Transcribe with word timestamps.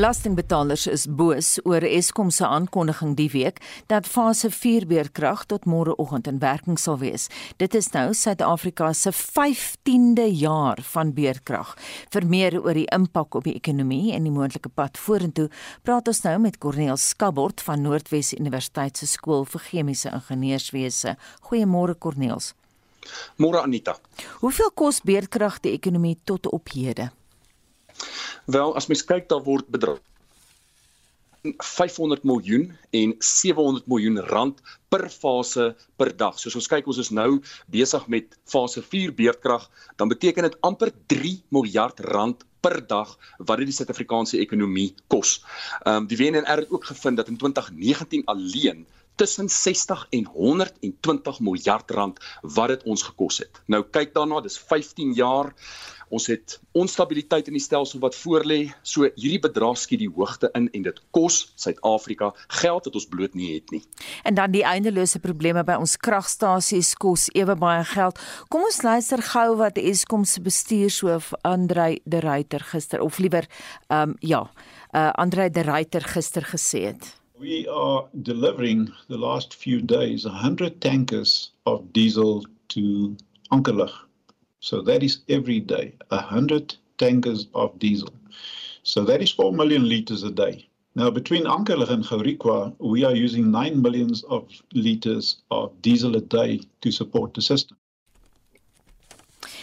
Belastingbetalers 0.00 0.86
is 0.88 1.02
boos 1.12 1.48
oor 1.68 1.84
Eskom 1.84 2.30
se 2.32 2.46
aankondiging 2.46 3.10
die 3.18 3.26
week 3.34 3.58
dat 3.92 4.06
fase 4.08 4.48
4 4.48 4.86
beerkrag 4.88 5.42
tot 5.50 5.66
môreoggend 5.68 6.30
in 6.30 6.38
werking 6.40 6.78
sal 6.80 6.96
wees. 7.02 7.26
Dit 7.60 7.76
is 7.76 7.90
nou 7.92 8.14
Suid-Afrika 8.16 8.94
se 8.96 9.12
15de 9.12 10.24
jaar 10.40 10.80
van 10.94 11.12
beerkrag. 11.12 11.74
Vir 12.16 12.28
meer 12.32 12.56
oor 12.62 12.80
die 12.80 12.86
impak 12.96 13.36
op 13.36 13.44
die 13.44 13.58
ekonomie 13.60 14.14
en 14.16 14.24
die 14.24 14.32
moontlike 14.32 14.72
pad 14.72 14.96
vorentoe, 14.96 15.50
praat 15.84 16.08
ons 16.08 16.24
nou 16.24 16.38
met 16.46 16.56
Corneel 16.56 16.96
Skabort 16.96 17.60
van 17.68 17.84
Noordwes 17.84 18.32
Universiteit 18.40 18.96
se 18.96 19.04
skool 19.04 19.44
vir 19.52 19.66
chemiese 19.68 20.16
ingenieurswese. 20.16 21.18
Goeiemôre 21.50 22.00
Corneels. 22.00 22.54
Môre 23.36 23.60
Anita. 23.68 24.00
Hoeveel 24.40 24.72
kos 24.72 25.04
beerkrag 25.04 25.60
die 25.60 25.76
ekonomie 25.76 26.16
tot 26.24 26.48
op 26.48 26.72
hede? 26.72 27.12
Wel, 28.44 28.74
as 28.76 28.86
mens 28.86 29.04
kyk, 29.04 29.28
daar 29.28 29.42
word 29.46 29.68
bedrag 29.68 30.00
500 31.42 32.22
miljoen 32.22 32.66
en 32.90 33.14
700 33.18 33.86
miljoen 33.88 34.18
rand 34.28 34.60
per 34.88 35.08
fase 35.08 35.70
per 35.96 36.12
dag. 36.16 36.36
Soos 36.38 36.56
ons 36.58 36.68
kyk, 36.68 36.88
ons 36.90 37.00
is 37.00 37.12
nou 37.16 37.40
besig 37.72 38.06
met 38.12 38.36
fase 38.44 38.82
4 38.84 39.14
beerdkrag, 39.16 39.64
dan 39.96 40.12
beteken 40.12 40.48
dit 40.48 40.58
amper 40.66 40.92
3 41.12 41.38
miljard 41.48 42.00
rand 42.12 42.44
per 42.60 42.76
dag 42.86 43.14
wat 43.38 43.62
dit 43.62 43.70
die 43.70 43.76
Suid-Afrikaanse 43.76 44.40
ekonomie 44.42 44.90
kos. 45.08 45.38
Ehm 45.86 46.02
um, 46.02 46.08
die 46.10 46.18
WNR 46.20 46.64
het 46.64 46.72
ook 46.74 46.90
gevind 46.92 47.16
dat 47.16 47.28
in 47.32 47.40
2019 47.40 48.26
alleen 48.28 48.84
tussen 49.20 49.48
60 49.52 50.06
en 50.16 50.26
120 50.32 51.40
miljard 51.44 51.90
rand 51.90 52.20
wat 52.56 52.72
dit 52.72 52.84
ons 52.88 53.02
gekos 53.10 53.42
het. 53.44 53.62
Nou 53.68 53.84
kyk 53.84 54.14
daarna, 54.16 54.40
dis 54.44 54.58
15 54.58 55.12
jaar 55.18 55.52
Ons 56.10 56.26
het 56.26 56.56
onstabiliteit 56.74 57.46
in 57.46 57.54
die 57.54 57.62
stelsel 57.62 58.00
wat 58.02 58.16
voorlê. 58.18 58.72
So 58.82 59.06
hierdie 59.14 59.38
bedrag 59.42 59.78
skiet 59.78 60.02
die 60.02 60.10
hoogte 60.10 60.50
in 60.58 60.66
en 60.74 60.86
dit 60.88 60.98
kos 61.14 61.52
Suid-Afrika 61.54 62.32
geld 62.60 62.88
wat 62.88 62.98
ons 62.98 63.06
bloot 63.12 63.36
nie 63.38 63.52
het 63.54 63.70
nie. 63.70 63.82
En 64.26 64.34
dan 64.34 64.50
die 64.50 64.64
eindelose 64.66 65.22
probleme 65.22 65.62
by 65.66 65.78
ons 65.78 65.94
kragstasies 66.02 66.96
kos 66.98 67.28
ewe 67.38 67.54
baie 67.54 67.86
geld. 67.92 68.18
Kom 68.50 68.66
ons 68.66 68.82
luister 68.82 69.22
gou 69.30 69.54
wat 69.62 69.78
Eskom 69.78 70.26
se 70.26 70.42
bestuurshoof 70.42 71.30
Andrei 71.46 72.00
de 72.04 72.24
Ruyter 72.26 72.66
gister 72.72 73.06
of 73.06 73.22
liewer 73.22 73.46
ehm 73.86 74.10
um, 74.10 74.18
ja, 74.18 74.42
uh 74.90 75.10
Andrei 75.14 75.50
de 75.50 75.62
Ruyter 75.62 76.02
gister 76.02 76.42
gesê 76.42 76.86
het. 76.90 77.19
We 77.40 77.66
are 77.68 78.06
delivering 78.20 78.92
the 79.08 79.16
last 79.16 79.54
few 79.54 79.80
days 79.80 80.26
100 80.26 80.82
tankers 80.82 81.52
of 81.64 81.90
diesel 81.90 82.44
to 82.68 83.16
Ankerlig 83.50 83.90
So 84.60 84.82
that 84.82 85.02
is 85.02 85.20
every 85.26 85.58
day, 85.60 85.94
100 86.08 86.76
tankers 86.98 87.46
of 87.54 87.78
diesel. 87.78 88.10
So 88.82 89.04
that 89.04 89.22
is 89.22 89.30
4 89.30 89.54
million 89.54 89.88
liters 89.88 90.22
a 90.22 90.30
day. 90.30 90.68
Now, 90.94 91.08
between 91.08 91.44
Ankerlig 91.44 91.88
and 91.88 92.04
Gaurikwa, 92.04 92.74
we 92.78 93.04
are 93.04 93.16
using 93.16 93.50
9 93.50 93.80
millions 93.80 94.22
of 94.24 94.50
liters 94.74 95.40
of 95.50 95.80
diesel 95.80 96.16
a 96.16 96.20
day 96.20 96.60
to 96.82 96.92
support 96.92 97.32
the 97.32 97.40
system. 97.40 97.78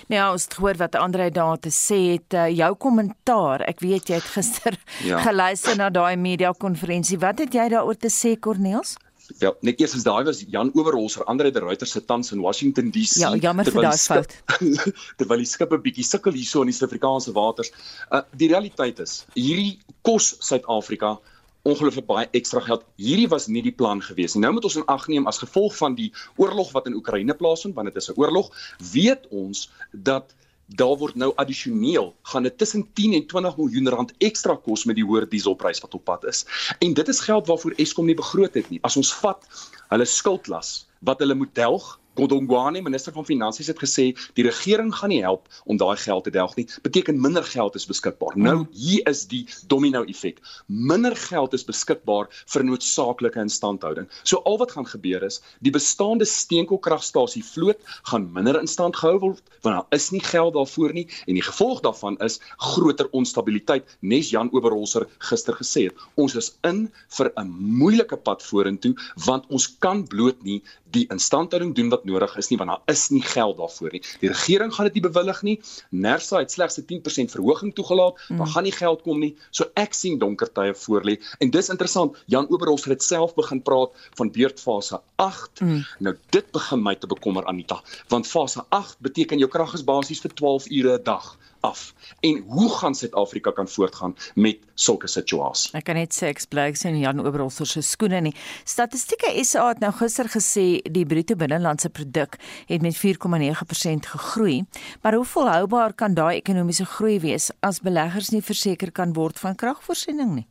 Nou, 0.08 0.24
ons 0.34 0.46
het 0.48 0.54
gehoor 0.56 0.78
wat 0.80 0.96
Andre 0.96 1.32
daar 1.36 1.60
te 1.60 1.72
sê 1.74 1.98
het, 2.14 2.34
uh, 2.34 2.48
jou 2.48 2.70
kommentaar. 2.80 3.66
Ek 3.68 3.82
weet 3.84 4.08
jy 4.08 4.22
het 4.22 4.30
gister 4.38 4.78
ja. 5.04 5.20
geluister 5.28 5.76
na 5.76 5.90
daai 5.92 6.16
media 6.16 6.54
konferensie. 6.56 7.20
Wat 7.20 7.44
het 7.44 7.54
jy 7.54 7.68
daaroor 7.76 8.00
te 8.00 8.12
sê, 8.14 8.38
Corneels? 8.40 8.96
Ja, 9.42 9.52
net 9.68 9.82
eers 9.84 9.98
as 9.98 10.06
daai 10.08 10.24
was 10.24 10.40
Jan 10.48 10.70
Oberholzer, 10.72 11.26
Andre 11.28 11.52
de 11.52 11.60
Ruyter 11.60 11.88
se 11.88 12.00
tans 12.06 12.32
in 12.32 12.40
Washington 12.40 12.92
DC. 12.96 13.20
Ja, 13.20 13.34
jammer 13.36 13.68
vir 13.68 13.84
daai 13.84 14.00
fout. 14.00 14.36
Terwyl 15.20 15.44
die 15.44 15.50
skip 15.50 15.74
'n 15.76 15.84
bietjie 15.84 16.06
sukkel 16.08 16.38
hierso 16.38 16.64
in 16.64 16.72
die 16.72 16.78
Suid-Afrikaanse 16.78 17.36
waters. 17.36 17.74
Uh 18.08 18.24
die 18.32 18.48
realiteit 18.48 19.04
is, 19.04 19.26
hierdie 19.36 19.80
kos 20.08 20.38
Suid-Afrika 20.40 21.18
ongelooflik 21.68 22.08
baie 22.08 22.28
ekstra 22.38 22.62
geld. 22.64 22.86
Hierdie 23.02 23.28
was 23.32 23.48
nie 23.52 23.64
die 23.66 23.76
plan 23.76 24.02
gewees 24.04 24.36
nie. 24.36 24.44
Nou 24.46 24.54
moet 24.56 24.68
ons 24.70 24.80
in 24.80 24.88
ag 24.94 25.08
neem 25.12 25.28
as 25.30 25.42
gevolg 25.44 25.76
van 25.78 25.98
die 26.00 26.10
oorlog 26.40 26.72
wat 26.76 26.88
in 26.90 26.96
Oekraïne 26.98 27.36
plaasvind, 27.38 27.76
want 27.76 27.92
dit 27.92 28.02
is 28.02 28.10
'n 28.10 28.20
oorlog, 28.22 28.52
weet 28.94 29.28
ons 29.30 29.70
dat 29.92 30.36
daar 30.68 30.98
word 31.00 31.16
nou 31.16 31.32
addisioneel 31.36 32.16
gaan 32.22 32.44
dit 32.44 32.58
tussen 32.58 32.84
10 32.94 33.14
en 33.14 33.28
20 33.28 33.58
miljoen 33.58 33.90
rand 33.90 34.14
ekstra 34.18 34.56
kos 34.56 34.84
met 34.86 34.96
die 34.96 35.06
hoër 35.06 35.30
dieselprys 35.30 35.80
wat 35.80 35.94
op 35.94 36.04
pad 36.04 36.26
is. 36.26 36.46
En 36.80 36.94
dit 36.94 37.08
is 37.08 37.20
geld 37.20 37.48
waarvoor 37.48 37.74
Eskom 37.78 38.06
nie 38.06 38.16
begroot 38.16 38.54
het 38.54 38.70
nie. 38.70 38.80
As 38.84 38.98
ons 38.98 39.14
vat 39.14 39.48
hulle 39.90 40.06
skuldlas 40.06 40.88
wat 41.00 41.20
hulle 41.20 41.36
moet 41.36 41.56
delg 41.56 42.00
Godongwane, 42.18 42.82
minister 42.82 43.14
van 43.14 43.26
Finansies 43.26 43.68
het 43.70 43.78
gesê 43.78 44.08
die 44.34 44.46
regering 44.46 44.90
gaan 44.96 45.12
nie 45.14 45.22
help 45.22 45.46
om 45.70 45.78
daai 45.78 45.98
geld 46.02 46.24
te 46.26 46.34
delg 46.34 46.56
nie. 46.58 46.66
Beteken 46.82 47.20
minder 47.22 47.46
geld 47.46 47.76
is 47.78 47.86
beskikbaar. 47.86 48.34
Nou 48.38 48.56
mm. 48.64 48.68
hier 48.74 49.06
is 49.10 49.26
die 49.30 49.44
domino 49.70 50.02
effek. 50.10 50.42
Minder 50.66 51.16
geld 51.16 51.54
is 51.54 51.66
beskikbaar 51.68 52.32
vir 52.54 52.66
noodsaaklike 52.66 53.42
instandhouding. 53.44 54.10
So 54.24 54.42
al 54.50 54.58
wat 54.58 54.74
gaan 54.74 54.90
gebeur 54.90 55.26
is, 55.28 55.42
die 55.62 55.74
bestaande 55.74 56.26
steenkoolkragstasie 56.26 57.44
vloot 57.46 57.86
gaan 58.10 58.26
minder 58.34 58.58
in 58.58 58.68
stand 58.72 58.98
gehou 58.98 59.20
word 59.28 59.44
want 59.62 59.76
daar 59.76 60.00
is 60.00 60.10
nie 60.14 60.24
geld 60.24 60.54
daarvoor 60.56 60.94
nie 60.96 61.06
en 61.28 61.38
die 61.38 61.46
gevolg 61.46 61.82
daarvan 61.86 62.18
is 62.26 62.40
groter 62.72 63.10
onstabiliteit. 63.18 63.86
Nes 64.02 64.32
Jan 64.34 64.50
Oberholzer 64.54 65.06
gister 65.30 65.58
gesê 65.58 65.88
het, 65.90 66.06
ons 66.16 66.34
is 66.40 66.54
in 66.66 66.88
vir 67.18 67.32
'n 67.38 67.50
moeilike 67.82 68.18
pad 68.18 68.42
vorentoe 68.44 68.96
want 69.26 69.46
ons 69.50 69.68
kan 69.80 70.06
bloot 70.08 70.42
nie 70.44 70.62
die 70.92 71.06
instandhouding 71.14 71.76
doen 71.76 71.90
wat 71.90 72.06
nodig 72.06 72.38
is 72.38 72.50
nie 72.50 72.58
want 72.58 72.70
daar 72.70 72.94
is 72.94 73.10
nie 73.10 73.22
geld 73.22 73.58
daarvoor 73.58 73.92
nie. 73.92 74.02
Die 74.22 74.30
regering 74.32 74.74
gaan 74.74 74.90
dit 74.90 75.00
nie 75.00 75.06
bewillig 75.06 75.42
nie. 75.42 75.56
Nersa 75.90 76.40
het 76.40 76.52
slegs 76.52 76.78
'n 76.78 76.86
10% 76.86 77.32
verhoging 77.32 77.74
toegelaat. 77.76 78.20
Mm. 78.30 78.38
Daar 78.38 78.48
gaan 78.48 78.64
nie 78.64 78.72
geld 78.72 79.02
kom 79.02 79.20
nie. 79.20 79.36
So 79.52 79.66
ek 79.74 79.94
sien 79.94 80.18
donker 80.20 80.52
tye 80.52 80.74
voor 80.74 81.04
lê. 81.04 81.18
En 81.40 81.50
dis 81.50 81.70
interessant. 81.70 82.18
Jan 82.26 82.50
Oberholz 82.50 82.86
het 82.86 83.04
self 83.04 83.34
begin 83.36 83.62
praat 83.62 83.92
van 84.16 84.32
beurtfase 84.32 85.02
8. 85.16 85.62
Mm. 85.62 85.86
Nou 86.00 86.16
dit 86.30 86.52
begin 86.52 86.84
my 86.84 86.96
te 86.96 87.08
bekommer 87.08 87.46
Anita, 87.46 87.82
want 88.08 88.28
fase 88.28 88.66
8 88.70 88.98
beteken 89.00 89.38
jou 89.38 89.50
krag 89.50 89.74
is 89.74 89.84
basies 89.84 90.20
vir 90.20 90.34
12 90.34 90.70
ure 90.70 90.98
'n 90.98 91.04
dag 91.04 91.38
af. 91.68 91.94
En 92.26 92.44
hoe 92.48 92.70
gaan 92.78 92.96
Suid-Afrika 92.96 93.52
kan 93.52 93.68
voortgaan 93.68 94.16
met 94.36 94.64
sulke 94.76 95.08
situasies? 95.12 95.74
Ek 95.78 95.86
kan 95.90 96.00
net 96.00 96.16
sê 96.16 96.32
ek 96.32 96.44
bly 96.52 96.70
sien 96.80 96.98
Jan 97.00 97.22
Oberholzer 97.24 97.70
se 97.70 97.84
skoene 97.86 98.22
nie. 98.30 98.34
Statistieke 98.66 99.34
SA 99.44 99.68
het 99.72 99.84
nou 99.84 99.92
gister 100.00 100.30
gesê 100.32 100.68
die 100.84 101.06
bruto 101.06 101.38
binnelandse 101.40 101.92
produk 101.94 102.40
het 102.72 102.86
met 102.86 102.98
4,9% 102.98 104.12
gegroei. 104.16 104.64
Maar 105.02 105.20
hoe 105.20 105.26
volhoubaar 105.26 105.94
kan 105.94 106.18
daai 106.18 106.38
ekonomiese 106.42 106.86
groei 106.98 107.20
wees 107.24 107.52
as 107.62 107.84
beleggers 107.84 108.32
nie 108.34 108.44
verseker 108.44 108.92
kan 108.92 109.16
word 109.18 109.40
van 109.40 109.56
kragvoorsiening 109.56 110.36
nie? 110.42 110.48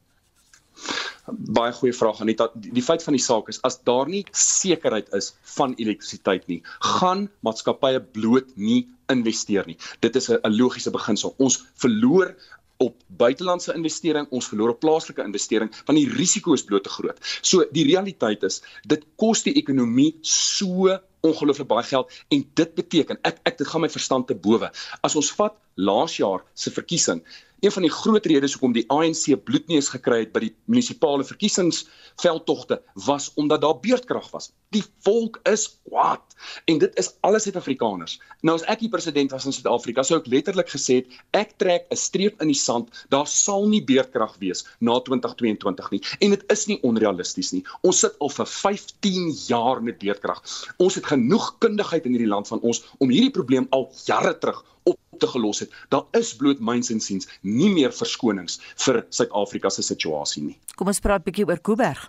Baie 1.27 1.73
goeie 1.75 1.95
vraag 1.97 2.21
Anita. 2.23 2.51
Die, 2.55 2.73
die 2.77 2.85
feit 2.85 3.03
van 3.03 3.17
die 3.17 3.23
saak 3.23 3.49
is 3.51 3.59
as 3.67 3.81
daar 3.89 4.09
nie 4.11 4.25
sekerheid 4.31 5.09
is 5.19 5.33
van 5.57 5.75
elektrisiteit 5.77 6.47
nie, 6.51 6.61
gaan 6.99 7.27
maatskappye 7.47 8.03
bloot 8.15 8.53
nie 8.57 8.85
investeer 9.13 9.67
nie. 9.67 9.79
Dit 10.01 10.17
is 10.17 10.31
'n 10.31 10.55
logiese 10.55 10.91
beginsel. 10.91 11.35
Ons 11.39 11.65
verloor 11.75 12.35
op 12.79 12.97
buitelandse 13.07 13.75
investering, 13.75 14.27
ons 14.31 14.49
verloor 14.49 14.75
op 14.75 14.81
plaaslike 14.81 15.25
investering 15.25 15.73
want 15.87 15.99
die 15.99 16.09
risiko 16.13 16.53
is 16.53 16.65
bloot 16.65 16.85
te 16.85 16.93
groot. 16.93 17.21
So 17.41 17.65
die 17.73 17.87
realiteit 17.89 18.43
is, 18.43 18.63
dit 18.85 19.05
kos 19.17 19.43
die 19.47 19.55
ekonomie 19.57 20.17
so 20.21 20.99
ongelooflik 21.27 21.69
baie 21.71 21.87
geld 21.89 22.13
en 22.35 22.45
dit 22.61 22.75
beteken 22.75 23.19
ek 23.27 23.41
ek 23.49 23.59
dit 23.63 23.71
gaan 23.71 23.85
my 23.87 23.91
verstand 23.93 24.29
te 24.29 24.37
bowe. 24.47 24.71
As 25.03 25.17
ons 25.17 25.33
vat 25.39 25.57
laas 25.77 26.17
jaar 26.21 26.45
se 26.55 26.71
verkiesing, 26.71 27.23
een 27.61 27.73
van 27.73 27.83
die 27.87 27.91
groot 27.93 28.27
redes 28.27 28.53
hoekom 28.53 28.75
die 28.77 28.85
ANC 28.93 29.33
bloedneus 29.45 29.89
gekry 29.89 30.19
het 30.25 30.33
by 30.35 30.43
die 30.45 30.53
munisipale 30.69 31.25
verkiesingsveldtogte 31.25 32.83
was 33.07 33.31
omdat 33.41 33.63
daar 33.65 33.79
beurtkrag 33.81 34.29
was. 34.31 34.51
Die 34.75 34.85
volk 35.07 35.39
is 35.49 35.65
kwaad 35.89 36.37
en 36.69 36.83
dit 36.83 36.99
is 37.01 37.15
alles 37.25 37.47
Suid-Afrikaners. 37.47 38.19
Nou 38.45 38.57
as 38.59 38.67
ek 38.69 38.83
die 38.85 38.91
president 38.93 39.33
was 39.33 39.47
in 39.49 39.57
Suid-Afrika, 39.57 40.05
sou 40.05 40.21
ek 40.21 40.29
letterlik 40.29 40.69
gesê 40.73 41.01
het 41.01 41.17
ek 41.39 41.57
trek 41.63 41.89
'n 41.91 41.97
streep 41.97 42.43
in 42.45 42.53
die 42.53 42.61
sand. 42.61 42.93
Daar 43.09 43.27
sal 43.27 43.69
nie 43.69 43.83
beurtkrag 43.85 44.37
wees 44.39 44.67
na 44.81 45.01
2022 45.01 45.91
nie 45.91 46.03
en 46.21 46.31
dit 46.31 46.45
is 46.53 46.67
nie 46.67 46.81
onrealisties 46.83 47.53
nie. 47.53 47.65
Ons 47.83 48.01
sit 48.05 48.15
al 48.21 48.29
vir 48.29 48.47
15 48.47 49.33
jaar 49.49 49.83
met 49.83 49.99
beurtkrag. 49.99 50.43
Ons 50.77 50.95
het 50.95 51.07
genoeg 51.07 51.59
kundigheid 51.59 52.05
in 52.05 52.13
hierdie 52.13 52.35
land 52.35 52.49
van 52.49 52.61
ons 52.61 52.85
om 52.99 53.11
hierdie 53.11 53.33
probleem 53.33 53.67
al 53.71 53.91
jare 54.05 54.39
terug 54.39 54.65
op 54.85 54.99
te 55.21 55.31
gelos 55.31 55.63
het. 55.65 55.73
Daar 55.89 56.05
is 56.19 56.35
bloot 56.37 56.61
myns 56.61 56.91
en 56.91 57.01
siens 57.01 57.29
nie 57.43 57.73
meer 57.73 57.93
verskonings 57.93 58.61
vir 58.85 59.05
Suid-Afrika 59.11 59.71
se 59.71 59.83
situasie 59.83 60.43
nie. 60.43 60.59
Kom 60.77 60.89
ons 60.93 61.01
praat 61.01 61.25
bietjie 61.25 61.47
oor 61.49 61.61
Kuiberg. 61.61 62.07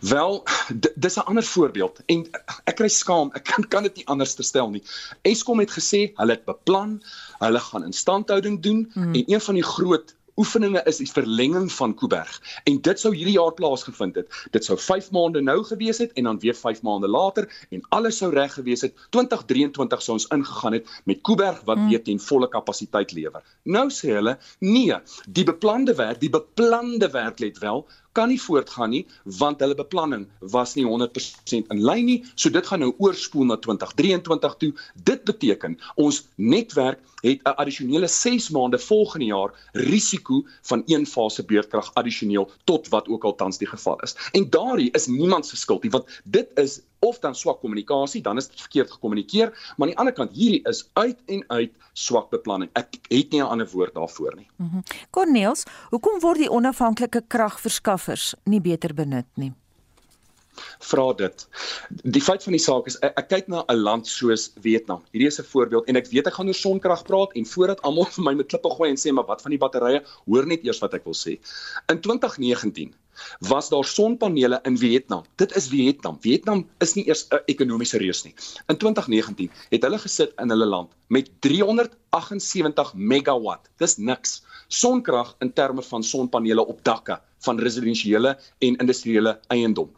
Wel, 0.00 0.44
dis 0.94 1.16
'n 1.16 1.26
ander 1.30 1.42
voorbeeld 1.42 2.00
en 2.06 2.26
ek 2.64 2.76
kry 2.76 2.88
skaam, 2.88 3.30
ek 3.34 3.44
kan 3.44 3.68
kan 3.68 3.82
dit 3.82 3.96
nie 3.96 4.06
anders 4.06 4.36
stel 4.38 4.70
nie. 4.70 4.82
Eskom 5.22 5.58
het 5.58 5.70
gesê 5.70 6.12
hulle 6.16 6.32
het 6.36 6.44
beplan, 6.44 7.02
hulle 7.38 7.60
gaan 7.60 7.84
instandhouding 7.84 8.62
doen 8.62 8.90
hmm. 8.92 9.14
en 9.14 9.24
een 9.26 9.40
van 9.40 9.54
die 9.54 9.64
groot 9.64 10.15
oefeninge 10.36 10.82
is 10.84 11.00
die 11.00 11.08
verlenging 11.10 11.68
van 11.72 11.94
Kuiberg 11.96 12.36
en 12.64 12.80
dit 12.88 13.00
sou 13.00 13.12
hierdie 13.14 13.36
jaar 13.36 13.54
plaasgevind 13.56 14.18
het. 14.20 14.40
Dit 14.52 14.64
sou 14.68 14.76
5 14.78 15.10
maande 15.16 15.42
nou 15.44 15.58
gewees 15.64 16.00
het 16.02 16.12
en 16.20 16.28
dan 16.28 16.40
weer 16.42 16.56
5 16.56 16.82
maande 16.86 17.08
later 17.08 17.48
en 17.70 17.84
alles 17.96 18.20
sou 18.22 18.30
reg 18.34 18.52
gewees 18.58 18.84
het. 18.86 18.96
2023 19.16 20.02
sou 20.02 20.16
ons 20.18 20.28
ingegaan 20.36 20.78
het 20.78 20.90
met 21.04 21.22
Kuiberg 21.26 21.62
wat 21.64 21.80
hmm. 21.80 21.88
weer 21.88 22.02
ten 22.04 22.20
volle 22.20 22.48
kapasiteit 22.52 23.12
lewer. 23.16 23.44
Nou 23.64 23.88
sê 23.90 24.12
hulle, 24.16 24.36
nee, 24.60 24.96
die 25.28 25.44
beplande 25.44 25.94
werk, 25.96 26.20
die 26.20 26.32
beplande 26.32 27.10
werk 27.10 27.40
let 27.40 27.58
wel 27.64 27.86
kan 28.16 28.32
nie 28.32 28.40
voortgaan 28.40 28.90
nie 28.94 29.04
want 29.40 29.60
hulle 29.64 29.76
beplanning 29.78 30.24
was 30.54 30.74
nie 30.78 30.86
100% 30.88 31.72
in 31.74 31.82
lyn 31.88 32.06
nie. 32.08 32.18
So 32.34 32.52
dit 32.52 32.66
gaan 32.66 32.82
nou 32.84 32.92
oorspoel 33.02 33.50
na 33.50 33.58
2023 33.66 34.56
toe. 34.62 34.72
Dit 35.10 35.26
beteken 35.28 35.76
ons 35.94 36.22
netwerk 36.36 37.02
het 37.20 37.42
'n 37.42 37.56
addisionele 37.60 38.08
6 38.08 38.50
maande 38.56 38.78
volgende 38.78 39.26
jaar 39.26 39.54
risiko 39.72 40.44
van 40.62 40.82
een 40.86 41.06
fase 41.06 41.44
beurtkrag 41.44 41.90
addisioneel 41.94 42.50
tot 42.64 42.88
wat 42.88 43.08
ook 43.08 43.24
al 43.24 43.34
tans 43.34 43.58
die 43.58 43.68
geval 43.68 44.00
is. 44.00 44.16
En 44.32 44.50
daardie 44.50 44.90
is 44.90 45.06
niemand 45.06 45.46
se 45.46 45.56
skuld 45.56 45.82
nie 45.82 45.90
want 45.90 46.20
dit 46.24 46.48
is 46.54 46.80
of 46.98 47.18
dan 47.18 47.34
swak 47.34 47.60
kommunikasie, 47.60 48.22
dan 48.22 48.36
is 48.36 48.48
dit 48.48 48.60
verkeerd 48.60 48.90
gekommunikeer, 48.90 49.52
maar 49.76 49.88
aan 49.88 49.94
die 49.94 49.98
ander 49.98 50.14
kant 50.14 50.32
hierdie 50.32 50.62
is 50.68 50.88
uit 50.92 51.18
en 51.26 51.44
uit 51.46 51.72
swak 51.92 52.30
beplanning. 52.30 52.70
Ek 52.72 52.98
het 53.08 53.30
nie 53.32 53.42
'n 53.42 53.46
ander 53.46 53.68
woord 53.72 53.94
daarvoor 53.94 54.36
nie. 54.36 54.48
Mhm. 54.56 54.74
Mm 54.76 54.82
Corneels, 55.10 55.64
hoekom 55.90 56.20
word 56.20 56.38
die 56.38 56.50
onafhanklike 56.50 57.22
kragverskaffers 57.28 58.34
nie 58.44 58.60
beter 58.60 58.94
benut 58.94 59.26
nie? 59.34 59.52
Vra 60.90 61.12
dit. 61.12 61.46
Die 62.16 62.22
feit 62.22 62.42
van 62.42 62.56
die 62.56 62.62
saak 62.62 62.86
is 62.90 62.98
ek, 63.02 63.16
ek 63.22 63.28
kyk 63.28 63.48
na 63.48 63.64
'n 63.68 63.76
land 63.76 64.06
soos 64.06 64.52
Vietnam. 64.62 65.02
Hierdie 65.12 65.28
is 65.28 65.40
'n 65.40 65.48
voorbeeld 65.52 65.88
en 65.88 65.96
ek 65.96 66.10
weet 66.12 66.26
ek 66.26 66.34
gaan 66.34 66.48
oor 66.48 66.60
sonkrag 66.60 67.04
praat 67.04 67.32
en 67.34 67.46
voordat 67.46 67.82
almal 67.82 68.06
vir 68.16 68.24
my 68.24 68.34
met 68.34 68.48
klippe 68.48 68.70
gooi 68.70 68.90
en 68.90 68.96
sê 68.96 69.12
maar 69.12 69.26
wat 69.26 69.42
van 69.42 69.50
die 69.50 69.58
batterye, 69.58 70.04
hoor 70.26 70.46
net 70.46 70.64
eers 70.64 70.80
wat 70.80 70.94
ek 70.94 71.04
wil 71.04 71.14
sê. 71.14 71.38
In 71.88 72.00
2019 72.00 72.94
was 73.38 73.68
daar 73.68 73.84
sonpanele 73.84 74.60
in 74.62 74.78
Vietnam. 74.78 75.24
Dit 75.36 75.56
is 75.56 75.68
Vietnam. 75.68 76.18
Vietnam 76.20 76.66
is 76.78 76.94
nie 76.94 77.06
eers 77.08 77.26
'n 77.30 77.40
ekonomiese 77.46 77.98
reus 77.98 78.24
nie. 78.24 78.34
In 78.68 78.76
2019 78.76 79.50
het 79.70 79.82
hulle 79.82 79.98
gesit 79.98 80.32
in 80.38 80.50
hulle 80.50 80.66
land 80.66 80.90
met 81.08 81.30
378 81.40 82.94
megawatt. 82.94 83.70
Dis 83.78 83.96
niks. 83.96 84.42
Sonkrag 84.68 85.36
in 85.40 85.52
terme 85.52 85.82
van 85.82 86.02
sonpanele 86.02 86.66
op 86.66 86.84
dakke 86.84 87.20
van 87.46 87.62
residensiële 87.62 88.34
en 88.58 88.76
industriële 88.82 89.40
eiendom. 89.54 89.90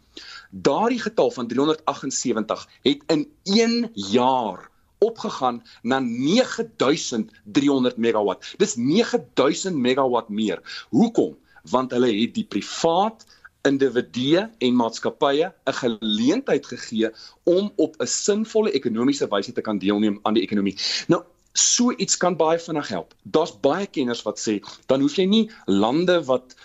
Daardie 0.49 1.01
getal 1.01 1.31
van 1.31 1.47
378 1.47 2.67
het 2.81 3.03
in 3.07 3.27
1 3.43 3.91
jaar 3.93 4.69
opgegaan 4.99 5.63
na 5.81 5.99
9300 5.99 7.97
megawatt. 7.97 8.53
Dis 8.57 8.75
9000 8.75 9.75
megawatt 9.75 10.29
meer. 10.29 10.85
Hoekom? 10.89 11.37
want 11.67 11.91
hulle 11.95 12.09
het 12.13 12.33
die 12.37 12.45
privaat 12.47 13.25
individue 13.67 14.45
en 14.63 14.75
maatskappye 14.79 15.51
'n 15.51 15.73
geleentheid 15.81 16.65
gegee 16.65 17.09
om 17.43 17.71
op 17.75 17.95
'n 17.99 18.07
sinvolle 18.07 18.71
ekonomiese 18.71 19.27
wyse 19.27 19.51
te 19.51 19.61
kan 19.61 19.77
deelneem 19.77 20.19
aan 20.23 20.33
die 20.33 20.43
ekonomie. 20.43 20.77
Nou 21.07 21.23
so 21.59 21.93
iets 21.97 22.17
kan 22.17 22.37
baie 22.39 22.59
vinnig 22.59 22.87
help. 22.93 23.13
Daar's 23.23 23.53
baie 23.65 23.87
kenners 23.87 24.23
wat 24.27 24.39
sê 24.41 24.59
dan 24.91 25.03
hoef 25.05 25.17
jy 25.19 25.25
nie 25.29 25.45
lande 25.67 26.19
wat 26.29 26.55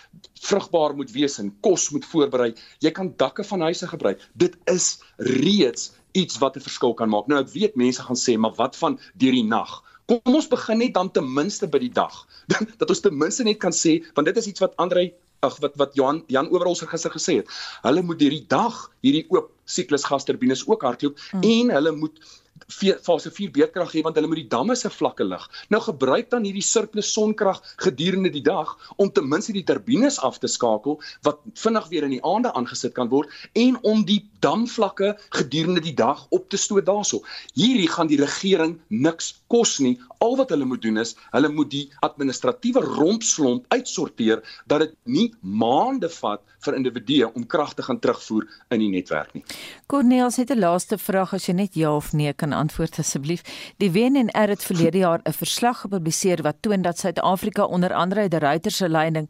vrugbaar 0.45 0.95
moet 0.95 1.11
wees 1.15 1.39
en 1.41 1.51
kos 1.65 1.89
moet 1.93 2.05
voorberei. 2.05 2.53
Jy 2.85 2.91
kan 2.95 3.13
dakke 3.21 3.43
van 3.43 3.65
huise 3.67 3.87
gebruik. 3.89 4.21
Dit 4.33 4.57
is 4.71 4.99
reeds 5.17 5.91
iets 6.15 6.39
wat 6.39 6.55
'n 6.55 6.63
verskil 6.67 6.93
kan 6.93 7.09
maak. 7.09 7.27
Nou 7.27 7.41
ek 7.41 7.51
weet 7.53 7.75
mense 7.75 8.01
gaan 8.01 8.15
sê, 8.15 8.37
maar 8.37 8.55
wat 8.55 8.75
van 8.75 8.99
deur 9.15 9.31
die 9.31 9.43
nag? 9.43 9.83
Kom 10.05 10.21
ons 10.23 10.47
begin 10.47 10.77
net 10.77 10.93
dan 10.93 11.11
ten 11.11 11.33
minste 11.33 11.67
by 11.67 11.79
die 11.79 11.91
dag. 11.91 12.27
dat 12.79 12.89
ons 12.89 12.99
ten 12.99 13.17
minste 13.17 13.43
net 13.43 13.57
kan 13.57 13.71
sê 13.71 14.03
want 14.13 14.27
dit 14.27 14.37
is 14.37 14.47
iets 14.47 14.59
wat 14.59 14.75
Andre 14.77 15.11
ag 15.41 15.57
wat 15.59 15.75
wat 15.75 15.95
Johan 15.95 16.23
Jan 16.27 16.49
Owerholz 16.49 16.83
gister 16.85 17.11
gesê 17.11 17.41
het. 17.41 17.49
Hulle 17.83 18.01
moet 18.01 18.21
hierdie 18.21 18.45
dag 18.47 18.91
hierdie 19.01 19.25
oop 19.29 19.51
siklus 19.65 20.05
gasturbines 20.05 20.67
ook 20.67 20.81
hardloop 20.81 21.19
hmm. 21.31 21.41
en 21.43 21.69
hulle 21.69 21.91
moet 21.91 22.19
fase 22.67 23.31
4 23.31 23.51
beerdkrag 23.51 23.91
hê 23.93 24.01
want 24.03 24.15
hulle 24.17 24.27
moet 24.27 24.41
die 24.43 24.49
damme 24.49 24.75
se 24.75 24.89
vlakke 24.89 25.25
lig. 25.27 25.43
Nou 25.69 25.81
gebruik 25.83 26.29
dan 26.31 26.45
hierdie 26.47 26.63
surplus 26.63 27.11
sonkrag 27.13 27.61
gedurende 27.83 28.31
die 28.31 28.43
dag 28.43 28.75
om 28.97 29.11
ten 29.11 29.27
minste 29.29 29.53
die 29.53 29.63
turbines 29.63 30.19
af 30.19 30.39
te 30.39 30.47
skakel 30.47 30.99
wat 31.27 31.41
vinnig 31.53 31.89
weer 31.91 32.07
in 32.07 32.15
die 32.15 32.23
aande 32.23 32.53
aangesit 32.53 32.95
kan 32.95 33.09
word 33.11 33.29
en 33.53 33.77
om 33.83 34.05
die 34.05 34.23
damvlakke 34.45 35.15
gedurende 35.35 35.81
die 35.81 35.95
dag 35.95 36.25
op 36.29 36.49
te 36.49 36.57
stoot 36.57 36.85
daarso. 36.85 37.21
Hierdie 37.53 37.89
gaan 37.89 38.07
die 38.07 38.21
regering 38.21 38.79
niks 38.89 39.33
kos 39.51 39.79
nie. 39.79 39.97
Al 40.23 40.37
wat 40.39 40.49
hulle 40.53 40.65
moet 40.65 40.81
doen 40.81 40.97
is 41.01 41.15
hulle 41.35 41.51
moet 41.51 41.71
die 41.71 41.85
administratiewe 42.05 42.83
rompslomp 42.95 43.65
uitsorteer 43.73 44.43
dat 44.67 44.85
dit 44.85 44.97
nie 45.03 45.29
maande 45.41 46.09
vat 46.09 46.41
vir 46.65 46.77
individue 46.79 47.29
om 47.33 47.45
krag 47.45 47.75
te 47.77 47.85
gaan 47.85 47.99
terugvoer 48.01 48.47
in 48.73 48.81
die 48.81 48.91
netwerk 48.93 49.33
nie. 49.35 49.43
Cornelius 49.91 50.37
het 50.41 50.51
'n 50.51 50.59
laaste 50.59 50.97
vraag 50.97 51.33
as 51.33 51.47
jy 51.47 51.53
net 51.53 51.75
ja 51.75 51.95
of 51.95 52.13
nee 52.13 52.33
kan 52.33 52.44
antwoord 52.53 52.99
asseblief. 52.99 53.41
Die 53.77 53.91
WNR 53.91 54.49
het 54.49 54.63
verlede 54.63 54.97
jaar 54.97 55.19
'n 55.23 55.31
verslag 55.31 55.81
gepubliseer 55.81 56.41
wat 56.41 56.55
toon 56.59 56.81
dat 56.81 56.99
Suid-Afrika 56.99 57.63
onder 57.63 57.93
andere 57.93 58.19
uit 58.19 58.31
die 58.31 58.39
Reuters 58.39 58.77
se 58.77 58.89
leiding 58.89 59.29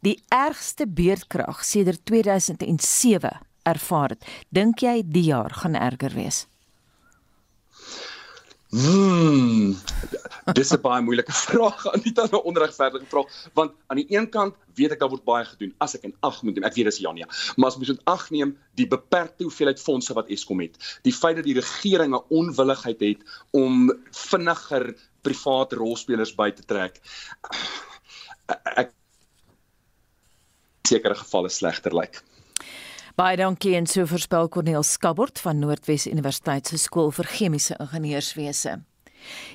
die 0.00 0.22
ergste 0.28 0.86
beerdkrag 0.88 1.64
sedert 1.64 2.04
2007 2.04 3.40
ervaar 3.62 4.08
het. 4.08 4.24
Dink 4.48 4.78
jy 4.78 5.02
die 5.06 5.22
jaar 5.22 5.50
gaan 5.50 5.74
erger 5.74 6.14
wees? 6.14 6.46
Hmm. 8.74 9.76
Dis 10.52 10.72
'n 10.74 10.80
baie 10.82 11.02
moeilike 11.02 11.32
vraag 11.46 11.84
aan 11.92 12.02
die 12.02 12.12
tande 12.12 12.40
onregverdige 12.42 13.06
vraag 13.06 13.30
want 13.54 13.72
aan 13.86 14.00
die 14.00 14.06
een 14.16 14.26
kant 14.28 14.56
weet 14.74 14.96
ek 14.96 14.98
daar 14.98 15.12
word 15.12 15.22
baie 15.28 15.44
gedoen 15.46 15.74
as 15.78 15.94
ek 15.94 16.08
in 16.08 16.14
ag 16.26 16.40
moet 16.42 16.58
neem 16.58 16.66
ek 16.66 16.74
weet 16.74 16.90
dis 16.90 16.98
Jania 17.04 17.28
maar 17.54 17.70
as 17.70 17.78
mens 17.78 17.92
moet 17.92 18.02
ag 18.10 18.24
neem 18.34 18.56
die 18.74 18.88
beperkte 18.90 19.46
hoeveelheid 19.46 19.78
fondse 19.78 20.16
wat 20.18 20.32
Eskom 20.34 20.64
het 20.64 20.74
die 21.06 21.14
feit 21.14 21.38
dat 21.38 21.46
die 21.46 21.54
regering 21.60 22.18
'n 22.18 22.26
onwilligheid 22.40 23.06
het 23.06 23.22
om 23.54 23.94
vinniger 24.10 24.90
private 25.22 25.78
rolspelers 25.78 26.34
by 26.34 26.50
te 26.50 26.66
trek 26.66 26.98
ek 28.74 28.90
sekere 30.82 31.14
gevalle 31.14 31.48
slegter 31.48 31.94
lyk 31.94 32.18
like. 32.18 32.34
Baie 33.14 33.36
dankie 33.38 33.76
en 33.78 33.84
so 33.86 34.02
voorspel 34.10 34.48
Corneel 34.48 34.82
Skabort 34.82 35.38
van 35.38 35.60
Noordwes 35.62 36.08
Universiteit 36.10 36.66
se 36.66 36.80
skool 36.82 37.12
vir 37.14 37.28
chemiese 37.30 37.76
ingenieurswese. 37.78 38.72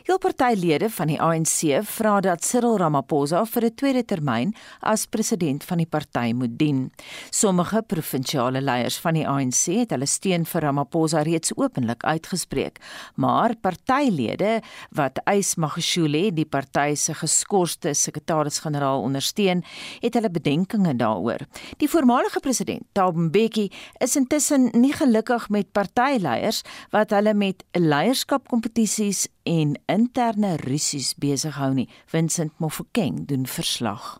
Heel 0.03 0.17
partylede 0.17 0.89
van 0.89 1.07
die 1.07 1.19
ANC 1.21 1.83
vra 1.85 2.19
dat 2.21 2.43
Cyril 2.45 2.77
Ramaphosa 2.77 3.45
vir 3.45 3.65
'n 3.65 3.75
tweede 3.75 4.03
termyn 4.05 4.53
as 4.81 5.05
president 5.05 5.63
van 5.63 5.77
die 5.77 5.85
party 5.85 6.33
moet 6.33 6.57
dien. 6.57 6.91
Sommige 7.29 7.81
provinsiale 7.81 8.61
leiers 8.61 8.97
van 8.97 9.13
die 9.13 9.27
ANC 9.27 9.65
het 9.65 9.91
hulle 9.91 10.05
steun 10.05 10.45
vir 10.45 10.61
Ramaphosa 10.61 11.21
reeds 11.21 11.51
openlik 11.55 12.03
uitgespreek, 12.03 12.79
maar 13.15 13.55
partylede 13.55 14.61
wat 14.91 15.19
Ys 15.25 15.55
Magashule, 15.55 16.31
die 16.33 16.45
party 16.45 16.95
se 16.95 17.13
geskorste 17.13 17.93
sekretaris-generaal 17.93 19.01
ondersteun, 19.01 19.63
het 19.99 20.13
hulle 20.13 20.29
bedenkinge 20.29 20.95
daaroor. 20.95 21.45
Die 21.77 21.89
voormalige 21.89 22.39
president, 22.39 22.83
Thabo 22.93 23.19
Mbeki, 23.19 23.69
is 23.99 24.15
intussen 24.15 24.69
nie 24.73 24.93
gelukkig 24.93 25.49
met 25.49 25.71
partyleiers 25.71 26.63
wat 26.93 27.13
hulle 27.15 27.33
met 27.33 27.63
leierskapkompetisies 27.77 29.27
en 29.43 29.58
interne 29.89 30.55
rusies 30.61 31.13
besig 31.19 31.57
hou 31.59 31.73
nie. 31.73 31.87
Vincent 32.07 32.53
Mofokeng 32.59 33.25
doen 33.27 33.45
verslag. 33.49 34.19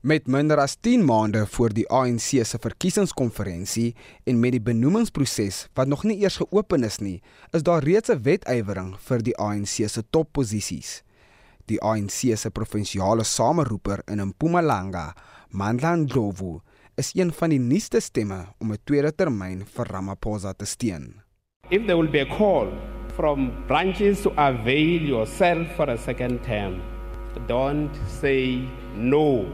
Met 0.00 0.28
minder 0.30 0.60
as 0.62 0.76
10 0.80 1.02
maande 1.04 1.46
voor 1.46 1.72
die 1.74 1.86
ANC 1.90 2.44
se 2.46 2.58
verkiesingskonferensie 2.62 3.96
en 4.24 4.38
met 4.40 4.54
die 4.54 4.62
benoemingsproses 4.62 5.66
wat 5.74 5.90
nog 5.90 6.04
nie 6.06 6.20
eers 6.22 6.36
geopen 6.38 6.86
is 6.86 7.00
nie, 7.02 7.18
is 7.50 7.66
daar 7.66 7.82
reeds 7.82 8.10
'n 8.10 8.22
wetywering 8.22 8.94
vir 9.08 9.22
die 9.22 9.36
ANC 9.36 9.88
se 9.88 10.02
topposisies. 10.10 11.02
Die 11.66 11.80
ANC 11.82 12.36
se 12.36 12.50
provinsiale 12.50 13.24
sameroeper 13.24 14.02
in 14.06 14.24
Mpumalanga, 14.26 15.14
Mandla 15.50 15.96
Ndlovu, 15.96 16.60
is 16.96 17.10
een 17.14 17.32
van 17.32 17.50
die 17.50 17.60
nuutste 17.60 18.00
stemme 18.00 18.46
om 18.58 18.72
'n 18.72 18.78
tweede 18.84 19.14
termyn 19.14 19.66
vir 19.66 19.86
Ramaphosa 19.86 20.52
te 20.52 20.64
steun. 20.64 21.22
If 21.70 21.86
there 21.86 21.96
will 21.96 22.10
be 22.10 22.20
a 22.20 22.36
call 22.36 22.97
from 23.18 23.50
branches 23.66 24.22
to 24.22 24.30
avail 24.38 25.02
yourself 25.02 25.66
for 25.74 25.90
a 25.90 25.98
second 25.98 26.38
term. 26.46 26.78
Don't 27.48 27.90
say 28.06 28.62
no. 28.94 29.44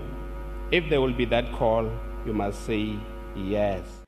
If 0.70 0.84
there 0.90 1.00
will 1.00 1.16
be 1.16 1.24
that 1.32 1.48
call, 1.56 1.88
you 2.26 2.34
must 2.34 2.60
say 2.66 2.92
yes. 3.34 4.04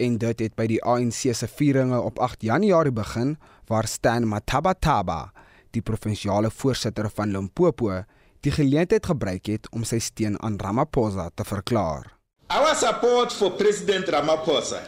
En 0.00 0.16
dit 0.18 0.40
het 0.40 0.54
by 0.56 0.66
die 0.72 0.80
ANC 0.80 1.28
se 1.36 1.48
vieringe 1.48 2.00
op 2.00 2.18
8 2.18 2.42
Januarie 2.48 2.92
begin 2.92 3.36
waar 3.68 3.86
Stan 3.86 4.24
Matabataba, 4.28 5.32
die 5.76 5.82
provinsiale 5.84 6.50
voorsitter 6.50 7.10
van 7.12 7.30
Limpopo, 7.36 8.02
die 8.40 8.52
geleentheid 8.52 9.06
gebruik 9.06 9.52
het 9.52 9.68
om 9.72 9.84
sy 9.84 10.00
steun 10.00 10.38
aan 10.40 10.56
Ramaphosa 10.60 11.28
te 11.34 11.44
verklaar. 11.44 12.08
Our 12.48 12.74
support 12.74 13.32
for 13.32 13.52
President 13.60 14.08
Ramaphosa 14.08 14.80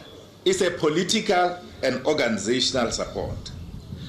is 0.43 0.61
a 0.61 0.73
political 0.81 1.57
and 1.83 2.01
organizational 2.05 2.91
support. 2.91 3.56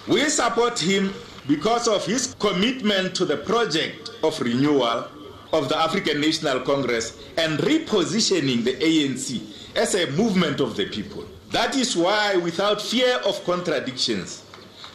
We 0.09 0.29
support 0.31 0.79
him 0.79 1.13
because 1.47 1.87
of 1.87 2.07
his 2.07 2.35
commitment 2.39 3.15
to 3.17 3.27
the 3.27 3.37
project 3.37 4.11
of 4.23 4.41
renewal 4.41 5.07
of 5.53 5.69
the 5.69 5.77
African 5.77 6.21
National 6.21 6.61
Congress 6.61 7.13
and 7.37 7.59
repositioning 7.59 8.65
the 8.65 8.73
ANC 8.77 9.41
as 9.77 9.95
a 9.95 10.11
movement 10.13 10.61
of 10.61 10.77
the 10.77 10.87
people. 10.87 11.25
That 11.51 11.77
is 11.77 11.95
why, 11.95 12.37
without 12.37 12.81
fear 12.81 13.17
of 13.27 13.43
contradictions, 13.45 14.43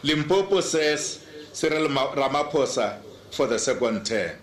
Limpopo 0.02 0.60
says 0.60 1.24
Cyril 1.52 1.88
Ramaphosa 1.88 2.98
for 3.30 3.46
the 3.46 3.58
second 3.58 4.04
term. 4.04 4.38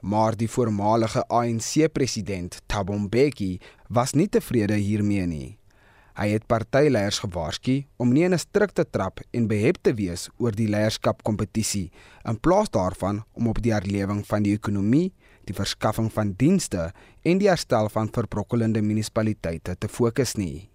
Maar 0.00 0.36
die 0.36 0.48
voormalige 0.50 1.24
ANC-president 1.28 2.60
Thabo 2.66 2.98
Mbeki 2.98 3.60
was 3.88 4.12
nie 4.12 4.28
tevrede 4.28 4.74
hiermee 4.74 5.26
nie. 5.26 5.56
Hy 6.16 6.30
het 6.32 6.46
partyleiers 6.48 7.18
gewaarsku 7.20 7.82
om 8.00 8.12
nie 8.12 8.24
in 8.24 8.32
'n 8.32 8.40
strikte 8.40 8.84
trap 8.90 9.20
en 9.32 9.48
behep 9.48 9.76
te 9.82 9.92
wees 9.94 10.28
oor 10.38 10.52
die 10.52 10.68
leierskapkompetisie 10.68 11.90
in 12.24 12.40
plaas 12.40 12.70
daarvan 12.70 13.24
om 13.34 13.48
op 13.48 13.60
die 13.62 13.72
herlewing 13.72 14.24
van 14.26 14.42
die 14.42 14.54
ekonomie, 14.54 15.12
die 15.44 15.54
verskaffing 15.54 16.12
van 16.12 16.32
dienste 16.36 16.92
en 17.22 17.38
die 17.38 17.48
herstel 17.48 17.88
van 17.88 18.08
verbrokkelende 18.08 18.82
munisipaliteite 18.82 19.76
te 19.78 19.88
fokus 19.88 20.34
nie. 20.36 20.70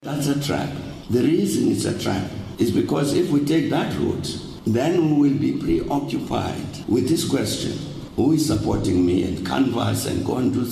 That's 0.00 0.28
a 0.28 0.38
trap. 0.40 0.70
The 1.10 1.20
reason 1.20 1.70
it's 1.70 1.84
a 1.84 1.92
trap 1.92 2.30
is 2.58 2.70
because 2.70 3.12
if 3.12 3.30
we 3.30 3.44
take 3.44 3.68
that 3.68 3.92
route, 3.98 4.28
then 4.64 5.10
we 5.10 5.28
will 5.28 5.38
be 5.38 5.52
preoccupied 5.58 6.84
with 6.88 7.06
this 7.08 7.28
question 7.28 7.72
who 8.16 8.32
is 8.32 8.46
supporting 8.46 9.04
me 9.04 9.24
and 9.24 9.44
canvas 9.44 10.06
and 10.06 10.24
go 10.24 10.36
and 10.36 10.54
do 10.54 10.64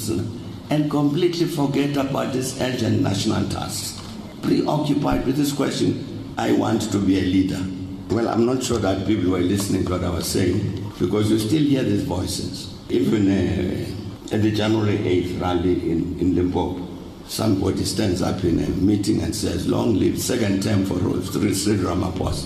and 0.71 0.91
completely 0.91 1.47
forget 1.47 1.97
about 1.97 2.33
this 2.33 2.59
urgent 2.61 3.03
national 3.03 3.47
task. 3.51 4.04
Preoccupied 4.45 5.25
with 5.25 5.37
this 5.37 5.55
question, 5.55 6.35
I 6.37 6.53
want 6.53 6.93
to 6.93 6.99
be 6.99 7.19
a 7.19 7.23
leader. 7.23 7.65
Well, 8.11 8.29
I'm 8.29 8.45
not 8.45 8.63
sure 8.63 8.77
that 8.79 9.07
people 9.07 9.31
were 9.31 9.39
listening 9.39 9.87
to 9.87 9.93
what 9.93 10.05
I 10.05 10.11
was 10.11 10.27
saying 10.27 10.93
because 10.99 11.31
you 11.31 11.39
still 11.39 11.63
hear 11.63 11.83
these 11.83 12.03
voices. 12.03 12.75
Even 12.91 13.31
uh, 13.31 14.35
at 14.35 14.43
the 14.43 14.51
January 14.51 14.99
8th 14.99 15.41
rally 15.41 15.91
in, 15.91 16.21
in 16.21 16.35
Limpopo, 16.35 16.87
somebody 17.27 17.87
stands 17.87 18.21
up 18.21 18.45
in 18.45 18.59
a 18.63 18.69
meeting 18.69 19.23
and 19.23 19.35
says, 19.35 19.67
Long 19.67 19.95
live 19.95 20.21
second 20.21 20.63
term 20.63 20.85
for 20.85 20.99
Sri 20.99 21.79
Ramaphosa. 21.79 22.45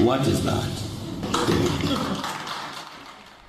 What 0.00 0.26
is 0.26 0.42
that? 0.44 0.72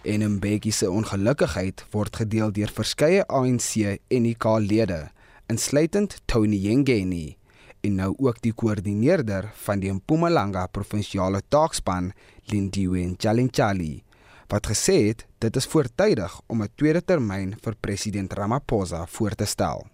En 0.03 0.21
'n 0.21 0.39
bietjie 0.39 0.71
se 0.71 0.89
ongelukkigheid 0.89 1.85
word 1.91 2.15
gedeel 2.15 2.51
deur 2.51 2.69
verskeie 2.73 3.23
ANC 3.27 3.99
en 4.07 4.25
IK-lede, 4.25 5.09
insluitend 5.47 6.19
Tony 6.25 6.57
Yengeni 6.57 7.37
en 7.85 7.99
nou 7.99 8.11
ook 8.17 8.41
die 8.41 8.53
koördineerder 8.53 9.49
van 9.65 9.81
die 9.83 9.91
Mpumalanga 9.93 10.65
provinsiale 10.73 11.41
taakspan, 11.53 12.11
Lindiwe 12.51 13.03
Nchalinchali, 13.11 14.03
wat 14.49 14.69
gesê 14.71 14.95
het 15.09 15.25
dit 15.43 15.55
is 15.55 15.67
voortydig 15.69 16.39
om 16.47 16.61
'n 16.63 16.69
tweede 16.75 17.01
termyn 17.01 17.55
vir 17.63 17.75
president 17.81 18.33
Ramaphosa 18.33 19.05
voor 19.05 19.35
te 19.35 19.45
stel. 19.45 19.85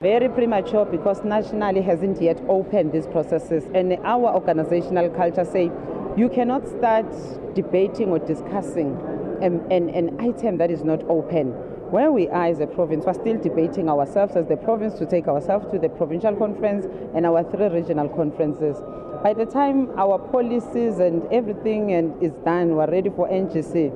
Very 0.00 0.28
premature 0.28 0.86
because 0.90 1.22
nationally 1.24 1.82
hasn't 1.82 2.20
yet 2.20 2.40
opened 2.48 2.92
these 2.92 3.08
processes 3.08 3.64
and 3.74 3.92
our 4.04 4.34
organizational 4.34 5.10
culture 5.10 5.44
say 5.44 5.70
you 6.16 6.28
cannot 6.28 6.66
start 6.68 7.06
debating 7.54 8.10
or 8.10 8.18
discussing 8.18 8.96
an, 9.42 9.60
an, 9.70 9.88
an 9.90 10.28
item 10.28 10.56
that 10.56 10.70
is 10.70 10.82
not 10.82 11.02
open. 11.08 11.54
Where 11.90 12.12
we 12.12 12.28
are 12.28 12.46
as 12.46 12.60
a 12.60 12.68
province, 12.68 13.04
we're 13.04 13.14
still 13.14 13.42
debating 13.42 13.88
ourselves 13.88 14.36
as 14.36 14.46
the 14.46 14.56
province 14.56 14.94
to 15.00 15.06
take 15.06 15.26
ourselves 15.26 15.66
to 15.72 15.78
the 15.80 15.88
provincial 15.88 16.36
conference 16.36 16.86
and 17.16 17.26
our 17.26 17.42
three 17.42 17.66
regional 17.66 18.08
conferences. 18.08 18.78
By 19.24 19.34
the 19.34 19.44
time 19.44 19.90
our 19.98 20.16
policies 20.30 21.00
and 21.00 21.26
everything 21.32 21.92
and 21.92 22.14
is 22.22 22.30
done, 22.44 22.76
we're 22.76 22.86
ready 22.86 23.10
for 23.10 23.26
NGC, 23.28 23.90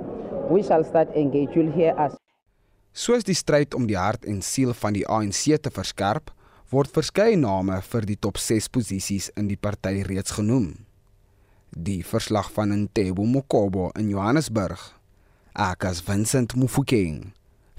we 0.50 0.64
shall 0.64 0.82
start 0.82 1.14
engage. 1.14 1.54
You'll 1.54 1.70
hear 1.70 1.94
us. 1.94 2.18
Soos 2.90 3.22
die 3.22 3.38
stryd 3.38 3.78
om 3.78 3.86
die 3.86 3.94
hart 3.94 4.26
en 4.26 4.42
siel 4.42 4.74
van 4.74 4.98
die 4.98 5.06
ANC 5.06 5.54
te 5.62 5.70
verskerp, 5.70 6.34
word 6.74 6.90
verskeie 6.90 7.38
name 7.38 7.78
vir 7.92 8.10
die 8.10 8.18
top 8.18 8.42
6 8.42 8.72
posisies 8.74 9.30
in 9.38 9.46
die 9.46 9.58
party 9.58 10.02
reeds 10.02 10.34
genoem. 10.34 10.82
Die 11.70 12.02
verslag 12.02 12.50
van 12.58 12.74
Ntebo 12.74 13.22
Mokobo 13.22 13.92
in 13.94 14.10
Johannesburg 14.10 14.82
Akas 15.54 16.02
Vincent 16.02 16.58
Mufokeng 16.58 17.30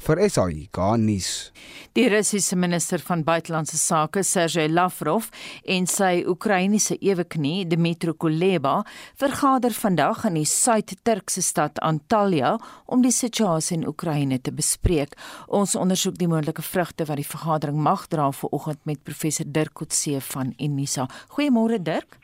vir 0.06 0.22
SAI 0.30 0.68
Garnis. 0.74 1.52
Die 1.96 2.06
Russiese 2.12 2.58
minister 2.60 3.02
van 3.08 3.24
buitelandse 3.26 3.78
sake 3.80 4.24
Sergey 4.28 4.68
Lavrov 4.70 5.30
en 5.76 5.88
sy 5.90 6.24
Oekraïense 6.28 6.98
eweknie 7.00 7.66
Dmytro 7.72 8.14
Kuleba 8.20 8.82
vergader 9.22 9.74
vandag 9.74 10.26
in 10.30 10.38
die 10.42 10.46
Suid-Turkse 10.50 11.42
stad 11.46 11.80
Antalya 11.86 12.56
om 12.86 13.02
die 13.06 13.14
situasie 13.16 13.80
in 13.80 13.88
Oekraïne 13.90 14.42
te 14.44 14.54
bespreek. 14.54 15.16
Ons 15.48 15.78
ondersoek 15.80 16.20
die 16.20 16.30
moontlike 16.30 16.66
vrugte 16.66 17.08
wat 17.10 17.22
die 17.22 17.30
vergadering 17.32 17.80
mag 17.80 18.06
dra 18.12 18.30
vanoggend 18.36 18.84
met 18.86 19.04
professor 19.08 19.48
Dirk 19.48 19.74
Coetzee 19.80 20.22
van 20.34 20.54
Unisa. 20.60 21.08
Goeiemôre 21.34 21.82
Dirk. 21.82 22.20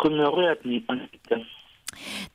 Goeiemôre 0.00 0.56
Anita. 0.64 1.57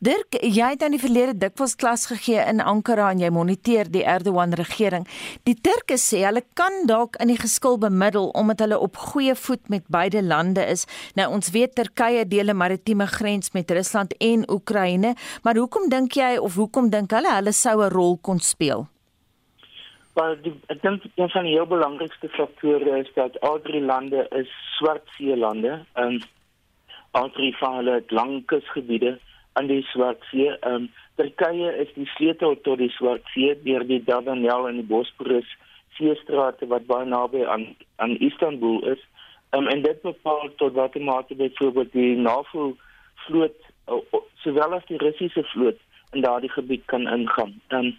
Dirk, 0.03 0.37
jy 0.41 0.69
het 0.73 0.83
aan 0.83 0.95
die 0.95 1.01
verlede 1.01 1.33
dikwels 1.37 1.75
klas 1.79 2.05
gegee 2.11 2.41
in 2.49 2.59
Ankara 2.59 3.09
en 3.13 3.21
jy 3.21 3.29
moniteer 3.33 3.89
die 3.91 4.03
Erdogan 4.03 4.53
regering. 4.59 5.07
Die 5.47 5.55
Turke 5.55 5.97
sê 6.01 6.23
hulle 6.25 6.43
kan 6.59 6.83
dalk 6.89 7.15
in 7.23 7.31
die 7.31 7.39
geskil 7.39 7.77
bemiddel 7.81 8.29
omdat 8.37 8.65
hulle 8.65 8.79
op 8.79 8.99
goeie 9.11 9.35
voet 9.35 9.69
met 9.69 9.87
beide 9.87 10.23
lande 10.23 10.65
is. 10.75 10.87
Nou 11.15 11.29
ons 11.33 11.51
weet 11.55 11.75
Turkye 11.75 12.25
deel 12.27 12.49
'n 12.49 12.57
maritieme 12.57 13.07
grens 13.07 13.51
met 13.53 13.71
Rusland 13.71 14.15
en 14.19 14.49
Oekraïne, 14.49 15.15
maar 15.43 15.55
hoekom 15.55 15.89
dink 15.89 16.13
jy 16.13 16.37
of 16.37 16.55
hoekom 16.55 16.89
dink 16.89 17.11
hulle 17.11 17.31
hulle 17.35 17.51
sou 17.51 17.81
'n 17.83 17.89
rol 17.89 18.17
kon 18.21 18.39
speel? 18.39 18.87
Maar 20.13 20.35
die, 20.41 20.53
ek 20.67 20.81
dink 20.81 21.03
een 21.15 21.29
van 21.29 21.43
die 21.43 21.53
heel 21.53 21.65
belangrikste 21.65 22.29
faktore 22.29 22.99
is 22.99 23.09
dat 23.15 23.39
al 23.41 23.61
drie 23.61 23.81
lande 23.81 24.27
is 24.29 24.49
swartsee 24.77 25.37
lande. 25.37 25.85
Ehm 25.93 26.07
um, 26.07 26.21
al 27.13 27.29
drie 27.29 27.57
van 27.57 27.75
hulle 27.75 27.93
het 27.93 28.11
lang 28.11 28.45
kusgebiede 28.45 29.19
aan 29.53 29.67
die 29.67 29.83
Swartsee. 29.91 30.57
Ehm 30.59 30.73
um, 30.73 30.91
Turkye 31.15 31.69
is 31.77 31.93
die 31.93 32.07
sleutel 32.15 32.55
tot 32.61 32.77
die 32.81 32.89
Swartsee 32.89 33.55
deur 33.63 33.83
die 33.85 34.03
Dardanelles 34.03 34.69
en 34.69 34.79
die 34.81 34.89
Bosporus 34.89 35.49
seestrate 35.97 36.67
wat 36.67 36.87
baie 36.89 37.05
naby 37.05 37.45
aan 37.45 37.67
aan 37.95 38.17
Istanbul 38.17 38.81
is. 38.95 39.01
Ehm 39.49 39.63
um, 39.63 39.67
en 39.67 39.83
dit 39.83 40.01
bepaal 40.01 40.49
tot 40.61 40.73
watter 40.73 41.01
mate 41.01 41.35
byvoorbeeld 41.35 41.91
die 41.91 42.15
NAVO 42.15 42.73
vloot 43.25 43.59
uh, 43.87 44.21
sowel 44.45 44.73
as 44.79 44.87
die 44.89 44.97
Russiese 44.97 45.43
vloot 45.53 45.77
in 46.11 46.25
daardie 46.25 46.51
gebied 46.55 46.85
kan 46.85 47.07
ingaan. 47.07 47.61
Ehm 47.67 47.85
um, 47.85 47.93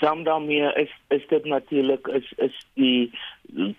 saam 0.00 0.24
daarmee 0.24 0.72
is 0.72 0.92
is 1.08 1.28
dit 1.28 1.44
natuurlik 1.44 2.06
is 2.06 2.32
is 2.36 2.56
die 2.74 3.12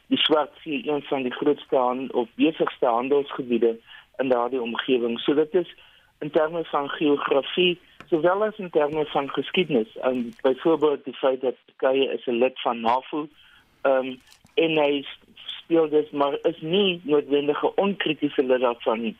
die 0.08 0.18
Swartsee 0.18 0.88
een 0.90 1.02
van 1.02 1.24
die 1.24 1.34
grootste 1.34 1.76
hand, 1.76 2.14
of 2.14 2.30
besigste 2.36 2.86
handelsgebiede 2.86 3.78
in 4.18 4.30
daardie 4.30 4.62
omgewing. 4.62 5.20
So 5.20 5.34
dit 5.34 5.54
is 5.54 5.76
in 6.20 6.32
terme 6.32 6.64
van 6.64 6.90
geografie 6.90 7.80
sowel 8.10 8.44
as 8.44 8.58
in 8.58 8.70
terme 8.70 9.06
van 9.06 9.30
geskiedenis. 9.30 9.98
En 9.98 10.34
byvoorbeeld 10.42 11.04
die 11.04 11.14
feit 11.14 11.42
dat 11.42 11.56
Turkye 11.66 12.14
is 12.14 12.26
'n 12.26 12.40
lid 12.40 12.62
van 12.62 12.82
NAVO, 12.82 13.28
um, 13.84 14.20
en 14.54 14.78
hy 14.78 15.06
speel 15.34 15.90
dus 15.90 16.10
maar 16.12 16.38
is 16.42 16.62
nie 16.62 17.02
noodwendig 17.04 17.64
'n 17.64 17.72
onkritiese 17.76 18.44
lid 18.44 18.62
daarvan 18.62 19.02
nie. 19.02 19.16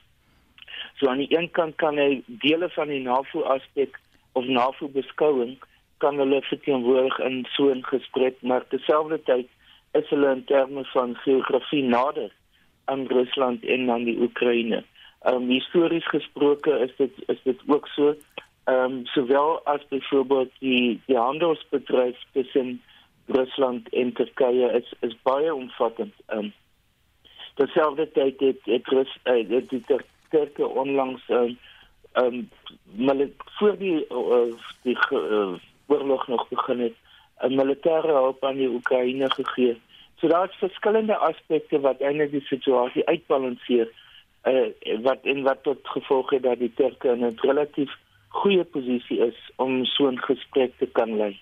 So 0.96 1.08
aan 1.08 1.18
die 1.18 1.38
een 1.38 1.52
kant 1.52 1.76
kan 1.76 1.98
hy 1.98 2.22
dele 2.26 2.70
van 2.70 2.88
die 2.88 3.02
NAVO 3.02 3.42
aspek 3.42 4.00
of 4.32 4.46
NAVO 4.46 4.88
beskouing 4.88 5.58
kan 5.98 6.18
hulle 6.18 6.42
verteenwoordig 6.42 7.20
in 7.20 7.46
so 7.50 7.70
'n 7.70 7.84
gesprek, 7.84 8.36
maar 8.42 8.68
terselfdertyd 8.68 9.48
is 9.92 10.10
hulle 10.10 10.32
in 10.32 10.44
terme 10.44 10.84
van 10.86 11.16
geografie 11.16 11.84
nader 11.84 12.32
aan 12.86 13.08
Rusland 13.08 13.66
en 13.66 13.92
aan 13.92 14.04
die 14.04 14.20
Oekraïne. 14.22 14.84
Ehm 15.22 15.36
um, 15.36 15.50
histories 15.50 16.08
gesproke 16.08 16.80
is 16.80 16.96
dit 16.98 17.12
is 17.26 17.40
dit 17.44 17.60
ook 17.68 17.88
so. 17.88 18.16
Ehm 18.64 18.84
um, 18.84 19.06
sowel 19.06 19.62
as 19.64 19.88
byvoorbeeld 19.88 20.52
die 20.60 21.02
die 21.06 21.18
handelsbedryf 21.18 22.18
tussen 22.32 22.82
Rusland 23.26 23.90
en 23.90 24.14
Turkye 24.14 24.72
is 24.72 24.94
is 25.00 25.22
baie 25.22 25.56
omvattend. 25.56 26.14
Ehm 26.26 26.40
um, 26.40 26.54
terselfdertyd 27.56 28.40
het 28.40 28.60
het 28.64 28.88
Rus 28.88 29.18
uh, 29.24 29.50
het 29.50 29.70
die 29.70 29.84
Turke 30.30 30.68
onlangs 30.68 31.30
ehm 31.30 31.56
um, 32.14 32.50
um, 33.10 33.34
voor 33.58 33.78
die 33.78 34.08
uh, 34.10 34.54
die 34.82 34.98
uh, 35.12 35.54
oorlog 35.88 36.28
nog 36.28 36.48
begin 36.50 36.80
het 36.80 36.96
'n 37.42 37.56
militêre 37.56 38.14
hulp 38.22 38.44
aan 38.44 38.56
die 38.56 38.70
Oekraïne 38.70 39.30
gegee. 39.30 39.82
So 40.20 40.28
daar's 40.28 40.56
verskillende 40.56 41.16
aspekte 41.16 41.80
wat 41.80 42.00
eintlik 42.02 42.32
die 42.32 42.46
situasie 42.46 43.06
uitbalanseer 43.06 43.90
uh, 44.50 45.00
wat 45.04 45.20
en 45.24 45.44
wat 45.44 45.64
tot 45.64 45.80
gevolg 45.84 46.30
het 46.30 46.44
dat 46.44 46.60
die 46.60 46.74
Turke 46.76 47.12
in 47.14 47.26
'n 47.26 47.40
relatief 47.42 47.92
goeie 48.30 48.64
posisie 48.64 49.20
is 49.20 49.40
om 49.56 49.86
so 49.86 50.08
'n 50.12 50.20
gesprek 50.30 50.72
te 50.78 50.86
kan 50.86 51.18
lei. 51.18 51.40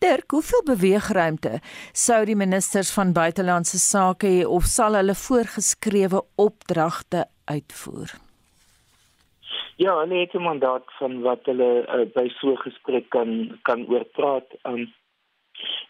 Dirk, 0.00 0.30
hoeveel 0.30 0.62
beweegruimte 0.64 1.60
sou 1.92 2.24
die 2.24 2.36
ministers 2.36 2.92
van 2.92 3.12
buitelandse 3.12 3.78
sake 3.78 4.26
hê 4.26 4.46
of 4.46 4.64
sal 4.64 4.94
hulle 4.94 5.14
voorgeskrewe 5.14 6.22
opdragte 6.36 7.26
uitvoer? 7.44 8.10
Ja, 9.76 9.98
hulle 10.00 10.20
het 10.20 10.34
'n 10.34 10.42
mandaat 10.42 10.84
van 10.98 11.20
wat 11.20 11.40
hulle 11.44 11.86
uh, 11.86 12.06
by 12.14 12.28
so 12.28 12.50
'n 12.50 12.56
gesprek 12.56 13.08
kan 13.08 13.58
kan 13.62 13.86
oorpraat. 13.88 14.48
Um, 14.62 14.92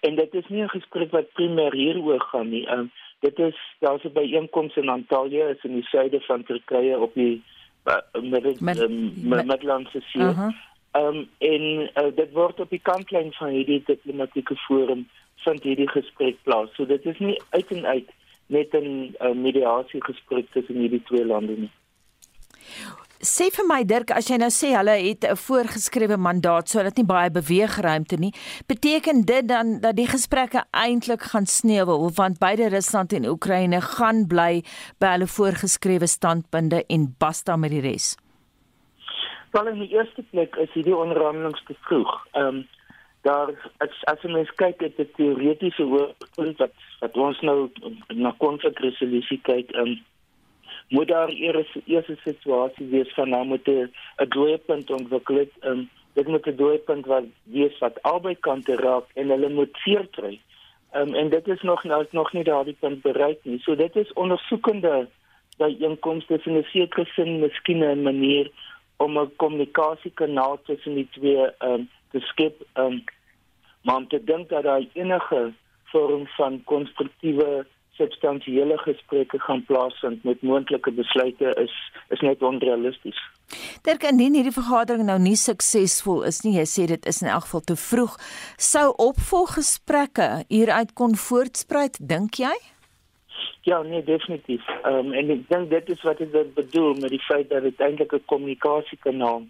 En 0.00 0.14
dit 0.14 0.34
is 0.34 0.48
nie 0.48 0.62
'n 0.62 0.68
gesprek 0.68 1.10
wat 1.10 1.32
primêr 1.32 1.72
hieroor 1.72 2.20
gaan 2.20 2.48
nie. 2.48 2.66
Um, 2.70 2.90
dit 3.20 3.38
is 3.38 3.56
daar's 3.80 4.04
'n 4.04 4.12
byeenkoms 4.12 4.76
in 4.76 4.88
Antalya 4.88 5.46
is 5.48 5.64
in 5.64 5.72
die 5.72 5.82
suide 5.82 6.20
van 6.20 6.44
Turkye 6.44 6.98
op 6.98 7.14
die 7.14 7.42
uh, 7.84 8.22
Middellandse 9.44 10.00
See. 10.00 10.22
Uh 10.22 10.38
-huh. 10.38 10.54
um, 10.92 11.28
en 11.38 11.90
uh, 11.94 12.16
dit 12.16 12.32
word 12.32 12.60
op 12.60 12.70
die 12.70 12.82
kantlyn 12.82 13.32
van 13.32 13.48
hierdie 13.48 13.82
diplomatieke 13.84 14.56
forum 14.56 15.08
vind 15.36 15.62
hierdie 15.62 15.88
gesprek 15.88 16.36
plaas. 16.42 16.74
So 16.74 16.86
dit 16.86 17.04
is 17.06 17.18
nie 17.18 17.42
uit 17.50 17.66
en 17.66 17.86
uit 17.86 18.08
net 18.46 18.72
'n 18.72 19.14
uh, 19.20 19.34
mediasie 19.34 20.04
gesprek 20.04 20.46
tussen 20.50 20.74
hierdie 20.74 21.02
twee 21.02 21.26
lande 21.26 21.56
nie. 21.56 21.70
Sê 23.18 23.48
vir 23.50 23.66
my 23.66 23.82
Dirk, 23.82 24.12
as 24.14 24.28
jy 24.30 24.36
nou 24.38 24.50
sê 24.54 24.68
hulle 24.76 24.94
het 24.94 25.24
'n 25.26 25.34
voorgeskrewe 25.34 26.16
mandaat, 26.16 26.68
so 26.68 26.82
dat 26.82 26.96
nie 26.96 27.04
baie 27.04 27.30
beweegruimte 27.30 28.16
nie, 28.16 28.32
beteken 28.68 29.24
dit 29.24 29.48
dan 29.48 29.80
dat 29.80 29.96
die 29.96 30.06
gesprekke 30.06 30.62
eintlik 30.70 31.22
gaan 31.22 31.46
sneuwel 31.46 32.12
want 32.14 32.38
beide 32.38 32.68
Rusland 32.68 33.12
en 33.12 33.26
Oekraïne 33.26 33.80
gaan 33.80 34.26
bly 34.26 34.62
by 35.00 35.06
hulle 35.06 35.26
voorgeskrewe 35.26 36.06
standpunte 36.06 36.84
en 36.86 37.14
basta 37.18 37.56
met 37.56 37.70
die 37.70 37.80
res? 37.80 38.16
Wel 39.50 39.66
in 39.66 39.78
die 39.80 39.90
eerste 39.90 40.22
plek 40.30 40.54
is 40.56 40.70
hierdie 40.72 40.94
vroeg. 41.82 42.26
Ehm 42.32 42.46
um, 42.46 42.68
daar 43.22 43.50
as 43.78 44.04
as 44.04 44.22
mens 44.22 44.50
kyk 44.54 44.80
het 44.80 44.96
die 44.96 45.10
teoretiese 45.16 45.82
hoogtepunt 45.82 46.58
wat 46.58 46.72
wat 47.00 47.16
ons 47.16 47.40
nou 47.40 47.70
na 48.14 48.34
konflikresolusie 48.38 49.40
kyk, 49.42 49.70
ehm 49.74 49.86
um, 49.88 49.98
moet 50.88 51.08
daar 51.08 51.28
eers 51.28 51.76
eers 51.84 52.08
'n 52.08 52.18
situasie 52.24 52.86
wees 52.86 53.14
van 53.14 53.28
nou 53.28 53.44
moet 53.44 53.68
'n 53.68 53.92
dooiepunt 54.28 54.90
ontwikkel. 54.90 55.46
Um, 55.60 55.90
dit 56.12 56.26
moet 56.26 56.46
'n 56.46 56.56
dooiepunt 56.56 57.06
wat 57.06 57.24
wees 57.42 57.78
wat 57.78 58.02
albei 58.02 58.36
kante 58.40 58.76
raak 58.76 59.04
en 59.14 59.28
hulle 59.28 59.48
moet 59.48 59.76
seer 59.76 60.06
kry. 60.10 60.40
Um, 60.94 61.14
en 61.14 61.28
dit 61.28 61.48
is 61.48 61.62
nog 61.62 61.84
nou 61.84 62.06
nog 62.10 62.32
nie 62.32 62.44
daardie 62.44 62.76
punt 62.80 63.02
bereik 63.02 63.38
nie. 63.42 63.58
So 63.58 63.74
dit 63.76 63.96
is 63.96 64.12
ondersoekende 64.12 65.08
by 65.58 65.76
inkomste 65.78 66.40
in 66.44 66.56
'n 66.56 66.66
sekere 66.72 67.04
sin 67.04 67.38
miskien 67.38 67.82
'n 67.84 68.02
manier 68.02 68.50
om 68.96 69.18
'n 69.18 69.36
kommunikasiekanaal 69.36 70.60
tussen 70.62 70.94
die 70.94 71.08
twee 71.10 71.46
um, 71.58 71.88
te 72.10 72.20
skep. 72.20 72.66
Um, 72.74 73.04
maar 73.82 73.96
om 73.96 74.08
te 74.08 74.24
dink 74.24 74.48
dat 74.48 74.62
daar 74.62 74.84
enige 74.92 75.52
vorm 75.84 76.26
van 76.26 76.64
konstruktiewe 76.64 77.66
substansiële 77.98 78.78
gesprekke 78.84 79.40
gaan 79.46 79.64
plaasvind 79.68 80.24
met 80.24 80.42
moontlike 80.42 80.94
besluite 80.96 81.52
is 81.64 81.74
is 82.14 82.22
net 82.24 82.42
onrealisties. 82.42 83.18
Terwyl 83.82 84.12
indien 84.12 84.38
hierdie 84.38 84.54
vergadering 84.54 85.06
nou 85.08 85.18
nie 85.20 85.36
suksesvol 85.36 86.24
is 86.30 86.40
nie, 86.44 86.56
jy 86.58 86.66
sê 86.68 86.86
dit 86.90 87.06
is 87.12 87.22
in 87.24 87.30
elk 87.34 87.46
geval 87.46 87.64
te 87.70 87.76
vroeg, 87.76 88.16
sou 88.70 88.88
opvolggesprekke 89.08 90.28
hieruit 90.48 90.92
kon 90.98 91.16
voortspruit, 91.28 92.00
dink 92.00 92.40
jy? 92.42 92.56
Ja, 93.68 93.82
nee, 93.82 94.02
definitief. 94.04 94.64
Ehm 94.82 95.06
um, 95.06 95.12
en 95.12 95.30
ek 95.36 95.48
dink 95.52 95.70
dit 95.70 95.90
is 95.94 96.02
wat 96.06 96.20
ek 96.24 96.54
bedoel 96.56 96.94
met 97.02 97.12
die 97.12 97.24
feit 97.26 97.50
dat 97.52 97.66
dit 97.66 97.80
eintlik 97.84 98.14
'n 98.16 98.28
kommunikasiekanaal 98.32 99.42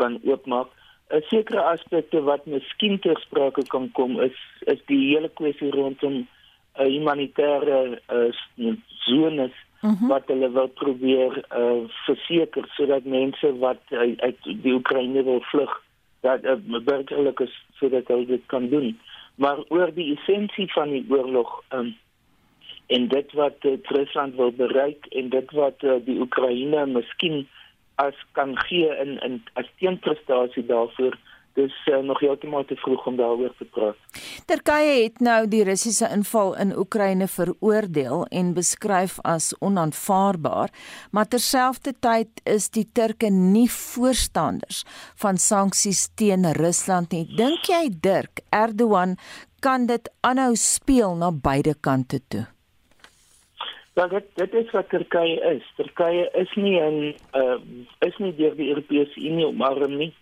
kan 0.00 0.18
oopmaak. 0.24 0.70
'n 1.10 1.22
Sekere 1.30 1.62
aspekte 1.74 2.22
wat 2.30 2.46
miskien 2.46 2.98
ter 2.98 3.20
sprake 3.20 3.62
kan 3.74 3.90
kom 3.98 4.20
is 4.20 4.38
is 4.74 4.80
die 4.86 5.02
hele 5.12 5.30
kwessie 5.40 5.70
rondom 5.70 6.26
'n 6.78 6.90
humanitêre 6.90 8.00
uh, 8.08 8.32
zones 9.06 9.54
uh 9.82 9.90
mhm. 9.90 9.96
-huh. 9.98 10.08
wat 10.08 10.26
hulle 10.26 10.50
wil 10.50 10.68
probeer 10.68 11.44
uh, 11.56 11.82
verseker 12.06 12.64
sodat 12.76 13.04
mense 13.04 13.58
wat 13.58 13.80
uit, 13.88 14.20
uit 14.20 14.38
die 14.42 14.72
Oekraïne 14.72 15.22
wil 15.22 15.40
vlug 15.40 15.82
dat 16.20 16.44
uh, 16.44 16.54
burgerlik 16.84 17.40
is 17.40 17.64
sodat 17.74 18.06
hulle 18.06 18.26
dit 18.26 18.46
kan 18.46 18.68
doen. 18.68 19.00
Maar 19.34 19.58
oor 19.68 19.90
die 19.94 20.14
essensie 20.16 20.72
van 20.72 20.90
die 20.90 21.04
oorlog 21.08 21.62
um, 21.74 21.96
en 22.86 23.08
dit 23.08 23.32
wat 23.32 23.56
uh, 23.60 23.72
Rusland 23.82 24.34
wil 24.34 24.52
bereik 24.52 25.06
en 25.06 25.28
dit 25.28 25.50
wat 25.50 25.82
uh, 25.82 25.98
die 26.04 26.20
Oekraïne 26.20 26.86
miskien 26.86 27.48
as 27.94 28.16
kan 28.32 28.56
gee 28.58 28.88
in 29.04 29.18
in 29.20 29.42
as 29.52 29.68
teenprestasie 29.78 30.66
daarvoor 30.66 31.18
dis 31.54 31.74
uh, 31.90 31.98
nog 31.98 32.20
heeltemal 32.20 32.64
te 32.64 32.76
vroeg 32.76 33.06
om 33.06 33.16
daaroor 33.16 33.54
te 33.58 33.64
praat. 33.64 33.96
Turkye 34.46 35.02
het 35.02 35.20
nou 35.20 35.46
die 35.48 35.62
Russiese 35.64 36.08
inval 36.12 36.54
in 36.62 36.74
Oekraïne 36.78 37.28
veroordeel 37.28 38.24
en 38.30 38.54
beskryf 38.56 39.18
as 39.28 39.52
onaanvaarbaar, 39.60 40.72
maar 41.10 41.28
terselfdertyd 41.28 42.42
is 42.44 42.70
die 42.70 42.86
Turke 42.92 43.30
nie 43.30 43.68
voorstanders 43.70 44.84
van 45.20 45.36
sanksies 45.36 46.08
teen 46.14 46.48
Rusland 46.58 47.12
nie. 47.12 47.26
Dink 47.36 47.68
jy 47.68 47.88
Dirk 48.00 48.44
Erdogan 48.50 49.16
kan 49.62 49.86
dit 49.86 50.10
aanhou 50.20 50.54
speel 50.58 51.14
na 51.20 51.30
beide 51.30 51.74
kante 51.80 52.20
toe? 52.28 52.46
Ja, 53.94 54.06
dit 54.08 54.24
dit 54.40 54.54
is 54.54 54.70
wat 54.72 54.88
Turkye 54.88 55.36
is. 55.52 55.64
Turkye 55.76 56.24
is 56.40 56.52
nie 56.56 56.80
'n 56.80 57.14
uh, 57.36 57.60
is 58.08 58.16
nie 58.18 58.32
deur 58.36 58.56
die 58.56 58.68
Europese 58.68 59.20
Unie 59.20 59.46
omarm 59.46 59.96
nie. 59.96 60.14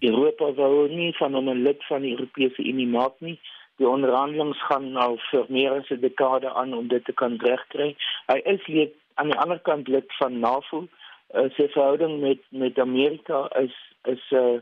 Europa 0.00 0.52
wou 0.56 0.88
nie 0.88 1.12
van 1.18 1.34
hom 1.34 1.48
'n 1.48 1.62
lid 1.62 1.84
van 1.88 2.02
die 2.02 2.12
Europese 2.16 2.62
Unie 2.62 2.86
maak 2.86 3.20
nie. 3.20 3.38
Die 3.76 3.88
onderhandelinge 3.88 4.54
gaan 4.54 4.92
nou 4.92 5.18
vir 5.30 5.44
meer 5.48 5.72
as 5.72 5.90
'n 5.90 6.00
dekade 6.00 6.52
aan 6.52 6.74
om 6.74 6.88
dit 6.88 7.04
te 7.04 7.12
kan 7.12 7.36
regkry. 7.36 7.96
Hy 8.26 8.38
is 8.44 8.66
lid 8.66 8.92
aan 9.14 9.28
die 9.28 9.38
ander 9.38 9.58
kant 9.58 9.88
lid 9.88 10.12
van 10.18 10.38
NAVO. 10.38 10.86
Uh, 11.34 11.48
sy 11.56 11.68
verhouding 11.68 12.20
met 12.20 12.38
met 12.50 12.78
Amerika 12.78 13.48
is 13.60 13.74
is 14.04 14.22
uh, 14.30 14.58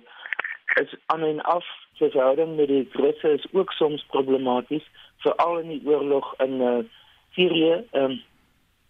is 0.83 0.95
aan 1.07 1.23
en 1.23 1.41
af. 1.41 1.67
Sy 1.99 2.11
verhouding 2.11 2.57
met 2.57 2.69
die 2.69 2.89
Russe 2.93 3.33
is 3.33 3.47
ook 3.53 3.73
soms 3.73 4.05
problematies, 4.07 4.87
veral 5.17 5.59
in 5.59 5.69
die 5.69 5.83
oorlog 5.85 6.35
in 6.39 6.61
uh, 6.61 6.79
Sirië. 7.35 7.85
Um, 7.93 8.21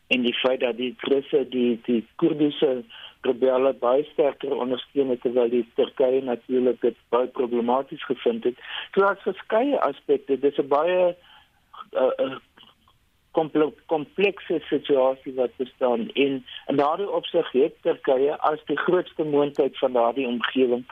en 0.09 0.23
die 0.23 0.35
feit 0.35 0.61
dat 0.61 0.77
die 0.77 0.95
Russe 1.11 1.45
die 1.49 1.79
die 1.87 2.03
Koerdiese 2.17 2.83
rebelle 3.27 3.73
baie 3.73 4.05
sterker 4.13 4.55
ondersteun 4.57 5.11
het 5.13 5.21
terwyl 5.21 5.51
die 5.51 5.65
Turkye 5.75 6.23
natuurlik 6.23 6.81
dit 6.81 6.97
baie 7.15 7.27
problematies 7.27 8.05
gevind 8.05 8.45
het. 8.45 8.61
So 8.95 9.01
daar's 9.01 9.27
verskeie 9.27 9.81
aspekte. 9.81 10.39
Dis 10.39 10.59
'n 10.59 10.69
baie 10.69 11.17
uh, 11.93 12.13
uh, 12.25 12.37
komplekse 13.87 14.61
situasie 14.69 15.35
wat 15.35 15.57
bestaan 15.57 16.09
in 16.13 16.45
en 16.67 16.77
daardie 16.77 17.11
opsig 17.11 17.53
het 17.53 17.75
Turkye 17.83 18.39
as 18.39 18.65
die 18.67 18.79
grootste 18.79 19.25
moontlik 19.25 19.77
van 19.77 19.93
daardie 19.93 20.27
omgewing 20.27 20.85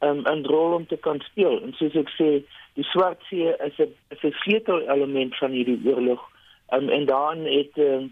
um, 0.00 0.22
'n 0.24 0.46
rol 0.46 0.72
om 0.72 0.86
te 0.86 0.96
kan 0.96 1.20
speel. 1.20 1.62
En 1.62 1.72
soos 1.72 1.94
ek 1.94 2.10
sê, 2.18 2.28
die 2.74 2.84
Swart 2.84 3.22
See 3.28 3.48
is 3.66 3.78
'n 3.78 3.94
is 4.10 4.22
'n 4.22 4.34
sleutel 4.42 4.80
element 4.94 5.36
van 5.36 5.50
hierdie 5.50 5.80
oorlog. 5.84 6.22
Um, 6.74 6.88
en 6.88 7.04
dan 7.04 7.44
het 7.44 7.76
uh, 7.76 8.02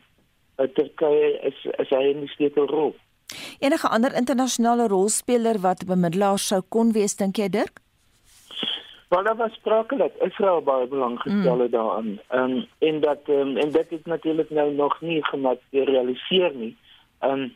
Turkye 0.56 1.38
is 1.42 1.64
is 1.78 1.88
hy 1.88 2.12
'n 2.12 2.26
sleutelrol. 2.26 2.94
Enige 3.58 3.88
ander 3.88 4.14
internasionale 4.14 4.88
rolspeler 4.88 5.58
wat 5.60 5.86
bemiddelaar 5.86 6.38
sou 6.38 6.60
kon 6.68 6.92
wees 6.92 7.16
dink 7.16 7.36
jy 7.36 7.48
Dirk? 7.48 7.80
Wel 9.08 9.24
daar 9.24 9.36
was 9.36 9.52
sprake 9.52 9.96
dat 9.96 10.12
Israel 10.20 10.62
baie 10.62 10.86
belang 10.86 11.20
gestel 11.20 11.58
het 11.58 11.70
mm. 11.70 11.76
daaraan. 11.76 12.20
Ehm 12.28 12.50
um, 12.50 12.66
en 12.78 13.00
dat 13.00 13.28
um, 13.28 13.56
en 13.56 13.70
dit 13.70 13.92
is 13.92 14.04
natuurlik 14.04 14.50
nou 14.50 14.72
nog 14.74 15.00
nie 15.00 15.24
gematerialiseer 15.24 16.54
nie. 16.54 16.76
Ehm 17.18 17.32
um, 17.32 17.52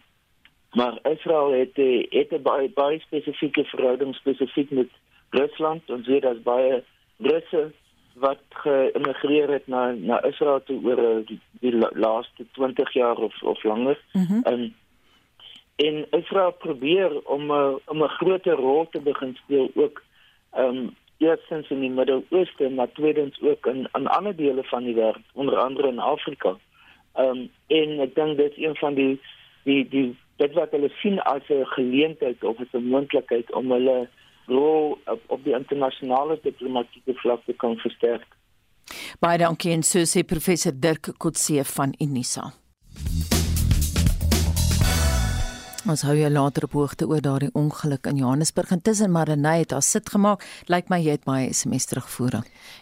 maar 0.73 0.99
Israel 1.03 1.53
het 1.53 1.77
het 2.11 2.31
'n 2.31 2.43
baie 2.43 2.71
baie 2.75 3.01
spesifieke 3.01 3.65
verhouding 3.65 4.15
spesifiek 4.15 4.71
met 4.71 4.89
Rusland 5.31 5.83
en 5.87 6.05
sê 6.05 6.19
dat 6.21 6.43
baie 6.43 6.85
Russe 7.19 7.73
wat 8.19 8.39
geïmmigreer 8.49 9.51
het 9.51 9.67
na 9.67 9.91
na 9.93 10.23
Israel 10.25 10.63
toe 10.65 10.81
oor 10.85 11.23
die, 11.27 11.41
die 11.61 11.75
laaste 11.93 12.47
20 12.53 12.93
jaar 12.93 13.17
of 13.17 13.43
of 13.43 13.63
langer. 13.63 13.99
Mm 14.13 14.27
-hmm. 14.27 14.43
um, 14.53 14.75
en 15.77 16.07
Israel 16.11 16.53
probeer 16.53 17.21
om 17.25 17.43
'n 17.47 17.51
uh, 17.51 17.75
om 17.85 18.03
'n 18.03 18.09
groter 18.09 18.55
rol 18.55 18.89
te 18.91 19.01
begin 19.01 19.35
speel 19.35 19.71
ook 19.75 20.03
um 20.59 20.97
eerstens 21.17 21.71
in 21.71 21.81
die 21.81 21.91
Midde-Ooste 21.91 22.69
maar 22.69 22.93
tweedens 22.93 23.41
ook 23.41 23.67
in 23.67 23.89
in 23.93 24.07
ander 24.07 24.37
dele 24.37 24.65
van 24.65 24.85
die 24.85 24.95
wêreld 24.95 25.33
onder 25.33 25.57
andere 25.57 25.89
in 25.89 25.99
Afrika. 25.99 26.57
Um 27.15 27.51
en 27.67 28.01
ek 28.01 28.15
dink 28.15 28.37
dit 28.37 28.57
is 28.57 28.65
een 28.65 28.77
van 28.77 28.95
die 28.95 29.21
die 29.63 29.89
die 29.89 30.17
dit 30.37 30.53
wat 30.53 30.71
hulle 30.71 30.91
sien 31.01 31.21
as 31.21 31.43
'n 31.49 31.65
geleentheid 31.65 32.45
of 32.45 32.57
'n 32.73 32.89
moontlikheid 32.89 33.53
om 33.53 33.71
hulle 33.71 34.09
rol 34.47 34.99
op, 35.07 35.23
op 35.27 35.45
die 35.45 35.55
internasionale 35.57 36.39
diplomatieke 36.43 37.15
vlak 37.23 37.45
te 37.47 37.55
kan 37.63 37.77
versterk. 37.83 38.27
Baie 39.21 39.39
dankie 39.43 39.73
en 39.75 39.83
so 39.83 40.05
sê 40.07 40.23
professor 40.23 40.73
Dirk 40.73 41.15
Kotse 41.19 41.65
van 41.77 41.95
Unisa. 42.01 42.53
Ons 45.87 46.03
hou 46.03 46.17
jou 46.19 46.27
later 46.33 46.65
op 46.67 46.73
hoogte 46.75 47.07
oor 47.07 47.21
daardie 47.23 47.53
ongeluk 47.55 48.09
in 48.11 48.17
Johannesburg 48.19 48.73
intussen 48.75 49.13
Marenay 49.15 49.61
het 49.61 49.71
haar 49.71 49.85
sit 49.87 50.11
gemaak. 50.11 50.43
Lyk 50.67 50.89
my 50.91 50.99
jy 50.99 51.15
het 51.15 51.29
my 51.31 51.45
SMS 51.55 51.87
terugvoer. 51.87 52.41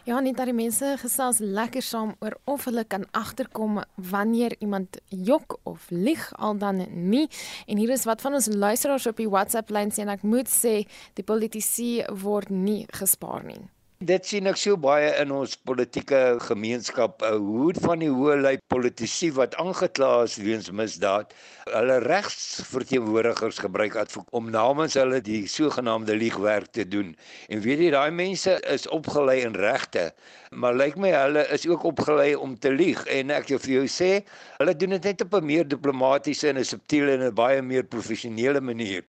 Ja, 0.09 0.23
net 0.25 0.39
dat 0.41 0.49
die 0.49 0.57
mense 0.57 0.95
gesels 1.03 1.43
lekker 1.45 1.85
saam 1.85 2.15
oor 2.25 2.39
of 2.49 2.65
hulle 2.65 2.87
kan 2.89 3.05
agterkom 3.13 3.83
wanneer 4.09 4.57
iemand 4.65 4.97
jok 5.13 5.59
of 5.69 5.85
lieg 5.93 6.25
al 6.41 6.57
dan 6.57 6.81
nie. 6.89 7.27
En 7.69 7.77
hier 7.77 7.93
is 7.93 8.09
wat 8.09 8.25
van 8.25 8.41
ons 8.41 8.49
luisteraars 8.49 9.13
op 9.13 9.21
die 9.21 9.29
WhatsApp 9.29 9.69
lyn 9.69 9.93
sê 9.93 10.07
en 10.09 10.17
ek 10.17 10.25
moet 10.25 10.49
sê 10.49 10.79
die 11.21 11.29
politici 11.29 11.99
word 12.09 12.49
nie 12.49 12.87
gespaar 12.89 13.45
nie. 13.45 13.61
Dit 14.03 14.27
sien 14.27 14.49
ek 14.51 14.57
so 14.59 14.75
baie 14.75 15.07
in 15.23 15.31
ons 15.31 15.53
politieke 15.55 16.19
gemeenskap 16.43 17.23
hoe 17.23 17.71
van 17.79 18.01
die 18.03 18.09
hoë 18.11 18.41
lei 18.41 18.57
politici 18.67 19.29
wat 19.37 19.55
aangekla 19.63 20.09
is 20.25 20.35
weens 20.43 20.67
misdaad, 20.75 21.31
hulle 21.71 22.01
regsverteenwoordigers 22.03 23.61
gebruik 23.63 23.95
om 24.35 24.51
namens 24.51 24.99
hulle 24.99 25.21
die 25.23 25.47
sogenaamde 25.47 26.17
liegwerk 26.19 26.73
te 26.75 26.83
doen. 26.83 27.15
En 27.49 27.63
weet 27.63 27.85
jy 27.85 27.93
daai 27.95 28.11
mense 28.11 28.57
is 28.75 28.89
opgelei 28.91 29.45
in 29.47 29.55
regte, 29.55 30.11
maar 30.51 30.75
lyk 30.75 30.99
my 30.99 31.15
hulle 31.15 31.47
is 31.55 31.63
ook 31.71 31.87
opgelei 31.95 32.35
om 32.35 32.59
te 32.59 32.75
lieg 32.75 32.99
en 33.07 33.31
ek 33.31 33.47
wil 33.55 33.63
vir 33.63 33.75
jou 33.77 33.87
sê, 33.87 34.11
hulle 34.59 34.75
doen 34.75 34.99
dit 34.99 35.05
net 35.05 35.23
op 35.23 35.39
'n 35.39 35.47
meer 35.47 35.69
diplomatisiese 35.69 36.51
en 36.51 36.59
'n 36.59 36.67
subtiele 36.67 37.15
en 37.15 37.31
'n 37.31 37.35
baie 37.35 37.63
meer 37.63 37.87
professionele 37.87 38.61
manier. 38.61 39.07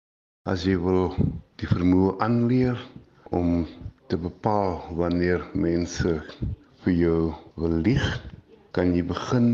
As 0.48 0.64
jy 0.64 0.80
wil 0.80 1.14
die 1.60 1.68
vermoë 1.68 2.16
aanleer 2.18 2.80
om 3.30 3.68
te 4.10 4.18
bepaal 4.18 4.80
wanneer 4.98 5.44
mense 5.54 6.12
vir 6.82 6.94
jou 6.98 7.18
wil 7.62 7.76
lieg, 7.86 8.06
kan 8.74 8.90
jy 8.96 9.04
begin 9.06 9.50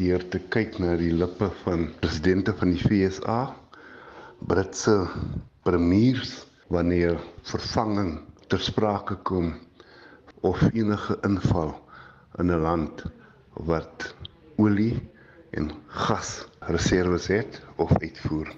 deur 0.00 0.22
te 0.32 0.40
kyk 0.54 0.78
na 0.80 0.94
die 0.96 1.12
lippe 1.12 1.50
van 1.64 1.88
presidente 2.00 2.54
van 2.56 2.72
die 2.72 2.80
FSA, 2.80 3.40
Britse 4.48 4.94
premiers 5.66 6.32
wanneer 6.72 7.18
vervanging 7.50 8.14
ter 8.48 8.62
sprake 8.64 9.18
kom 9.28 9.50
of 10.46 10.62
enige 10.70 11.18
inval 11.28 11.74
in 12.38 12.52
'n 12.54 12.62
land 12.64 13.04
wat 13.72 14.14
olie 14.56 14.94
en 15.50 15.72
gas 16.06 16.46
reserves 16.60 17.26
het 17.26 17.60
of 17.76 17.92
uitvoer. 18.00 18.54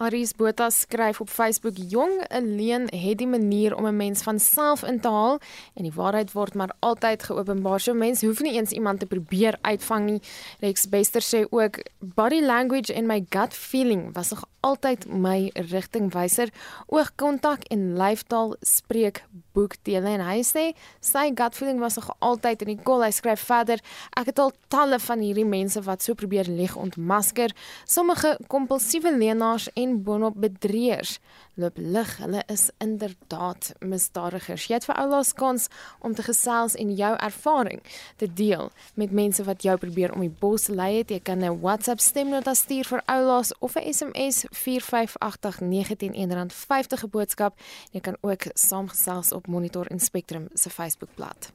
Aries 0.00 0.32
Botha 0.32 0.70
skryf 0.70 1.20
op 1.20 1.28
Facebook: 1.28 1.72
"Jong 1.76 2.28
alleen 2.28 2.88
het 2.88 3.18
die 3.18 3.26
manier 3.26 3.76
om 3.76 3.86
'n 3.86 3.96
mens 3.96 4.22
van 4.22 4.38
self 4.38 4.82
in 4.82 5.00
te 5.00 5.08
haal 5.08 5.38
en 5.74 5.82
die 5.82 5.92
waarheid 5.92 6.32
word 6.32 6.54
maar 6.54 6.72
altyd 6.78 7.22
geopenbaar. 7.22 7.80
So 7.80 7.94
mense 7.94 8.26
hoef 8.26 8.40
nie 8.40 8.52
eens 8.52 8.70
iemand 8.70 8.98
te 8.98 9.06
probeer 9.06 9.58
uitvang 9.60 10.04
nie." 10.04 10.22
Rex 10.60 10.88
Bester 10.88 11.22
sê 11.22 11.46
ook: 11.50 11.78
"Body 11.98 12.40
language 12.40 12.94
and 12.94 13.06
my 13.06 13.26
gut 13.28 13.54
feeling 13.54 14.12
was 14.12 14.30
nog 14.30 14.44
altyd 14.60 15.06
my 15.12 15.50
rigtingwyser. 15.54 16.48
Oogkontak 16.86 17.64
en 17.68 17.96
lyfstaal 17.96 18.56
spreek 18.60 19.24
boekdele." 19.52 20.08
En 20.08 20.26
hy 20.26 20.40
sê 20.42 20.72
sy 21.00 21.28
gut 21.34 21.54
feeling 21.54 21.80
was 21.80 21.96
nog 22.00 22.10
altyd 22.18 22.62
in 22.62 22.76
die 22.76 22.82
kol. 22.82 23.04
Hy 23.04 23.10
skryf 23.10 23.40
verder: 23.40 23.80
"Ek 24.16 24.26
het 24.26 24.38
al 24.38 24.52
talle 24.68 24.98
van 24.98 25.18
hierdie 25.18 25.46
mense 25.46 25.82
wat 25.82 26.02
so 26.02 26.14
probeer 26.14 26.48
lieg 26.48 26.76
ontmasker. 26.76 27.50
Sommige 27.84 28.38
kompulsiewe 28.48 29.16
leenaars 29.16 29.68
en 29.74 29.90
en 29.90 30.02
boonop 30.04 30.38
bedrieërs 30.40 31.18
loop 31.60 31.78
lig. 31.78 32.16
Hulle 32.18 32.42
is 32.52 32.68
inderdaad 32.78 33.72
misdadigers. 33.78 34.66
Jy 34.68 34.78
het 34.78 34.88
vir 34.88 34.98
oulaas 35.00 35.32
kans 35.36 35.68
om 36.00 36.14
te 36.14 36.24
gesels 36.26 36.76
en 36.80 36.94
jou 36.98 37.12
ervaring 37.16 37.82
te 38.16 38.26
deel 38.26 38.70
met 38.94 39.12
mense 39.12 39.44
wat 39.44 39.62
jou 39.62 39.76
probeer 39.78 40.14
om 40.14 40.24
die 40.24 40.36
bos 40.42 40.68
lei 40.68 40.96
het. 40.98 41.10
Jy 41.10 41.20
kan 41.20 41.44
'n 41.44 41.60
WhatsApp 41.60 42.00
stemnota 42.00 42.54
stuur 42.54 42.84
vir 42.84 43.02
oulaas 43.06 43.52
of 43.58 43.76
'n 43.76 43.92
SMS 43.92 44.44
45891 44.50 46.50
R50 46.50 47.10
boodskap. 47.10 47.60
Jy 47.92 48.00
kan 48.00 48.16
ook 48.20 48.42
saamgesels 48.54 49.32
op 49.32 49.46
Monitor 49.46 49.86
en 49.86 50.00
Spectrum 50.00 50.48
se 50.54 50.70
Facebookblad. 50.70 51.52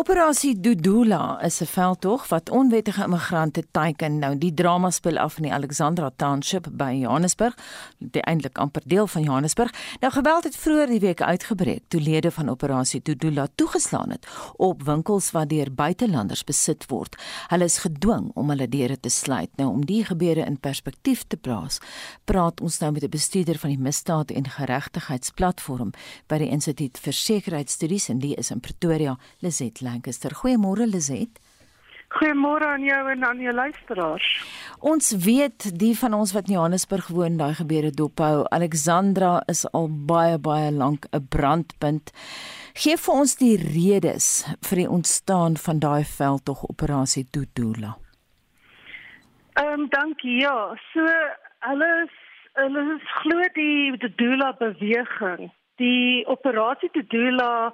Operasie 0.00 0.60
Dudula 0.60 1.42
is 1.42 1.60
'n 1.60 1.66
veldtog 1.66 2.28
wat 2.28 2.50
onwettige 2.50 3.02
immigrante 3.02 3.64
teiken. 3.70 4.18
Nou 4.18 4.38
die 4.38 4.54
drama 4.54 4.90
speel 4.90 5.18
af 5.18 5.36
in 5.36 5.42
die 5.42 5.52
Alexandra 5.52 6.10
Township 6.16 6.68
by 6.72 6.92
Johannesburg, 7.00 7.54
die 7.98 8.22
eintlik 8.22 8.58
amper 8.58 8.82
deel 8.84 9.06
van 9.06 9.22
Johannesburg. 9.22 9.72
Nou 10.00 10.12
geweld 10.12 10.44
het 10.44 10.56
vroeër 10.56 10.86
die 10.86 11.00
week 11.00 11.22
uitgebreek 11.22 11.82
toe 11.88 12.00
lede 12.00 12.30
van 12.30 12.48
Operasie 12.48 13.00
Dudula 13.02 13.46
toegeslaan 13.54 14.10
het 14.10 14.26
op 14.56 14.82
winkels 14.82 15.30
wat 15.30 15.48
deur 15.48 15.72
buitelanders 15.74 16.44
besit 16.44 16.84
word. 16.86 17.22
Hulle 17.48 17.64
is 17.64 17.78
gedwing 17.78 18.30
om 18.34 18.48
hulle 18.48 18.68
deure 18.68 19.00
te 19.00 19.08
sluit. 19.08 19.50
Nou 19.56 19.68
om 19.68 19.84
die 19.84 20.04
gebeure 20.04 20.44
in 20.44 20.60
perspektief 20.60 21.24
te 21.26 21.36
plaas, 21.36 21.78
praat 22.24 22.60
ons 22.60 22.78
nou 22.78 22.92
met 22.92 23.02
'n 23.04 23.08
bestuurder 23.08 23.58
van 23.58 23.70
die 23.70 23.78
Misdaad 23.78 24.30
en 24.30 24.48
Geregtigheidsplatform 24.48 25.90
by 26.26 26.38
die 26.38 26.48
Instituut 26.48 26.98
vir 26.98 27.12
Sekuriteitsstudies 27.12 28.08
en 28.08 28.18
die 28.18 28.34
is 28.34 28.50
in 28.50 28.60
Pretoria, 28.60 29.18
Lizet 29.38 29.80
Lancaster. 29.90 30.34
Goeiemôre 30.42 30.86
Lizet. 30.86 31.40
Goeiemôre 32.10 32.66
aan 32.66 32.82
jou 32.82 33.10
en 33.10 33.24
aan 33.24 33.38
jou 33.38 33.52
luisteraars. 33.54 34.28
Ons 34.80 35.12
weet 35.24 35.68
die 35.78 35.92
van 35.98 36.14
ons 36.18 36.32
wat 36.34 36.48
in 36.48 36.56
Johannesburg 36.56 37.06
woon, 37.14 37.36
daai 37.38 37.54
gebeure 37.54 37.92
dophou. 37.94 38.42
Alexandra 38.50 39.36
is 39.46 39.62
al 39.70 39.86
baie 40.10 40.38
baie 40.38 40.72
lank 40.74 41.06
'n 41.12 41.26
brandpunt. 41.28 42.10
Geef 42.74 43.04
vir 43.06 43.14
ons 43.14 43.36
die 43.36 43.56
redes 43.56 44.26
vir 44.68 44.76
die 44.82 44.90
ontstaan 44.90 45.56
van 45.56 45.78
daai 45.78 46.04
veldtog 46.04 46.64
operasie 46.68 47.26
Tutula. 47.30 47.96
Ehm 49.54 49.80
um, 49.80 49.88
dankie. 49.88 50.40
Ja, 50.42 50.74
so 50.92 51.06
hulle 51.68 51.90
is 52.04 52.14
hulle 52.54 52.94
is 52.96 53.06
glo 53.22 53.40
die 53.54 53.96
Tutula 53.98 54.52
beweging. 54.58 55.52
Die 55.76 56.26
operasie 56.26 56.90
Tutula 56.90 57.72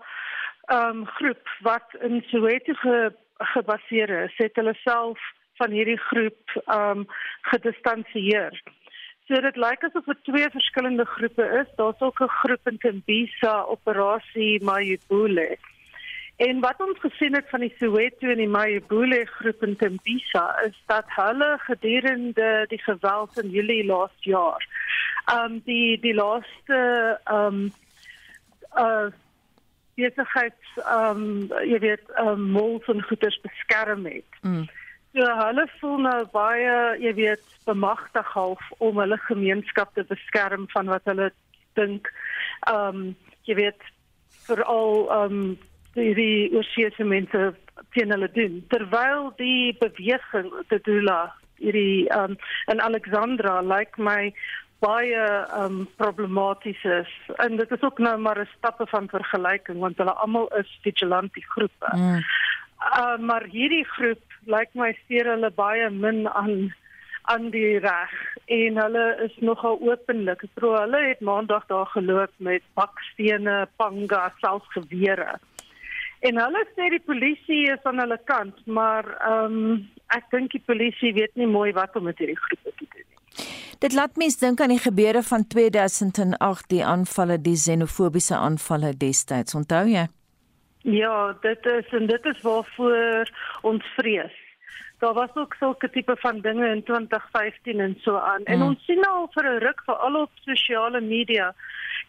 um 0.72 1.07
groep 1.07 1.48
wat 1.62 1.94
in 2.00 2.24
Soweto 2.26 2.74
ge, 2.74 3.12
gebaseer 3.52 4.11
is, 4.24 4.35
het 4.37 4.57
hulle 4.57 4.74
self 4.74 5.20
van 5.61 5.70
hierdie 5.70 6.00
groep 6.09 6.57
um 6.72 7.07
gedistansieer. 7.50 8.57
So 9.26 9.40
dit 9.42 9.57
lyk 9.59 9.83
asof 9.83 10.05
dit 10.07 10.24
twee 10.24 10.50
verskillende 10.55 11.05
groepe 11.05 11.46
is. 11.61 11.70
Daar's 11.76 12.00
ook 12.00 12.20
'n 12.20 12.37
groep 12.42 12.68
in 12.70 12.79
Tembisa 12.79 13.62
operasie 13.62 14.64
Mayibule. 14.64 15.59
En 16.37 16.61
wat 16.61 16.81
ons 16.85 16.98
gesien 17.00 17.35
het 17.35 17.48
van 17.48 17.61
die 17.61 17.74
Soweto 17.79 18.29
en 18.29 18.37
die 18.37 18.48
Mayibule 18.48 19.24
groep 19.26 19.62
in 19.62 19.76
Tembisa 19.76 20.61
is 20.66 20.83
dat 20.87 21.05
hulle 21.09 21.59
gedurende 21.59 22.64
die 22.68 22.83
geweld 22.83 23.38
in 23.42 23.50
Julie 23.50 23.85
laas 23.85 24.16
jaar, 24.20 24.66
um 25.35 25.62
die 25.64 26.00
die 26.00 26.14
laaste 26.14 27.20
um 27.24 27.72
uh 28.76 29.09
besigheids 29.96 30.78
ehm 30.85 31.22
um, 31.22 31.61
jy 31.64 31.78
weet 31.85 32.11
ehm 32.16 32.28
um, 32.35 32.48
mols 32.56 32.88
en 32.92 33.02
goederes 33.09 33.38
beskerm 33.44 34.06
het. 34.06 34.40
Mm. 34.42 34.66
So 35.16 35.28
hulle 35.40 35.66
voel 35.80 36.00
nou 36.04 36.18
baie 36.32 36.74
jy 37.00 37.14
weet 37.16 37.44
bemagtig 37.64 38.32
half 38.35 38.64
om 38.78 38.98
hulle 39.00 39.18
gemeenskap 39.28 39.94
te 39.94 40.04
beskerm 40.09 40.68
van 40.74 40.92
wat 40.92 41.09
hulle 41.11 41.30
dink 41.80 42.11
ehm 42.68 43.00
um, 43.00 43.06
jy 43.48 43.56
weet 43.62 43.88
veral 44.48 45.06
ehm 45.06 45.40
um, 45.40 45.56
die 45.96 46.52
oorseese 46.52 47.04
mense 47.04 47.54
teen 47.96 48.12
hulle 48.12 48.28
doen 48.37 48.61
terwyl 48.68 49.30
die 49.40 49.72
beweging 49.80 50.52
te 50.68 50.80
Dula 50.85 51.20
hierdie 51.62 52.09
ehm 52.09 52.37
um, 52.37 52.38
in 52.72 52.85
Alexandra 52.90 53.61
lyk 53.62 53.96
like 53.96 54.02
my 54.11 54.32
baie 54.79 55.25
um 55.57 55.87
problematies 55.97 56.83
is 56.85 57.12
en 57.43 57.57
dit 57.57 57.71
is 57.71 57.83
ook 57.83 57.99
nou 57.99 58.17
maar 58.19 58.41
'n 58.41 58.49
stappe 58.57 58.87
van 58.87 59.09
vergelyking 59.09 59.79
want 59.79 59.97
hulle 59.97 60.12
almal 60.12 60.49
is 60.57 60.79
vigilante 60.83 61.41
groepe. 61.41 61.91
Mm. 61.97 62.21
Uh, 62.99 63.19
maar 63.19 63.45
hierdie 63.45 63.85
groep 63.85 64.23
lyk 64.45 64.69
my 64.75 64.93
steur 65.05 65.31
hulle 65.35 65.51
baie 65.51 65.91
min 65.91 66.29
aan 66.29 66.75
aan 67.23 67.51
die 67.51 67.79
reg 67.79 68.12
en 68.45 68.77
hulle 68.79 69.05
is 69.25 69.35
nogal 69.39 69.81
openlik. 69.81 70.43
Ek 70.43 70.61
glo 70.61 70.77
hulle 70.79 71.01
het 71.09 71.21
maandag 71.21 71.67
daar 71.67 71.87
geloop 71.87 72.33
met 72.37 72.62
bakstene, 72.79 73.67
panga, 73.77 74.33
selfs 74.41 74.71
gewere. 74.77 75.39
En 76.21 76.39
hulle 76.39 76.62
sê 76.77 76.89
die 76.95 77.03
polisie 77.03 77.65
is 77.73 77.83
aan 77.83 77.99
hulle 78.05 78.19
kant, 78.31 78.62
maar 78.67 79.11
ehm 79.17 79.59
um, 79.59 79.85
ek 80.15 80.31
dink 80.31 80.53
die 80.55 80.62
polisie 80.62 81.12
weet 81.17 81.35
nie 81.35 81.49
mooi 81.51 81.73
wat 81.75 81.97
om 81.99 82.07
met 82.07 82.19
hierdie 82.23 82.39
groepe 82.39 82.71
te 82.77 82.87
doen 82.87 83.03
nie. 83.03 83.17
Dit 83.79 83.93
laat 83.93 84.17
mens 84.17 84.39
dink 84.41 84.61
aan 84.61 84.73
die 84.73 84.81
gebeure 84.81 85.23
van 85.23 85.47
2008, 85.47 86.69
die 86.69 86.85
aanvalle, 86.85 87.37
die 87.41 87.57
xenofobiese 87.57 88.37
aanvalle 88.37 88.95
destyds. 88.97 89.55
Onthou 89.55 89.85
jy? 89.91 90.07
Ja, 90.87 91.37
dit 91.43 91.67
is 91.67 91.93
en 91.99 92.07
dit 92.07 92.25
is 92.25 92.41
waarvoor 92.41 93.31
ons 93.62 93.85
vrees. 93.97 94.37
Daar 94.99 95.12
was 95.12 95.35
ook 95.35 95.55
sulke 95.59 95.91
tipe 95.91 96.17
van 96.17 96.41
dinge 96.41 96.69
in 96.69 96.83
2015 96.83 97.81
en 97.81 97.97
so 98.01 98.17
aan. 98.17 98.41
Mm. 98.41 98.47
En 98.47 98.62
ons 98.62 98.85
sien 98.85 99.05
al 99.05 99.29
vir 99.35 99.45
'n 99.45 99.59
ruk 99.59 99.83
vir 99.87 99.95
al 99.95 100.21
op 100.23 100.31
sosiale 100.45 101.01
media. 101.01 101.55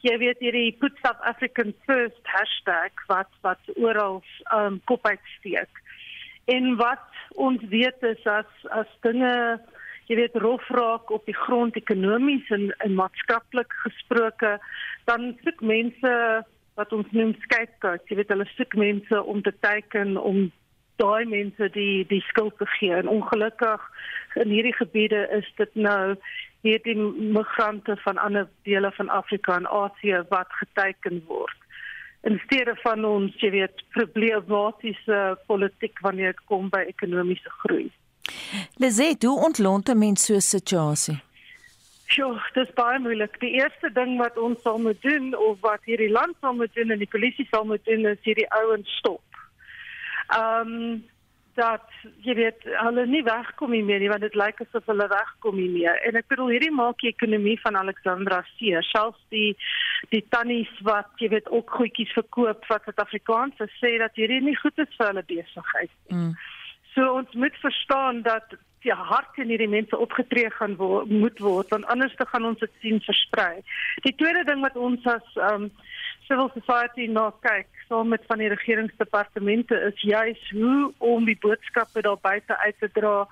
Jy 0.02 0.18
weet 0.18 0.40
hierdie 0.40 0.78
put 0.80 0.94
South 1.04 1.22
African 1.22 1.74
first 1.86 2.22
hashtag 2.24 2.92
wat 3.08 3.28
wat 3.42 3.60
oral 3.76 4.24
um 4.54 4.82
kop 4.86 5.08
uitsteek. 5.08 5.70
En 6.46 6.76
wat 6.76 7.10
ons 7.36 7.62
weet 7.70 8.04
is 8.04 8.26
as 8.26 8.52
as 8.70 8.88
dinge 9.02 9.60
jy 10.08 10.16
weet 10.16 10.38
rof 10.40 10.68
raak 10.72 11.12
op 11.12 11.26
die 11.28 11.36
grond 11.36 11.76
ekonomies 11.76 12.48
en 12.56 12.70
en 12.86 12.96
maatskaplik 12.96 13.74
gesproke. 13.84 14.58
Dan 15.10 15.34
soek 15.44 15.62
mense 15.62 16.14
wat 16.80 16.94
ons 16.94 17.12
noem 17.12 17.34
scapegoats. 17.44 18.08
Jy 18.10 18.22
weet 18.22 18.32
hulle 18.32 18.48
soek 18.56 18.78
mense 18.80 19.24
om 19.24 19.42
te 19.44 19.54
teiken 19.60 20.16
om 20.18 20.48
daai 21.02 21.26
mense 21.30 21.70
die 21.76 22.06
die 22.10 22.24
skuld 22.30 22.58
te 22.58 22.68
gee. 22.78 22.94
En 22.96 23.12
ongelukkig 23.12 23.84
in 24.44 24.54
hierdie 24.54 24.76
gebiede 24.78 25.28
is 25.40 25.48
dit 25.58 25.76
nou 25.76 26.16
hierdie 26.66 26.98
migrante 27.38 27.98
van 28.04 28.18
ander 28.18 28.48
dele 28.64 28.92
van 28.98 29.10
Afrika 29.10 29.56
en 29.56 29.70
Asië 29.84 30.24
wat 30.30 30.60
geteiken 30.62 31.24
word. 31.28 31.58
In 32.28 32.42
steede 32.46 32.74
van 32.82 33.06
ons, 33.06 33.36
jy 33.40 33.52
weet, 33.54 33.84
problematiese 33.96 35.20
politiek 35.48 36.00
wanneer 36.04 36.34
dit 36.34 36.46
kom 36.50 36.72
by 36.74 36.82
ekonomiese 36.90 37.52
groei. 37.62 37.88
Lizet, 38.78 39.24
hoe 39.24 39.40
ontlont 39.46 39.90
'n 39.90 39.98
mens 39.98 40.26
so 40.26 40.34
'n 40.34 40.42
situasie? 40.42 41.20
Sjoe, 42.08 42.40
dit 42.54 42.68
is 42.68 42.74
baie 42.74 43.00
moeilik. 43.00 43.40
Die 43.40 43.52
eerste 43.60 43.92
ding 43.94 44.18
wat 44.18 44.38
ons 44.38 44.62
sal 44.62 44.78
moet 44.80 45.02
doen 45.02 45.36
of 45.38 45.60
wat 45.60 45.84
hierdie 45.84 46.12
land 46.12 46.36
sal 46.42 46.54
moet 46.54 46.74
doen 46.74 46.90
en 46.90 46.98
die 47.04 47.14
polisie 47.16 47.48
sal 47.52 47.66
moet 47.66 47.86
doen 47.86 48.06
is 48.06 48.22
hierdie 48.22 48.50
ouens 48.62 48.98
stop. 48.98 49.24
Ehm 50.28 50.74
um, 50.74 51.06
dat 51.58 51.90
jy 52.22 52.36
weet 52.38 52.66
hulle 52.84 53.06
nie 53.10 53.24
wegkom 53.26 53.72
nie 53.74 53.84
meer 53.86 54.02
nie 54.04 54.12
want 54.12 54.22
dit 54.22 54.36
lyk 54.38 54.60
asof 54.62 54.86
hulle 54.92 55.08
wegkom 55.10 55.58
nie 55.58 55.70
meer. 55.74 55.98
En 56.06 56.20
ek 56.20 56.30
bedoel 56.30 56.52
hierdie 56.54 56.74
maak 56.74 57.02
die 57.02 57.10
ekonomie 57.10 57.58
van 57.64 57.80
Alexandra 57.80 58.44
seer. 58.56 58.86
Selfs 58.92 59.24
die 59.34 59.56
die 60.14 60.22
tannies 60.34 60.70
wat 60.86 61.10
jy 61.22 61.32
weet 61.34 61.50
ook 61.50 61.74
goedjies 61.80 62.14
verkoop 62.14 62.68
wat 62.70 62.86
Suid-Afrikaans 62.86 63.58
sê 63.80 63.96
dat 64.04 64.14
hierdie 64.20 64.44
nie 64.46 64.56
goed 64.62 64.78
is 64.86 64.94
vir 65.00 65.10
hulle 65.10 65.26
besigheid 65.32 65.94
nie. 66.10 66.20
Mm. 66.20 66.36
So 66.98 67.12
ons 67.14 67.34
moet 67.38 67.54
verstaan 67.62 68.24
dat 68.26 68.58
die 68.82 68.94
hart 68.94 69.38
in 69.38 69.52
hierdie 69.52 69.70
mense 69.70 69.98
opgetree 69.98 70.50
gaan 70.58 70.74
word 70.80 71.12
moet 71.14 71.40
word 71.46 71.70
want 71.74 71.86
anders 71.94 72.16
te 72.18 72.26
gaan 72.26 72.46
ons 72.50 72.62
dit 72.64 72.74
sien 72.82 72.98
versprei. 73.06 73.62
Die 74.06 74.16
tweede 74.18 74.42
ding 74.50 74.64
wat 74.66 74.78
ons 74.90 75.06
as 75.06 75.38
um 75.52 75.68
civil 76.26 76.50
society 76.56 77.06
nou 77.12 77.30
kyk 77.46 77.70
saam 77.88 78.10
met 78.14 78.26
van 78.30 78.42
die 78.42 78.50
regeringsdepartemente 78.52 79.78
is 79.92 80.02
juis 80.02 80.42
hoe 80.50 80.90
om 81.14 81.30
die 81.30 81.38
boodskappe 81.46 82.02
daar 82.02 82.18
buite 82.22 82.58
uit 82.66 82.82
te 82.82 82.90
dra 82.98 83.28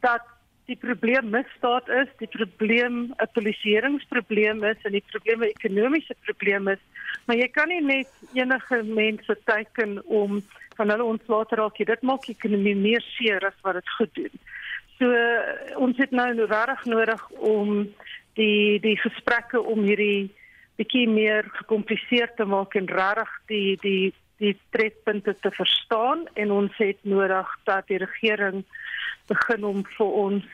dat 0.00 0.31
die 0.70 0.76
probleem 0.76 1.30
misdaad 1.30 1.88
is, 1.88 2.08
die 2.18 2.30
probleem 2.30 3.12
'n 3.18 3.28
polisieeringsprobleem 3.34 4.64
is 4.64 4.76
en 4.82 4.92
die 4.92 5.04
probleem 5.10 5.42
'n 5.42 5.54
ekonomiese 5.58 6.14
probleem 6.24 6.68
is, 6.68 6.82
maar 7.26 7.36
jy 7.36 7.48
kan 7.48 7.68
nie 7.68 7.80
net 7.80 8.08
enige 8.34 8.82
mense 8.82 9.38
teiken 9.44 10.02
om 10.06 10.42
van 10.76 10.90
hulle 10.90 11.04
ontslae 11.04 11.44
raak. 11.48 11.76
Dit 11.76 12.02
maak 12.02 12.24
die 12.26 12.36
ekonomie 12.38 12.76
meer 12.76 13.00
seer 13.00 13.46
as 13.46 13.58
wat 13.62 13.74
dit 13.74 13.88
goed 13.88 14.14
doen. 14.14 14.34
So 14.98 15.06
ons 15.76 15.96
het 15.96 16.10
nou 16.10 16.46
regtig 16.46 16.84
nodig 16.84 17.30
om 17.30 17.88
die 18.34 18.80
die 18.80 18.96
gesprekke 18.96 19.60
om 19.60 19.82
hierdie 19.82 20.30
bietjie 20.76 21.08
meer 21.08 21.44
gekompliseerd 21.58 22.36
te 22.36 22.44
maak 22.44 22.74
en 22.74 22.88
regtig 22.88 23.32
die 23.46 23.76
die 23.82 24.12
die 24.42 24.54
trekpunte 24.74 25.34
te 25.40 25.50
verstaan 25.54 26.26
en 26.34 26.50
ons 26.50 26.76
het 26.82 26.98
nodig 27.06 27.50
dat 27.68 27.86
die 27.86 28.00
regering 28.02 28.64
begin 29.30 29.64
om 29.64 29.84
vir 29.96 30.16
ons 30.26 30.46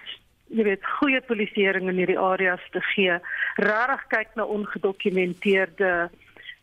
jy 0.49 0.65
weet 0.65 0.87
goeie 0.99 1.21
polisieering 1.29 1.91
in 1.91 2.01
hierdie 2.01 2.21
areas 2.21 2.63
te 2.73 2.81
gee. 2.95 3.19
Regtig 3.61 4.05
kyk 4.13 4.31
na 4.37 4.47
ongedokumenteerde 4.49 5.93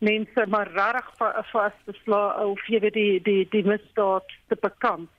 mense 0.04 0.46
maar 0.52 0.70
regtig 0.74 1.12
vas 1.52 1.76
beslaa 1.86 2.46
of 2.46 2.66
jy 2.70 2.80
weet 2.84 2.98
die 2.98 3.20
die 3.22 3.44
die 3.52 3.64
misdaad 3.66 4.26
te 4.50 4.58
bekamp. 4.60 5.10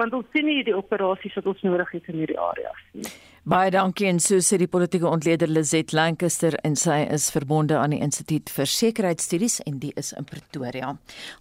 Want 0.00 0.16
ons 0.16 0.26
sien 0.32 0.48
nie 0.48 0.64
die 0.66 0.76
operasies 0.76 1.36
wat 1.38 1.52
ons 1.52 1.62
nodig 1.62 1.92
het 1.94 2.08
in 2.10 2.22
hierdie 2.24 2.40
areas 2.40 2.80
nie. 2.92 3.12
Baie 3.44 3.68
dankie 3.68 4.06
en 4.08 4.16
so 4.24 4.38
sê 4.40 4.56
die 4.56 4.70
politieke 4.72 5.04
ontleder 5.04 5.50
Lizet 5.52 5.90
Lancaster 5.92 6.54
en 6.64 6.78
sy 6.80 7.02
is 7.12 7.26
verbonde 7.28 7.76
aan 7.76 7.92
die 7.92 7.98
Instituut 8.00 8.48
vir 8.48 8.70
Sekuriteitsstudies 8.72 9.58
en 9.68 9.82
die 9.82 9.90
is 10.00 10.14
in 10.16 10.24
Pretoria. 10.24 10.94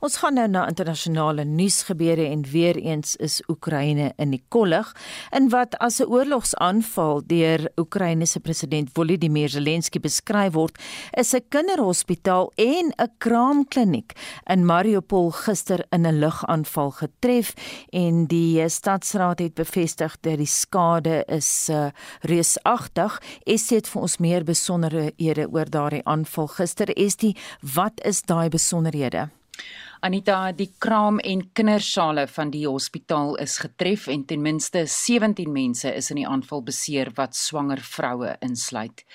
Ons 0.03 0.17
gaan 0.19 0.35
nou 0.35 0.43
na 0.51 0.65
internasionale 0.67 1.45
nuusgebeure 1.47 2.25
en 2.27 2.43
weer 2.51 2.75
eens 2.75 3.15
is 3.23 3.37
Oekraïne 3.47 4.09
in 4.19 4.33
die 4.35 4.41
kollig 4.51 4.89
in 5.31 5.47
wat 5.53 5.77
as 5.79 6.01
'n 6.01 6.11
oorlogsaanval 6.11 7.23
deur 7.25 7.71
Oekraïne 7.79 8.27
se 8.27 8.41
president 8.41 8.89
Volodymyr 8.93 9.47
Zelensky 9.47 9.99
beskryf 9.99 10.53
word, 10.53 10.75
is 11.15 11.33
'n 11.33 11.47
kinderhospitaal 11.49 12.51
en 12.57 12.91
'n 12.99 13.11
kraamkliniek 13.17 14.11
in 14.49 14.65
Mariupol 14.65 15.31
gister 15.31 15.85
in 15.93 16.05
'n 16.05 16.19
lugaanval 16.19 16.91
getref 16.91 17.53
en 17.93 18.25
die 18.25 18.67
stadsraad 18.67 19.39
het 19.39 19.55
bevestig 19.55 20.17
dat 20.19 20.37
die 20.37 20.45
skade 20.45 21.23
is 21.27 21.69
uh, 21.69 21.92
reusagtig. 22.21 23.19
Es 23.45 23.69
het 23.69 23.87
vir 23.87 24.01
ons 24.01 24.17
meer 24.17 24.43
besonderhede 24.43 25.47
oor 25.49 25.69
daardie 25.69 26.03
aanval 26.05 26.47
gister. 26.47 26.93
Die 26.93 27.35
wat 27.61 28.01
is 28.03 28.21
daai 28.21 28.49
besonderhede? 28.49 29.29
Anita, 30.03 30.51
die 30.51 30.67
kraam 30.83 31.15
en 31.23 31.45
kindersale 31.55 32.25
van 32.27 32.49
die 32.51 32.65
hospitaal 32.67 33.37
is 33.39 33.53
getref 33.63 34.09
en 34.11 34.25
ten 34.27 34.41
minste 34.43 34.81
17 34.91 35.47
mense 35.47 35.87
is 35.95 36.09
in 36.11 36.17
die 36.19 36.25
aanval 36.27 36.59
beseer 36.67 37.13
wat 37.15 37.37
swanger 37.39 37.79
vroue 37.79 38.33
insluit. 38.43 39.05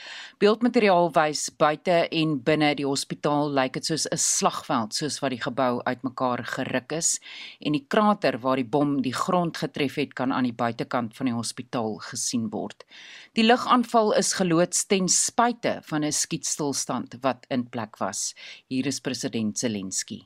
Beeldmateriaal 0.40 1.10
wys 1.12 1.42
buite 1.60 1.98
en 2.20 2.32
binne 2.46 2.70
die 2.78 2.86
hospitaal 2.88 3.52
lyk 3.58 3.74
dit 3.76 3.90
soos 3.90 4.06
'n 4.08 4.16
slagveld 4.16 4.96
soos 4.96 5.18
wat 5.20 5.34
die 5.36 5.42
gebou 5.42 5.82
uitmekaar 5.84 6.44
geruk 6.54 6.96
is 6.96 7.20
en 7.60 7.76
die 7.76 7.84
krater 7.84 8.40
waar 8.40 8.56
die 8.56 8.70
bom 8.76 9.02
die 9.02 9.12
grond 9.12 9.60
getref 9.60 10.00
het 10.00 10.14
kan 10.14 10.32
aan 10.32 10.48
die 10.48 10.56
buitekant 10.56 11.12
van 11.16 11.26
die 11.26 11.36
hospitaal 11.36 12.00
gesien 12.00 12.48
word. 12.48 12.86
Die 13.34 13.44
lugaanval 13.44 14.16
is 14.16 14.32
geloods 14.32 14.86
ten 14.86 15.08
spyte 15.08 15.82
van 15.84 16.02
'n 16.02 16.12
skietstilstand 16.12 17.20
wat 17.20 17.44
in 17.50 17.68
plek 17.68 17.98
was. 17.98 18.34
Hier 18.68 18.86
is 18.86 19.00
president 19.00 19.58
Zelensky. 19.58 20.24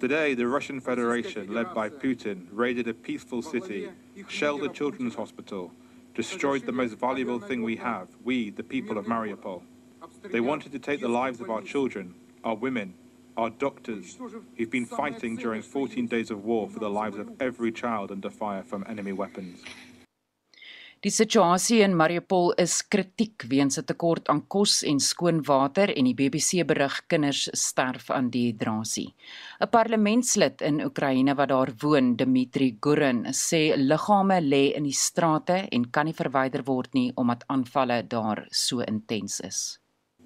Today, 0.00 0.34
the 0.34 0.46
Russian 0.46 0.80
Federation, 0.80 1.54
led 1.54 1.72
by 1.72 1.88
Putin, 1.88 2.46
raided 2.50 2.88
a 2.88 2.92
peaceful 2.94 3.40
city, 3.40 3.88
shelled 4.28 4.62
a 4.62 4.68
children's 4.68 5.14
hospital, 5.14 5.72
destroyed 6.14 6.66
the 6.66 6.72
most 6.72 6.98
valuable 6.98 7.40
thing 7.40 7.62
we 7.62 7.76
have, 7.76 8.08
we, 8.22 8.50
the 8.50 8.62
people 8.62 8.98
of 8.98 9.06
Mariupol. 9.06 9.62
They 10.24 10.40
wanted 10.40 10.72
to 10.72 10.78
take 10.78 11.00
the 11.00 11.08
lives 11.08 11.40
of 11.40 11.48
our 11.48 11.62
children, 11.62 12.14
our 12.44 12.54
women, 12.54 12.92
our 13.38 13.48
doctors, 13.48 14.18
who've 14.56 14.70
been 14.70 14.84
fighting 14.84 15.36
during 15.36 15.62
14 15.62 16.06
days 16.06 16.30
of 16.30 16.44
war 16.44 16.68
for 16.68 16.78
the 16.78 16.90
lives 16.90 17.16
of 17.16 17.30
every 17.40 17.72
child 17.72 18.10
under 18.10 18.28
fire 18.28 18.62
from 18.62 18.84
enemy 18.86 19.12
weapons. 19.12 19.62
Die 21.00 21.08
situasie 21.08 21.78
in 21.80 21.94
Mariupol 21.96 22.50
is 22.60 22.74
kritiek 22.92 23.46
weens 23.48 23.78
'n 23.78 23.86
tekort 23.88 24.26
aan 24.28 24.42
kos 24.52 24.82
en 24.84 24.98
skoon 25.00 25.40
water 25.48 25.88
en 25.96 26.04
die 26.04 26.12
BBC 26.14 26.60
berig 26.66 26.98
kinders 27.08 27.48
sterf 27.56 28.10
aan 28.10 28.28
dehydrasie. 28.28 29.14
'n 29.62 29.70
Parlementslid 29.70 30.60
in 30.60 30.84
Oekraïne 30.84 31.34
wat 31.34 31.48
daar 31.48 31.72
woon, 31.80 32.16
Dmitri 32.16 32.76
Gurin, 32.80 33.24
sê 33.32 33.74
liggame 33.76 34.40
lê 34.42 34.76
in 34.76 34.82
die 34.82 34.92
strate 34.92 35.68
en 35.72 35.90
kan 35.90 36.04
nie 36.04 36.12
verwyder 36.12 36.62
word 36.66 36.92
nie 36.92 37.12
omdat 37.16 37.44
aanvalle 37.48 38.02
daar 38.06 38.46
so 38.50 38.80
intens 38.80 39.40
is. 39.40 39.78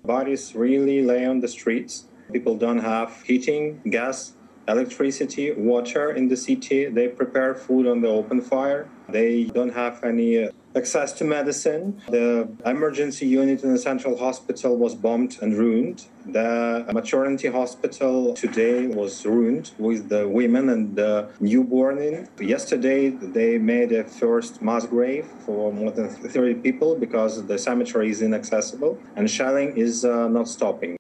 Bodies 0.02 0.56
really 0.56 1.04
lay 1.06 1.24
on 1.28 1.40
the 1.40 1.48
streets. 1.48 2.08
People 2.32 2.56
don't 2.56 2.82
have 2.82 3.12
heating, 3.24 3.80
gas, 3.92 4.34
electricity, 4.66 5.52
water 5.56 6.16
in 6.16 6.28
the 6.28 6.36
city. 6.36 6.90
They 6.90 7.08
prepare 7.08 7.54
food 7.54 7.86
on 7.86 8.00
the 8.00 8.08
open 8.08 8.42
fire. 8.42 8.88
They 9.12 9.44
don't 9.54 9.72
have 9.72 10.02
any 10.02 10.50
access 10.76 11.12
to 11.14 11.24
medicine. 11.24 12.00
The 12.08 12.48
emergency 12.66 13.26
unit 13.26 13.62
in 13.62 13.72
the 13.72 13.78
central 13.78 14.16
hospital 14.18 14.76
was 14.76 14.94
bombed 14.94 15.38
and 15.42 15.56
ruined. 15.56 16.06
The 16.26 16.86
maternity 16.92 17.48
hospital 17.48 18.34
today 18.34 18.86
was 18.86 19.24
ruined 19.26 19.72
with 19.78 20.08
the 20.08 20.28
women 20.28 20.68
and 20.68 20.96
the 20.96 21.28
newborn 21.40 21.98
in. 21.98 22.28
Yesterday, 22.40 23.10
they 23.10 23.58
made 23.58 23.92
a 23.92 24.04
first 24.04 24.62
mass 24.62 24.86
grave 24.86 25.26
for 25.44 25.72
more 25.72 25.90
than 25.90 26.08
30 26.08 26.54
people 26.56 26.96
because 26.96 27.46
the 27.46 27.58
cemetery 27.58 28.10
is 28.10 28.22
inaccessible 28.22 28.98
and 29.16 29.30
shelling 29.30 29.76
is 29.76 30.04
uh, 30.04 30.28
not 30.28 30.48
stopping. 30.48 30.96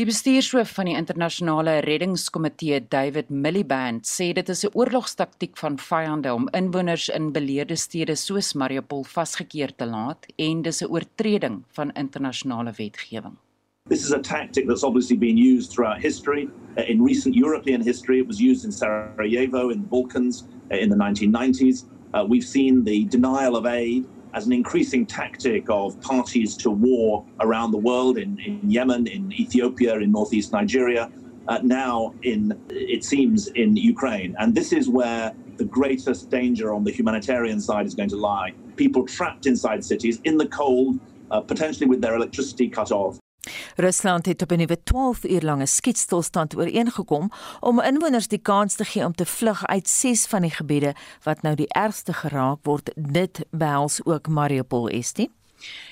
Die 0.00 0.06
bestuurshoof 0.08 0.70
van 0.72 0.88
die 0.88 0.94
internasionale 0.96 1.74
reddingskomitee, 1.84 2.78
David 2.88 3.28
Miliband, 3.28 4.06
sê 4.08 4.30
dit 4.32 4.48
is 4.48 4.64
'n 4.64 4.70
oorlogstaktiek 4.72 5.58
van 5.60 5.76
vyande 5.76 6.32
om 6.32 6.48
inwoners 6.56 7.10
in 7.10 7.30
beleerde 7.32 7.76
stede 7.76 8.16
soos 8.16 8.54
Mariupol 8.54 9.04
vasgekeer 9.04 9.76
te 9.76 9.84
laat 9.84 10.24
en 10.38 10.62
dis 10.62 10.80
'n 10.82 10.88
oortreding 10.88 11.64
van 11.76 11.92
internasionale 11.92 12.72
wetgewing. 12.72 13.36
This 13.90 14.02
is 14.02 14.12
a 14.12 14.20
tactic 14.20 14.66
that's 14.66 14.82
obviously 14.82 15.18
been 15.18 15.36
used 15.36 15.70
throughout 15.72 16.00
history. 16.00 16.48
Uh, 16.78 16.88
in 16.88 17.04
recent 17.04 17.34
European 17.34 17.82
history, 17.82 18.18
it 18.18 18.26
was 18.26 18.40
used 18.40 18.64
in 18.64 18.72
Sarajevo 18.72 19.68
in 19.68 19.82
the 19.82 19.88
Balkans 19.88 20.44
uh, 20.70 20.80
in 20.80 20.88
the 20.88 20.96
1990s. 20.96 21.84
Uh, 22.14 22.24
we've 22.26 22.48
seen 22.48 22.84
the 22.84 23.04
denial 23.10 23.56
of 23.56 23.66
aid 23.66 24.06
as 24.34 24.46
an 24.46 24.52
increasing 24.52 25.04
tactic 25.06 25.68
of 25.68 26.00
parties 26.00 26.56
to 26.56 26.70
war 26.70 27.24
around 27.40 27.70
the 27.70 27.78
world 27.78 28.18
in, 28.18 28.38
in 28.40 28.70
Yemen, 28.70 29.06
in 29.06 29.32
Ethiopia, 29.32 29.98
in 29.98 30.10
northeast 30.12 30.52
Nigeria, 30.52 31.10
uh, 31.48 31.58
now 31.62 32.14
in, 32.22 32.58
it 32.70 33.04
seems, 33.04 33.48
in 33.48 33.76
Ukraine. 33.76 34.34
And 34.38 34.54
this 34.54 34.72
is 34.72 34.88
where 34.88 35.34
the 35.56 35.64
greatest 35.64 36.30
danger 36.30 36.72
on 36.72 36.84
the 36.84 36.90
humanitarian 36.90 37.60
side 37.60 37.86
is 37.86 37.94
going 37.94 38.08
to 38.10 38.16
lie. 38.16 38.52
People 38.76 39.06
trapped 39.06 39.46
inside 39.46 39.84
cities 39.84 40.20
in 40.24 40.38
the 40.38 40.46
cold, 40.46 40.98
uh, 41.30 41.40
potentially 41.40 41.86
with 41.86 42.00
their 42.00 42.14
electricity 42.16 42.68
cut 42.68 42.90
off. 42.90 43.18
Rusland 43.76 44.26
het 44.26 44.42
op 44.42 44.50
'n 44.50 44.56
nuwe 44.56 44.82
12 44.82 45.24
uur 45.24 45.40
lange 45.40 45.66
skietstilstand 45.66 46.56
ooreengekom 46.56 47.30
om 47.60 47.80
inwoners 47.80 48.28
die 48.28 48.38
kans 48.38 48.74
te 48.74 48.84
gee 48.84 49.04
om 49.04 49.14
te 49.14 49.26
vlug 49.26 49.66
uit 49.66 49.88
6 49.88 50.26
van 50.26 50.40
die 50.40 50.50
gebiede 50.50 50.94
wat 51.22 51.42
nou 51.42 51.54
die 51.54 51.68
ergste 51.68 52.12
geraak 52.12 52.58
word. 52.62 52.90
Dit 52.94 53.44
behels 53.50 54.04
ook 54.04 54.28
Mariupol, 54.28 54.88
Estie. 54.88 55.30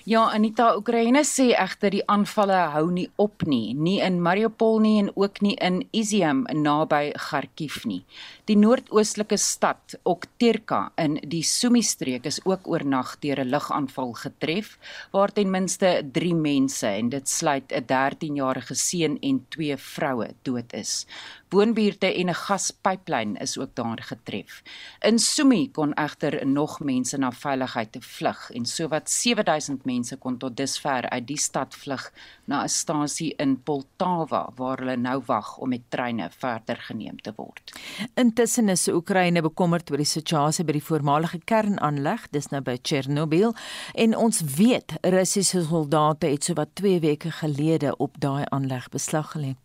Ja, 0.09 0.23
Anita, 0.33 0.71
Oekraïne 0.79 1.21
sê 1.29 1.51
egter 1.53 1.93
die 1.93 2.03
aanvalle 2.09 2.57
hou 2.73 2.87
nie 2.91 3.07
op 3.21 3.45
nie, 3.47 3.75
nie 3.77 3.99
in 4.01 4.17
Mariupol 4.25 4.81
nie 4.81 4.95
en 5.03 5.11
ook 5.15 5.43
nie 5.45 5.53
in 5.61 5.83
Izium 5.93 6.47
naby 6.51 7.13
Kharkiv 7.29 7.83
nie. 7.87 8.01
Die 8.49 8.57
noordoostelike 8.57 9.37
stad 9.39 9.95
Okterka 10.09 10.81
in 10.99 11.19
die 11.23 11.43
Sumy 11.47 11.83
streek 11.87 12.27
is 12.27 12.41
ook 12.49 12.67
oornag 12.67 13.19
deur 13.21 13.45
'n 13.45 13.53
lugaanval 13.53 14.13
getref 14.25 14.79
waar 15.13 15.33
ten 15.33 15.51
minste 15.51 16.03
3 16.13 16.35
mense 16.35 16.87
en 16.87 17.09
dit 17.11 17.29
sluit 17.29 17.71
'n 17.73 17.85
13-jarige 17.87 18.75
seun 18.75 19.19
en 19.21 19.47
2 19.49 19.77
vroue 19.77 20.29
dood 20.43 20.73
is. 20.73 21.07
Woonbuurte 21.51 22.07
en 22.15 22.29
'n 22.29 22.35
gaspyplyn 22.35 23.37
is 23.37 23.59
ook 23.59 23.75
daar 23.75 24.03
getref. 24.03 24.63
In 25.01 25.19
Sumy 25.19 25.69
kon 25.73 25.93
egter 25.95 26.47
nog 26.47 26.81
mense 26.81 27.19
na 27.19 27.33
veiligheid 27.33 27.97
vlug 28.01 28.51
en 28.51 28.67
sowat 28.67 29.11
7000 29.11 29.85
mense 29.85 30.17
kon 30.17 30.39
tot 30.39 30.57
dusver 30.57 31.09
uit 31.09 31.27
die 31.27 31.39
stad 31.39 31.75
vlug 31.75 32.13
na 32.45 32.63
'n 32.63 32.69
stasie 32.69 33.35
in 33.37 33.63
Poltava 33.63 34.53
waar 34.57 34.79
hulle 34.79 34.97
nou 34.97 35.23
wag 35.27 35.57
om 35.59 35.69
met 35.69 35.83
treine 35.89 36.31
verder 36.39 36.77
geneem 36.77 37.21
te 37.21 37.33
word. 37.37 37.73
Intussen 38.15 38.69
is 38.69 38.89
Oekraïne 38.89 39.43
bekommerd 39.43 39.91
oor 39.91 39.97
die 39.97 40.07
situasie 40.07 40.65
by 40.65 40.73
die 40.73 40.85
voormalige 40.85 41.41
kernaanleg, 41.45 42.29
dis 42.31 42.49
nou 42.51 42.61
by 42.61 42.79
Chernobyl, 42.83 43.55
en 43.95 44.17
ons 44.17 44.41
weet 44.41 44.93
Russiese 45.01 45.65
soldate 45.65 46.27
het 46.27 46.45
sowat 46.45 46.69
2 46.75 47.01
weke 47.01 47.31
gelede 47.31 47.97
op 47.97 48.21
daai 48.21 48.45
aanleg 48.49 48.89
beslag 48.89 49.33
gelê. 49.33 49.57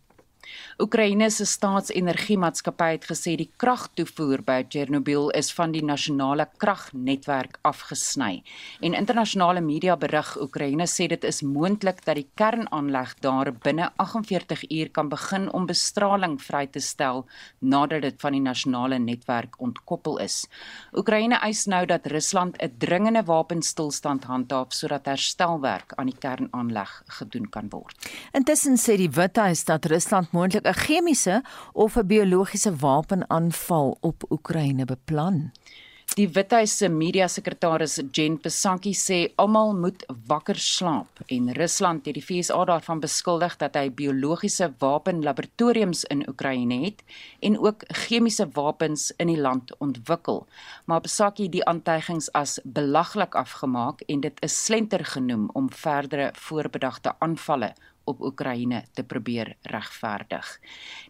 Oekraïne 0.78 1.30
se 1.30 1.46
staatsenergiemaatskappy 1.48 2.90
het 2.96 3.06
gesê 3.08 3.36
die 3.40 3.48
kragtoevoer 3.56 4.42
by 4.44 4.58
Chernobyl 4.68 5.30
is 5.38 5.48
van 5.56 5.72
die 5.72 5.84
nasionale 5.84 6.48
kragnetwerk 6.60 7.58
afgesny. 7.64 8.42
En 8.80 8.94
internasionale 8.94 9.60
media 9.64 9.96
berig 9.96 10.34
Oekraïne 10.40 10.86
sê 10.90 11.08
dit 11.08 11.24
is 11.24 11.42
moontlik 11.42 12.02
dat 12.04 12.18
die 12.20 12.28
kernaanleg 12.36 13.14
daar 13.24 13.52
binne 13.64 13.90
48 13.96 14.66
uur 14.70 14.90
kan 14.90 15.08
begin 15.08 15.48
om 15.52 15.66
bestraling 15.66 16.36
vry 16.42 16.66
te 16.66 16.80
stel 16.80 17.24
nadat 17.60 18.02
dit 18.02 18.20
van 18.20 18.36
die 18.36 18.44
nasionale 18.44 18.98
netwerk 18.98 19.56
ontkoppel 19.62 20.18
is. 20.24 20.44
Oekraïne 20.92 21.40
eis 21.40 21.64
nou 21.66 21.84
dat 21.86 22.06
Rusland 22.06 22.56
'n 22.62 22.74
dringende 22.78 23.24
wapenstilstand 23.24 24.24
handhaaf 24.24 24.72
sodat 24.72 25.06
herstelwerk 25.06 25.92
aan 25.96 26.06
die 26.06 26.18
kernaanleg 26.18 27.02
gedoen 27.06 27.48
kan 27.48 27.68
word. 27.70 27.96
Intussen 28.32 28.76
sê 28.76 28.96
die 28.96 29.10
Withuis 29.10 29.64
dat 29.64 29.86
Rusland 29.86 30.32
moontlik 30.36 30.66
'n 30.68 30.80
chemiese 30.84 31.42
of 31.72 31.96
'n 31.96 32.06
biologiese 32.06 32.72
wapenaanval 32.76 33.96
op 34.00 34.18
Oekraïne 34.30 34.84
beplan. 34.84 35.52
Die 36.14 36.28
Withuis 36.32 36.72
se 36.78 36.88
media 36.88 37.26
sekretaris 37.28 37.98
Jen 38.16 38.38
Psaki 38.40 38.92
sê 38.94 39.16
almal 39.42 39.74
moet 39.76 40.04
wakker 40.30 40.56
slaap 40.56 41.18
en 41.26 41.50
Rusland 41.58 42.06
het 42.06 42.14
die 42.16 42.22
FSA 42.22 42.64
daarvan 42.70 43.02
beskuldig 43.02 43.56
dat 43.60 43.74
hy 43.76 43.90
biologiese 43.90 44.70
wapenlaboratoriums 44.78 46.04
in 46.14 46.22
Oekraïne 46.28 46.78
het 46.84 47.02
en 47.40 47.58
ook 47.58 47.84
chemiese 48.06 48.46
wapens 48.56 49.10
in 49.18 49.28
die 49.34 49.40
land 49.40 49.74
ontwikkel. 49.78 50.46
Maar 50.86 51.04
Psaki 51.04 51.50
het 51.50 51.56
die 51.58 51.66
aantuigings 51.68 52.30
as 52.32 52.60
belaglik 52.64 53.34
afgemaak 53.34 54.00
en 54.06 54.24
dit 54.24 54.40
is 54.40 54.56
slenter 54.64 55.04
genoem 55.04 55.50
om 55.52 55.68
verdere 55.68 56.30
voorbedagte 56.48 57.12
aanvalle 57.18 57.74
op 58.06 58.20
Oekraïne 58.22 58.84
te 58.94 59.04
probeer 59.04 59.54
regverdig. 59.62 60.48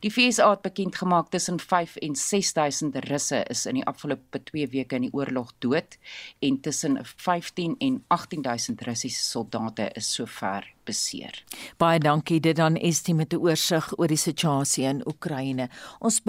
Die 0.01 0.11
FSA 0.11 0.51
het 0.51 0.63
bekend 0.65 0.97
gemaak 0.97 1.31
tussen 1.31 1.61
5 1.61 1.97
en 1.97 2.17
6000 2.17 2.97
Russe 3.09 3.43
is 3.51 3.67
in 3.67 3.81
die 3.81 3.87
afgelope 3.87 4.43
2 4.51 4.69
weke 4.73 4.97
in 4.97 5.09
die 5.09 5.13
oorlog 5.13 5.53
dood 5.59 5.99
en 6.39 6.61
tussen 6.61 6.99
15 7.03 7.77
en 7.79 8.01
18000 8.09 8.81
Russiese 8.89 9.23
soldate 9.23 9.91
is 9.95 10.15
sover 10.15 10.67
beseer. 10.87 11.43
Baie 11.77 12.01
dankie 12.01 12.41
dit 12.41 12.57
dan 12.57 12.77
Estie 12.77 13.15
met 13.15 13.33
'n 13.33 13.43
oorsig 13.43 13.93
oor 13.99 14.09
die 14.09 14.17
situasie 14.17 14.85
in 14.85 15.03
Oekraïne. 15.07 15.69
Ons 15.99 16.23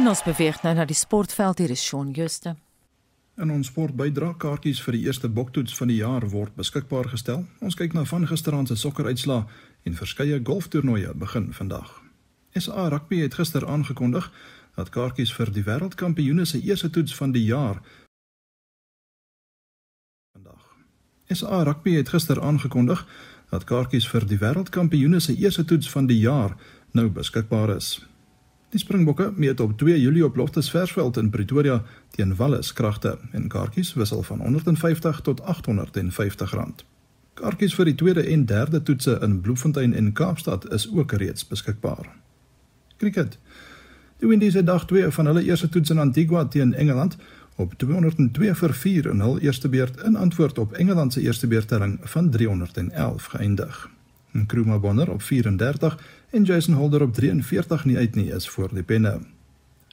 En 0.00 0.08
ons 0.08 0.22
beweeg 0.24 0.62
nou 0.64 0.70
na 0.74 0.84
die 0.88 0.96
sportveld 0.96 1.58
hier 1.60 1.70
is 1.74 1.82
Shaun 1.84 2.14
Juste. 2.16 2.54
En 3.36 3.50
ons 3.52 3.68
sportbydra 3.68 4.30
kaartjies 4.40 4.78
vir 4.80 4.96
die 4.96 5.02
eerste 5.04 5.28
boktoets 5.28 5.74
van 5.76 5.90
die 5.92 5.98
jaar 5.98 6.24
word 6.32 6.54
beskikbaar 6.56 7.10
gestel. 7.12 7.42
Ons 7.60 7.76
kyk 7.76 7.92
na 7.92 8.06
van 8.08 8.24
gisteraand 8.30 8.72
se 8.72 8.78
sokkeruitslae 8.80 9.44
en 9.84 9.98
verskeie 9.98 10.40
golftoernooie 10.40 11.12
begin 11.20 11.50
vandag. 11.52 11.92
SA 12.56 12.88
Rugby 12.88 13.20
het 13.20 13.36
gister 13.36 13.68
aangekondig 13.68 14.30
dat 14.78 14.88
kaartjies 14.88 15.34
vir 15.36 15.52
die 15.52 15.66
wêreldkampioene 15.68 16.48
se 16.48 16.62
eerste 16.64 16.88
toets 16.90 17.12
van 17.20 17.36
die 17.36 17.44
jaar 17.44 17.82
vandag. 20.32 20.64
SA 21.28 21.60
Rugby 21.68 21.98
het 22.00 22.08
gister 22.08 22.40
aangekondig 22.40 23.04
dat 23.52 23.68
kaartjies 23.68 24.08
vir 24.08 24.24
die 24.24 24.40
wêreldkampioene 24.40 25.20
se 25.20 25.36
eerste 25.36 25.64
toets 25.64 25.92
van 25.92 26.08
die 26.08 26.22
jaar 26.24 26.56
nou 26.96 27.10
beskikbaar 27.12 27.76
is. 27.76 27.98
Die 28.70 28.78
Springbokke 28.78 29.32
meet 29.36 29.60
op 29.60 29.78
2 29.78 30.00
Julie 30.00 30.24
op 30.24 30.36
Loftus 30.36 30.70
Versveld 30.70 31.16
in 31.16 31.30
Pretoria 31.30 31.82
teen 32.10 32.36
Wallis 32.36 32.72
kragte 32.72 33.18
en 33.32 33.48
kaartjies 33.48 33.94
wissel 33.94 34.22
van 34.22 34.38
150 34.40 35.20
tot 35.20 35.42
850 35.42 36.52
rand. 36.54 36.84
Kaartjies 37.34 37.74
vir 37.74 37.90
die 37.90 37.94
tweede 37.94 38.22
en 38.22 38.46
derde 38.46 38.82
toetse 38.82 39.18
in 39.26 39.40
Bloemfontein 39.40 39.94
en 39.94 40.12
Kaapstad 40.12 40.70
is 40.72 40.86
ook 40.94 41.12
reeds 41.12 41.46
beskikbaar. 41.46 42.06
Cricket. 42.96 43.38
Die 44.22 44.28
Windies 44.28 44.54
het 44.54 44.66
dag 44.66 44.86
2 44.86 45.10
van 45.10 45.26
hulle 45.26 45.42
eerste 45.42 45.68
toets 45.68 45.90
in 45.90 45.98
Antigua 45.98 46.44
teen 46.44 46.74
Engeland 46.74 47.16
op 47.56 47.74
202 47.74 48.54
vir 48.54 48.74
4 48.74 49.10
in 49.10 49.20
hul 49.20 49.38
eerste 49.38 49.68
beurt 49.68 49.98
in 50.06 50.16
antwoord 50.16 50.58
op 50.58 50.72
Engeland 50.72 51.12
se 51.12 51.20
eerste 51.20 51.46
beurtelling 51.46 51.98
van 52.02 52.30
311 52.30 53.24
geëindig. 53.34 53.88
Nkrumah 54.30 54.80
Bonner 54.80 55.10
op 55.10 55.22
34 55.22 55.98
en 56.30 56.42
Jason 56.42 56.74
Holder 56.74 57.02
op 57.02 57.14
43 57.14 57.84
nie 57.84 57.96
uit 57.96 58.14
nie 58.14 58.30
is 58.32 58.48
voor 58.48 58.74
die 58.74 58.82
penne. 58.82 59.20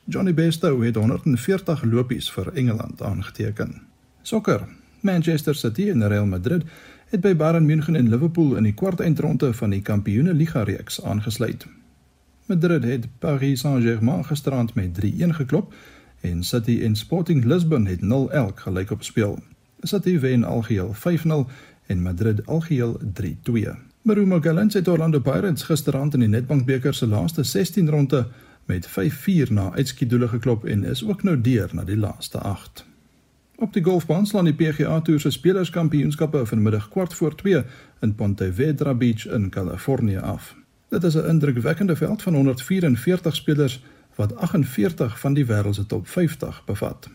Johnny 0.06 0.34
Bairstow 0.34 0.84
het 0.84 0.96
140 0.96 1.84
lopies 1.84 2.32
vir 2.32 2.54
Engeland 2.54 3.02
aangeteken. 3.02 3.82
Sokker. 4.22 4.68
Manchester 5.02 5.56
City 5.56 5.90
en 5.90 6.08
Real 6.08 6.26
Madrid 6.26 6.64
het 7.10 7.22
by 7.22 7.36
Bayern 7.36 7.66
München 7.66 7.96
en 7.96 8.10
Liverpool 8.10 8.56
in 8.56 8.64
die 8.64 8.74
kwartfinale 8.74 9.54
van 9.54 9.70
die 9.70 9.82
Kampioene-liga 9.82 10.64
reeks 10.64 11.04
aangesluit. 11.04 11.68
Madrid 12.46 12.84
het 12.84 13.08
Paris 13.20 13.60
Saint-Germain 13.60 14.26
gisterand 14.26 14.74
met 14.74 15.00
3-1 15.06 15.36
geklop 15.40 15.74
en 16.22 16.44
City 16.44 16.80
en 16.84 16.96
Sporting 16.96 17.44
Lisbon 17.44 17.86
het 17.86 18.02
0-0 18.02 18.54
gelyk 18.56 18.92
op 18.92 19.04
speel. 19.04 19.40
City 19.82 20.20
wen 20.20 20.44
algeheel 20.44 20.96
5-0 20.96 21.52
en 21.86 22.02
Madrid 22.02 22.46
algeheel 22.46 23.00
3-2. 23.22 23.87
Maruma 24.08 24.40
Gallants 24.42 24.74
het 24.74 24.88
Orlando 24.88 25.20
Pirates 25.20 25.64
gisterand 25.68 26.14
in 26.14 26.22
die 26.24 26.30
Nedbank 26.32 26.64
beker 26.66 26.94
se 26.94 27.08
laaste 27.08 27.44
16 27.44 27.90
ronde 27.90 28.22
met 28.66 28.88
5-4 28.88 29.50
na 29.52 29.72
uitskiedoele 29.74 30.28
geklop 30.28 30.66
en 30.66 30.84
is 30.84 31.02
ook 31.04 31.24
nou 31.28 31.42
deur 31.42 31.70
na 31.76 31.84
die 31.84 31.98
laaste 31.98 32.40
8. 32.40 32.86
Op 33.56 33.74
die 33.74 33.84
golfbaan 33.84 34.26
slaan 34.26 34.48
die 34.48 34.54
PGA 34.54 35.02
Tour 35.02 35.20
se 35.20 35.32
spelerskampioenskappe 35.36 36.46
vanmiddag 36.46 36.88
kwart 36.90 37.14
voor 37.14 37.36
2 37.36 37.64
in 38.00 38.16
Ponte 38.16 38.48
Vedra 38.54 38.94
Beach 38.94 39.26
in 39.26 39.50
Kalifornië 39.50 40.18
af. 40.18 40.56
Dit 40.90 41.04
is 41.04 41.16
'n 41.16 41.28
indrukwekkende 41.28 41.96
veld 41.96 42.22
van 42.22 42.34
144 42.34 43.36
spelers 43.36 43.84
wat 44.16 44.36
48 44.36 45.20
van 45.20 45.34
die 45.34 45.46
wêreld 45.46 45.76
se 45.76 45.86
top 45.86 46.08
50 46.08 46.64
bevat. 46.66 47.10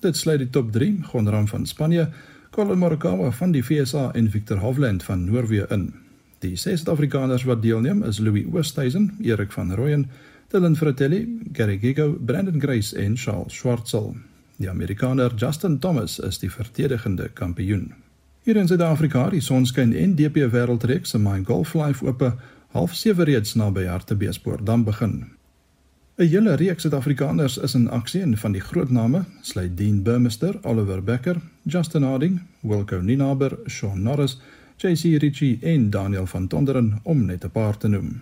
Dit 0.00 0.16
sluit 0.16 0.38
die 0.38 0.50
top 0.50 0.72
3, 0.72 0.98
Gonram 1.02 1.48
van 1.48 1.66
Spanje, 1.66 2.08
Collin 2.50 2.78
Morikawa 2.78 3.30
van 3.30 3.50
die 3.50 3.64
VSA 3.64 4.12
en 4.12 4.30
Victor 4.30 4.58
Hovland 4.58 5.02
van 5.02 5.24
Noorwe 5.24 5.66
in. 5.68 5.94
Die 6.38 6.54
ses 6.56 6.84
Suid-Afrikaners 6.84 7.42
wat 7.48 7.62
deelneem 7.62 8.04
is 8.06 8.20
Louis 8.22 8.46
Oosthuizen, 8.52 9.10
Erik 9.26 9.52
van 9.52 9.72
Rooyen, 9.74 10.06
Dylan 10.48 10.76
Fratelli, 10.76 11.24
Gary 11.52 11.78
Gigo, 11.78 12.12
Brandon 12.26 12.60
Grace 12.60 12.96
en 12.96 13.16
Charles 13.16 13.54
Schwartzel. 13.54 14.14
Die 14.56 14.70
Amerikaner 14.70 15.34
Justin 15.34 15.78
Thomas 15.78 16.18
is 16.18 16.38
die 16.38 16.50
verdedigende 16.50 17.28
kampioen. 17.34 17.92
Hier 18.46 18.56
in 18.56 18.68
Suid-Afrika, 18.68 19.28
die 19.30 19.42
Sonskyn 19.42 19.92
en 19.92 20.14
DP 20.16 20.46
Wêreldreeks 20.52 21.10
se 21.10 21.18
My 21.18 21.42
Golf 21.44 21.74
Life 21.74 22.06
oop 22.06 22.22
half 22.72 22.94
7 22.94 23.26
reeds 23.26 23.54
naby 23.54 23.88
Hartbeespoort 23.90 24.66
dan 24.66 24.84
begin. 24.84 25.24
'n 26.18 26.26
Hele 26.26 26.54
reeks 26.54 26.82
Suid-Afrikaners 26.82 27.58
is 27.58 27.74
in 27.74 27.90
aksie 27.90 28.22
en 28.22 28.36
van 28.36 28.52
die 28.52 28.60
groot 28.60 28.90
name 28.90 29.24
sluit 29.42 29.76
Dean 29.76 30.02
Burmester, 30.02 30.58
Oliver 30.62 31.02
Becker, 31.02 31.36
Justin 31.62 32.02
Harding, 32.02 32.40
Wilco 32.60 33.00
Ninaber, 33.00 33.58
Shaun 33.66 34.02
Norris 34.02 34.38
JC 34.78 35.18
Ritchie 35.18 35.58
en 35.60 35.90
Daniel 35.90 36.26
van 36.26 36.46
Tonderen 36.46 37.00
om 37.02 37.24
net 37.24 37.44
'n 37.44 37.50
paar 37.50 37.76
te 37.76 37.88
noem. 37.88 38.20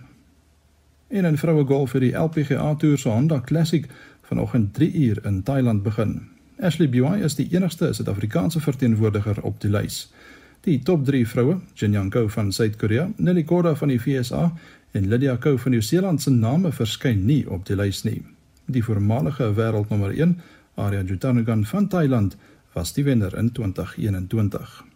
En 1.07 1.25
in 1.25 1.37
vroue 1.37 1.65
golf 1.65 1.91
vir 1.91 1.99
die 1.99 2.17
LPGA 2.17 2.75
Tour 2.75 2.97
se 2.97 3.09
Honda 3.09 3.41
Classic 3.41 3.85
vanoggend 4.21 4.73
3 4.73 4.93
uur 4.93 5.25
in 5.25 5.43
Thailand 5.43 5.83
begin. 5.83 6.21
Ashley 6.59 6.89
Buy 6.89 7.21
is 7.21 7.35
die 7.35 7.47
enigste 7.51 7.93
Suid-Afrikaanse 7.93 8.59
verteenwoordiger 8.59 9.41
op 9.41 9.61
die 9.61 9.69
lys. 9.69 10.13
Die 10.61 10.79
top 10.83 11.05
3 11.05 11.27
vroue, 11.27 11.59
Jin 11.73 11.91
Young 11.91 12.09
Ko 12.11 12.27
van 12.27 12.51
Suid-Korea, 12.51 13.11
Nelly 13.15 13.43
Korda 13.43 13.75
van 13.75 13.87
die 13.87 14.01
VSA 14.01 14.53
en 14.91 15.07
Lydia 15.07 15.35
Ko 15.35 15.57
van 15.57 15.71
Nieu-Seeland 15.71 16.21
se 16.21 16.31
name 16.31 16.71
verskyn 16.71 17.25
nie 17.25 17.49
op 17.49 17.65
die 17.65 17.75
lys 17.75 18.03
nie. 18.03 18.23
Die 18.65 18.83
voormalige 18.83 19.53
wêreldnommer 19.53 20.11
1, 20.11 20.39
Arya 20.75 21.01
Jutanugan 21.01 21.65
van 21.65 21.87
Thailand, 21.87 22.37
was 22.73 22.93
die 22.93 23.03
wenner 23.03 23.37
in 23.37 23.51
2021. 23.51 24.86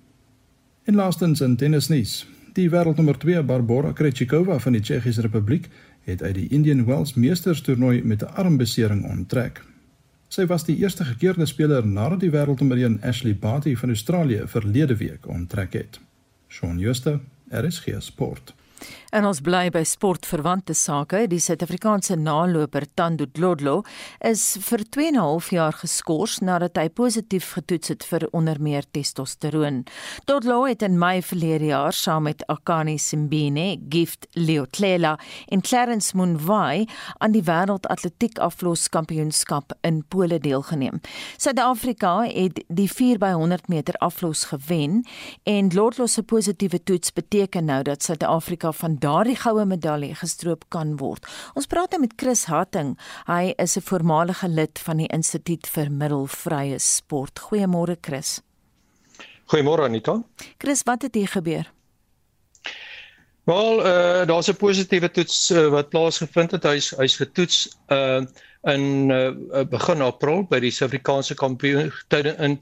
En 0.83 0.95
laastens 0.95 1.41
in 1.41 1.55
tennisnuus. 1.55 2.25
Die 2.53 2.69
wêreldnommer 2.69 3.17
2, 3.17 3.43
Barbora 3.45 3.91
Krejcikova 3.93 4.55
van 4.59 4.73
die 4.73 4.81
Tsjechiese 4.81 5.21
Republiek, 5.21 5.67
het 6.09 6.23
uit 6.23 6.33
die 6.35 6.47
Indian 6.49 6.85
Wells 6.85 7.13
Meesters 7.13 7.61
toernooi 7.61 8.01
met 8.03 8.23
'n 8.23 8.33
armbesering 8.33 9.05
onttrek. 9.05 9.61
Sy 10.27 10.45
was 10.45 10.65
die 10.65 10.77
eerste 10.77 11.05
gekeerde 11.05 11.45
speler 11.45 11.87
nadat 11.87 12.19
die 12.19 12.31
wêreldnommer 12.31 12.77
1 12.77 12.97
Ashley 13.01 13.35
Barty 13.35 13.75
van 13.75 13.89
Australië 13.89 14.41
verlede 14.45 14.95
week 14.95 15.27
onttrek 15.27 15.73
het. 15.73 15.99
Shaun 16.49 16.79
Schuster, 16.79 17.19
RSG 17.49 17.95
Sport. 17.99 18.53
En 19.11 19.25
ons 19.27 19.41
bly 19.43 19.65
by 19.67 19.81
sportverwante 19.83 20.71
sake. 20.71 21.25
Die 21.27 21.39
Suid-Afrikaanse 21.43 22.15
naloper 22.15 22.85
Tando 22.95 23.25
Dlodlo 23.27 23.81
is 24.23 24.55
vir 24.63 24.85
2 24.87 25.07
en 25.09 25.15
'n 25.15 25.19
half 25.19 25.49
jaar 25.51 25.73
geskort 25.73 26.39
nadat 26.39 26.77
hy 26.77 26.87
positief 26.87 27.51
getoets 27.51 27.89
het 27.89 28.03
vir 28.05 28.27
onder 28.31 28.61
meer 28.61 28.83
testosteroon. 28.91 29.83
Dlodlo 30.25 30.63
het 30.65 30.81
in 30.81 30.97
Mei 30.97 31.21
verlede 31.21 31.65
jaar 31.65 31.93
saam 31.93 32.23
met 32.23 32.47
Akani 32.47 32.97
Simbine, 32.97 33.77
Gift 33.89 34.27
Leotlela 34.31 35.19
en 35.47 35.61
Clarence 35.61 36.15
Munwai 36.15 36.87
aan 37.17 37.31
die 37.31 37.43
wêreldatletiek 37.43 38.39
afloskampioenskap 38.39 39.73
in 39.81 40.05
Pole 40.07 40.39
deelgeneem. 40.39 41.01
Suid-Afrika 41.37 42.23
het 42.23 42.63
die 42.67 42.89
4x100 42.89 43.67
meter 43.67 43.93
aflos 43.93 44.45
gewen 44.45 45.03
en 45.43 45.69
Dlodlo 45.69 46.05
se 46.05 46.23
positiewe 46.23 46.83
toets 46.83 47.13
beteken 47.13 47.65
nou 47.65 47.83
dat 47.83 48.03
Suid-Afrika 48.03 48.71
van 48.71 48.99
daardie 49.01 49.35
goue 49.35 49.65
medalje 49.65 50.15
gestroop 50.15 50.67
kan 50.69 50.95
word. 51.01 51.25
Ons 51.57 51.67
praat 51.67 51.91
nou 51.91 52.01
met 52.03 52.13
Chris 52.15 52.45
Hatting. 52.45 52.95
Hy 53.27 53.53
is 53.57 53.77
'n 53.77 53.81
voormalige 53.81 54.47
lid 54.47 54.79
van 54.79 54.97
die 54.97 55.07
Instituut 55.07 55.67
vir 55.67 55.91
Middelvrye 55.91 56.79
Sport. 56.79 57.39
Goeiemôre 57.39 57.97
Chris. 58.01 58.41
Goeiemôre 59.51 59.83
Anita. 59.83 60.23
Chris, 60.57 60.83
wat 60.83 61.01
het 61.01 61.15
hier 61.15 61.27
gebeur? 61.27 61.71
Wel, 63.43 63.85
uh 63.85 64.25
daar's 64.27 64.47
'n 64.47 64.55
positiewe 64.55 65.11
toets 65.11 65.51
uh, 65.51 65.67
wat 65.67 65.89
plaasgevind 65.89 66.51
het. 66.51 66.63
Hy's 66.63 66.89
hy's 66.97 67.15
getoets 67.15 67.77
uh 67.89 68.21
in 68.63 69.09
uh 69.09 69.63
begin 69.65 70.01
April 70.01 70.43
by 70.43 70.59
die 70.59 70.71
Suid-Afrikaanse 70.71 71.35
kampioen 71.35 71.91
in 72.37 72.61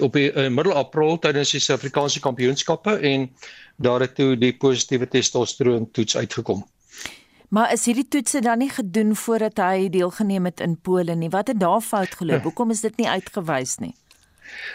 op 0.00 0.12
die 0.12 0.32
uh, 0.32 0.48
middel 0.48 0.72
April 0.72 1.18
tydens 1.18 1.50
die 1.50 1.60
Suid-Afrikaanse 1.60 2.20
kampioenskappe 2.20 2.96
en 2.96 3.30
daar 3.76 4.00
het 4.00 4.14
toe 4.14 4.36
die 4.36 4.54
positiewe 4.56 5.08
testosteron 5.08 5.90
toets 5.90 6.16
uitgekom. 6.16 6.64
Maar 7.52 7.72
is 7.72 7.84
hierdie 7.84 8.08
toetse 8.08 8.40
dan 8.40 8.58
nie 8.58 8.70
gedoen 8.72 9.16
voordat 9.16 9.58
hy 9.60 9.88
deelgeneem 9.92 10.48
het 10.48 10.60
in 10.64 10.78
Pole 10.80 11.14
nie? 11.14 11.28
Wat 11.30 11.52
het 11.52 11.60
daar 11.60 11.80
fout 11.84 12.14
geloop? 12.16 12.40
Ja. 12.40 12.42
Hoekom 12.48 12.70
is 12.70 12.80
dit 12.80 12.96
nie 12.96 13.08
uitgewys 13.08 13.76
nie? 13.76 13.94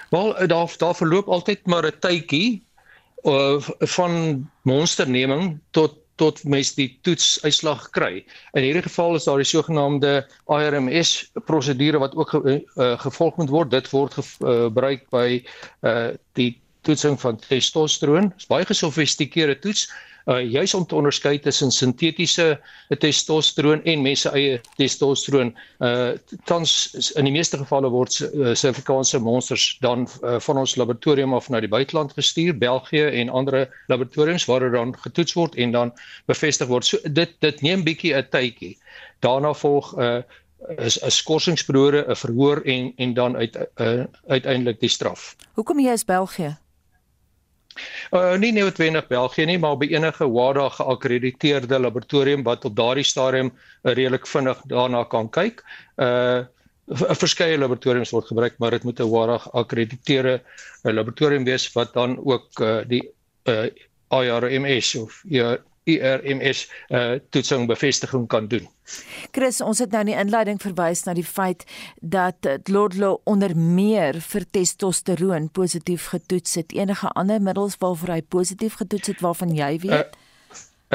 Wel, 0.09 0.47
daar 0.47 0.73
daar 0.77 0.95
verloop 0.95 1.27
altyd 1.27 1.65
maar 1.65 1.85
'n 1.85 1.99
tydjie 1.99 2.63
uh, 3.23 3.61
van 3.79 4.45
monsterneming 4.61 5.59
tot 5.71 5.97
tot 6.17 6.41
mens 6.49 6.73
die 6.77 6.89
toetsuitslag 7.05 7.89
kry. 7.95 8.23
In 8.57 8.65
hierdie 8.65 8.85
geval 8.85 9.17
is 9.17 9.27
daar 9.27 9.41
die 9.41 9.47
sogenaamde 9.47 10.13
IRMS 10.49 11.31
prosedure 11.49 12.01
wat 12.01 12.15
ook 12.17 12.33
ge, 12.33 12.57
uh, 12.57 12.93
gevolg 13.05 13.37
moet 13.37 13.53
word. 13.53 13.71
Dit 13.71 13.89
word 13.93 14.17
gebruik 14.17 15.05
uh, 15.05 15.11
by 15.13 15.27
uh, 15.85 16.09
die 16.39 16.51
toetsing 16.87 17.19
van 17.21 17.39
testosteron. 17.47 18.31
Dit 18.33 18.45
is 18.45 18.51
baie 18.51 18.65
gesofistikeerde 18.65 19.59
toets 19.61 19.87
uh 20.27 20.41
juis 20.43 20.73
om 20.73 20.85
te 20.85 20.95
onderskei 20.95 21.39
tussen 21.39 21.71
sintetiese 21.71 22.59
testosteron 22.99 23.83
en 23.83 24.01
mense 24.03 24.29
eie 24.35 24.61
testosteron. 24.77 25.53
Uh 25.79 26.17
tans 26.49 27.11
in 27.15 27.29
die 27.29 27.33
meeste 27.33 27.57
gevalle 27.57 27.89
word 27.93 28.19
uh, 28.19 28.53
Suid-Afrikaanse 28.53 29.19
monsters 29.23 29.77
dan 29.83 30.07
uh, 30.23 30.39
van 30.43 30.57
ons 30.63 30.75
laboratorium 30.75 31.33
af 31.33 31.49
na 31.49 31.61
die 31.63 31.71
buiteland 31.71 32.13
gestuur, 32.13 32.57
België 32.57 33.07
en 33.21 33.29
ander 33.29 33.67
laboratoriums 33.87 34.45
waar 34.45 34.67
dit 34.67 34.75
dan 34.75 34.95
getoets 35.05 35.37
word 35.39 35.55
en 35.55 35.71
dan 35.71 35.93
bevestig 36.27 36.67
word. 36.67 36.85
So 36.85 36.97
dit 37.03 37.31
dit 37.39 37.61
neem 37.61 37.87
bietjie 37.87 38.15
'n 38.15 38.27
tydjie. 38.31 38.75
Daarna 39.19 39.53
volg 39.53 39.95
uh 39.99 40.21
is 40.77 40.99
'n 41.03 41.11
skorsingsperode, 41.11 42.05
'n 42.07 42.15
verhoor 42.15 42.61
en 42.65 42.93
en 42.95 43.13
dan 43.13 43.35
uit 43.35 43.57
uh, 43.75 44.03
uiteindelik 44.27 44.79
die 44.79 44.89
straf. 44.89 45.35
Hoekom 45.53 45.79
jy 45.79 45.91
is 45.91 46.05
België? 46.05 46.57
Uh 48.11 48.35
nie 48.39 48.51
noodwendig 48.55 49.07
België 49.07 49.45
nie, 49.45 49.57
maar 49.59 49.77
by 49.77 49.89
enige 49.91 50.27
WADA 50.31 50.69
geakkrediteerde 50.69 51.79
laboratorium 51.79 52.43
wat 52.43 52.65
op 52.65 52.75
daardie 52.75 53.05
stadium 53.05 53.51
uh, 53.51 53.91
redelik 53.93 54.27
vinnig 54.27 54.61
daarna 54.71 55.03
kan 55.03 55.29
kyk. 55.29 55.63
Uh 55.97 56.45
verskeie 56.87 57.57
laboratoriums 57.59 58.13
word 58.15 58.29
gebruik, 58.31 58.53
maar 58.63 58.71
dit 58.71 58.83
moet 58.83 58.99
'n 58.99 59.09
WADA 59.11 59.37
geakkrediteerde 59.37 60.39
uh, 60.39 60.93
laboratorium 60.93 61.43
wees 61.43 61.67
wat 61.73 61.93
dan 61.93 62.17
ook 62.23 62.59
uh, 62.59 62.79
die 62.87 63.03
uh 63.47 63.67
IRMS 64.07 64.95
of 64.95 65.23
ja 65.27 65.57
IRMS 65.87 66.65
uh, 66.89 67.17
toetsing 67.33 67.67
bevestiging 67.69 68.27
kan 68.27 68.47
doen. 68.51 68.67
Chris, 69.35 69.59
ons 69.61 69.79
het 69.83 69.91
nou 69.91 70.03
in 70.05 70.11
die 70.11 70.19
inleiding 70.19 70.59
verwys 70.63 71.03
na 71.07 71.15
die 71.17 71.25
feit 71.27 71.65
dat 71.99 72.47
Lodlo 72.71 73.17
onder 73.27 73.55
meer 73.57 74.21
vir 74.23 74.45
testosteroon 74.51 75.49
positief 75.51 76.11
getoets 76.13 76.55
het. 76.61 76.75
Enige 76.75 77.11
ander 77.19 77.41
middels 77.43 77.75
waarvoor 77.81 78.15
hy 78.17 78.21
positief 78.21 78.79
getoets 78.79 79.11
het 79.13 79.23
waarvan 79.25 79.51
jy 79.55 79.73
weet? 79.83 80.15
Uh, 80.15 80.27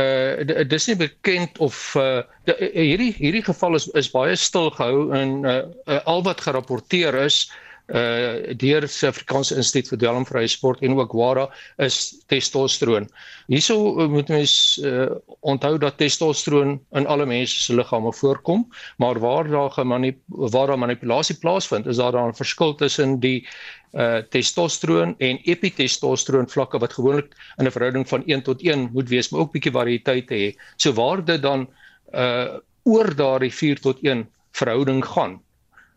uh 0.00 0.64
dis 0.68 0.86
nie 0.88 0.96
bekend 0.96 1.58
of 1.60 1.76
uh 2.00 2.22
die, 2.48 2.56
hierdie 2.72 3.12
hierdie 3.18 3.44
geval 3.44 3.76
is 3.76 3.90
is 3.92 4.08
baie 4.08 4.36
stil 4.40 4.70
gehou 4.72 5.10
en 5.12 5.44
uh, 5.44 5.58
uh 5.84 5.98
al 6.08 6.24
wat 6.24 6.40
gerapporteer 6.40 7.18
is 7.26 7.44
uh 7.92 8.54
deur 8.56 8.86
Suid-Afrikaanse 8.88 9.56
Instituut 9.60 9.90
vir 9.92 9.98
Dwelmvrye 10.00 10.48
Sport 10.48 10.80
en 10.80 10.94
ook 10.96 11.12
WADA 11.12 11.48
is 11.84 11.98
testosteron. 12.32 13.08
Hierso 13.52 13.76
uh, 14.00 14.06
moet 14.08 14.30
mens 14.32 14.54
uh, 14.80 15.10
onthou 15.40 15.76
dat 15.78 15.98
testosteron 16.00 16.78
in 16.96 17.06
alle 17.06 17.26
mense 17.28 17.60
se 17.60 17.76
liggame 17.76 18.12
voorkom, 18.16 18.64
maar 18.96 19.20
waar 19.20 19.50
daar 19.50 19.70
gemanip 19.70 20.18
waar 20.26 20.72
daar 20.72 20.78
manipulasie 20.78 21.36
plaasvind, 21.36 21.86
is 21.86 22.00
daar 22.00 22.16
'n 22.16 22.34
verskil 22.34 22.74
tussen 22.74 23.20
die 23.20 23.46
uh 23.92 24.22
testosteron 24.32 25.14
en 25.18 25.38
epitestosteron 25.44 26.48
vlakke 26.48 26.78
wat 26.78 26.92
gewoonlik 26.92 27.36
in 27.58 27.66
'n 27.66 27.70
verhouding 27.70 28.08
van 28.08 28.22
1 28.26 28.42
tot 28.42 28.62
1 28.62 28.88
moet 28.92 29.08
wees, 29.08 29.28
maar 29.28 29.40
ook 29.40 29.52
bietjie 29.52 29.72
variëteite 29.72 30.34
hê. 30.34 30.56
So 30.76 30.92
waar 30.92 31.24
dit 31.24 31.42
dan 31.42 31.68
uh 32.14 32.56
oor 32.84 33.14
daardie 33.14 33.52
4 33.52 33.80
tot 33.80 33.98
1 34.02 34.28
verhouding 34.52 35.04
gaan, 35.04 35.40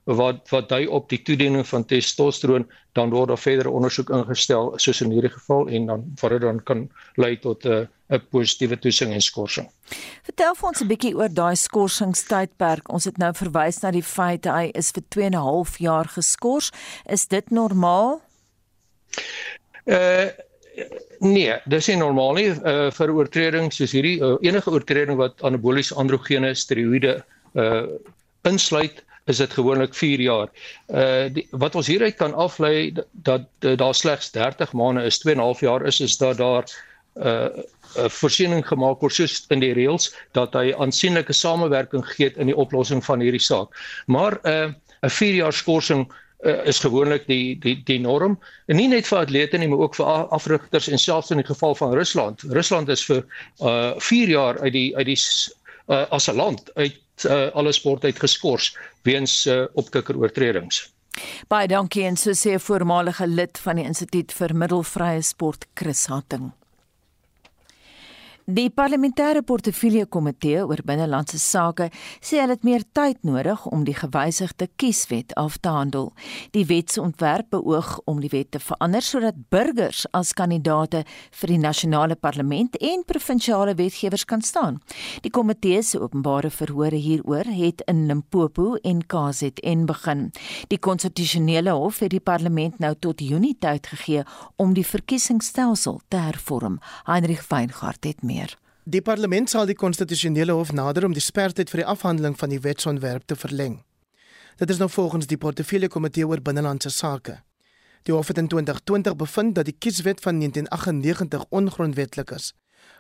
wat 0.05 0.49
wat 0.49 0.69
dui 0.69 0.85
op 0.87 1.09
die 1.09 1.21
toediening 1.21 1.65
van 1.67 1.85
testosteron 1.85 2.67
dan 2.93 3.09
word 3.09 3.27
daar 3.33 3.41
verdere 3.41 3.69
ondersoek 3.69 4.09
ingestel 4.13 4.73
soos 4.77 5.01
in 5.01 5.11
hierdie 5.11 5.33
geval 5.33 5.67
en 5.67 5.85
dan 5.85 6.03
wat 6.21 6.31
dit 6.31 6.41
dan 6.41 6.63
kan 6.63 6.89
lei 7.15 7.35
tot 7.41 7.65
'n 7.65 7.71
uh, 7.71 7.85
'n 8.09 8.21
positiewe 8.29 8.77
toetsing 8.77 9.13
en 9.13 9.21
skorsing. 9.21 9.69
Vertel 10.23 10.55
vir 10.55 10.67
ons 10.67 10.81
'n 10.81 10.87
bietjie 10.87 11.15
oor 11.15 11.29
daai 11.33 11.55
skorsingstydperk. 11.55 12.89
Ons 12.89 13.05
het 13.05 13.17
nou 13.17 13.33
verwys 13.33 13.81
na 13.81 13.91
die 13.91 14.03
feit 14.03 14.45
hy 14.45 14.69
is 14.73 14.91
vir 14.91 15.03
2 15.09 15.25
en 15.25 15.33
'n 15.33 15.41
half 15.41 15.77
jaar 15.77 16.05
geskort. 16.05 16.71
Is 17.09 17.27
dit 17.27 17.49
normaal? 17.49 18.21
Uh 19.85 20.29
Nee, 21.19 21.53
dis 21.65 21.87
nie 21.87 21.95
normaal 21.95 22.33
nie 22.33 22.49
uh, 22.51 22.91
vir 22.91 23.11
oortredings 23.15 23.77
soos 23.77 23.93
hierdie 23.95 24.19
uh, 24.19 24.35
enige 24.41 24.69
oortreding 24.69 25.15
wat 25.17 25.41
anaboliese 25.41 25.95
androgene 25.95 26.53
steroïde 26.53 27.23
uh 27.55 27.87
insluit 28.43 29.04
is 29.25 29.37
dit 29.37 29.53
gewoonlik 29.53 29.93
4 29.93 30.21
jaar. 30.21 30.49
Uh 30.87 31.27
die, 31.33 31.47
wat 31.51 31.75
ons 31.75 31.87
hieruit 31.89 32.15
kan 32.15 32.33
aflei 32.33 32.93
dat, 33.11 33.47
daar 33.59 33.95
slegs 33.95 34.31
30 34.31 34.73
maande 34.73 35.05
is 35.09 35.17
2 35.19 35.33
en 35.33 35.39
'n 35.39 35.43
half 35.43 35.59
jaar 35.59 35.85
is 35.85 35.99
is 35.99 36.17
dat 36.17 36.37
daar 36.37 36.65
uh 37.15 37.49
'n 37.95 38.09
voorsiening 38.09 38.67
gemaak 38.67 38.99
word 39.01 39.13
soos 39.13 39.45
in 39.49 39.59
die 39.59 39.73
reëls 39.73 40.13
dat 40.31 40.53
hy 40.53 40.73
aansienlike 40.73 41.33
samewerking 41.33 42.05
gee 42.05 42.33
in 42.35 42.47
die 42.47 42.55
oplossing 42.55 43.03
van 43.05 43.19
hierdie 43.19 43.41
saak. 43.41 43.73
Maar 44.05 44.39
uh 44.43 44.73
'n 45.01 45.09
4 45.09 45.33
jaar 45.33 45.53
skorsing 45.53 46.11
uh, 46.43 46.65
is 46.65 46.79
gewoonlik 46.79 47.27
die 47.27 47.59
die 47.59 47.81
die 47.85 47.99
norm 47.99 48.39
en 48.67 48.75
nie 48.75 48.87
net 48.87 49.07
vir 49.07 49.19
atlete 49.19 49.57
nie 49.57 49.67
maar 49.67 49.79
ook 49.87 49.95
vir 49.95 50.05
afrigters 50.29 50.87
en 50.87 50.99
selfs 50.99 51.31
in 51.31 51.37
die 51.37 51.47
geval 51.53 51.75
van 51.75 51.93
Rusland. 51.93 52.41
Rusland 52.41 52.89
is 52.89 53.05
vir 53.05 53.25
uh 53.59 53.93
4 53.97 54.27
jaar 54.27 54.59
uit 54.59 54.73
die 54.73 54.95
uit 54.97 55.05
die 55.05 55.19
uh, 55.87 56.05
as 56.09 56.29
'n 56.29 56.35
land 56.35 56.69
uit 56.75 57.01
uh, 57.23 57.47
alle 57.53 57.71
sport 57.71 58.03
uit 58.03 58.19
geskort 58.19 58.77
weens 59.03 59.45
uh, 59.47 59.65
opkikker 59.73 60.17
oortredings. 60.17 60.83
Baie 61.47 61.67
dankie 61.71 62.03
en 62.03 62.17
so 62.17 62.31
sê 62.35 62.55
'n 62.55 62.59
voormalige 62.59 63.27
lid 63.27 63.57
van 63.57 63.75
die 63.75 63.85
Instituut 63.85 64.33
vir 64.33 64.55
Middelvrye 64.55 65.21
Sport 65.21 65.65
Chris 65.73 66.05
Hatting. 66.05 66.51
Die 68.45 68.69
parlementêre 68.69 69.41
portefeulje 69.41 70.05
komitee 70.05 70.59
oor 70.61 70.77
binnelandse 70.85 71.39
sake 71.41 71.87
sê 72.21 72.37
hulle 72.37 72.53
het 72.53 72.65
meer 72.67 72.83
tyd 72.93 73.23
nodig 73.25 73.63
om 73.73 73.87
die 73.87 73.95
gewysigde 73.97 74.67
kieswet 74.77 75.31
af 75.33 75.55
te 75.57 75.71
handel. 75.73 76.11
Die 76.53 76.67
wetsontwerp 76.69 77.49
beoog 77.55 77.95
om 78.05 78.19
die 78.21 78.29
wet 78.29 78.51
te 78.53 78.61
verander 78.61 79.01
sodat 79.01 79.39
burgers 79.49 80.03
as 80.13 80.35
kandidaate 80.37 81.01
vir 81.39 81.53
die 81.55 81.57
nasionale 81.63 82.13
parlement 82.13 82.77
en 82.77 83.01
provinsiale 83.09 83.73
wetgewers 83.79 84.27
kan 84.29 84.45
staan. 84.45 84.77
Die 85.25 85.33
komitee 85.33 85.81
se 85.81 85.97
openbare 85.97 86.53
verhore 86.53 87.01
hieroor 87.01 87.49
het 87.49 87.81
in 87.89 88.05
Limpopo 88.05 88.75
en 88.83 89.01
KZN 89.09 89.87
begin. 89.89 90.29
Die 90.69 90.77
konstitusionele 90.77 91.73
hof 91.73 92.03
het 92.05 92.13
die 92.13 92.21
parlement 92.21 92.77
nou 92.77 92.93
tot 92.93 93.25
Junie 93.25 93.55
tyd 93.57 93.89
gegee 93.89 94.21
om 94.61 94.77
die 94.77 94.85
verkiesingsstelsel 94.85 95.99
te 96.13 96.21
hervorm. 96.29 96.77
Heinrich 97.09 97.49
Weingart 97.49 98.05
het 98.05 98.21
meer 98.21 98.34
meer. 98.35 98.57
Die 98.85 99.01
parlement 99.01 99.49
sal 99.49 99.65
die 99.65 99.77
konstitusionele 99.81 100.53
hof 100.53 100.71
nader 100.75 101.07
om 101.07 101.15
die 101.15 101.23
sperdatum 101.23 101.71
vir 101.71 101.81
die 101.81 101.89
afhandeling 101.95 102.35
van 102.37 102.51
die 102.53 102.61
wetsontwerp 102.61 103.25
te 103.25 103.37
verleng. 103.39 103.79
Dit 104.59 104.69
is 104.69 104.79
nou 104.79 104.89
volgens 104.89 105.27
die 105.27 105.39
portefeulje 105.41 105.89
komitee 105.91 106.27
oor 106.27 106.41
binnelandse 106.41 106.91
sake. 106.93 107.39
Die 108.05 108.13
hof 108.13 108.29
het 108.29 108.37
in 108.37 108.47
2020 108.51 109.15
bevind 109.17 109.55
dat 109.57 109.65
die 109.65 109.75
kieswet 109.79 110.21
van 110.21 110.37
1998 110.39 111.49
ongrondwettig 111.49 112.37
is 112.37 112.53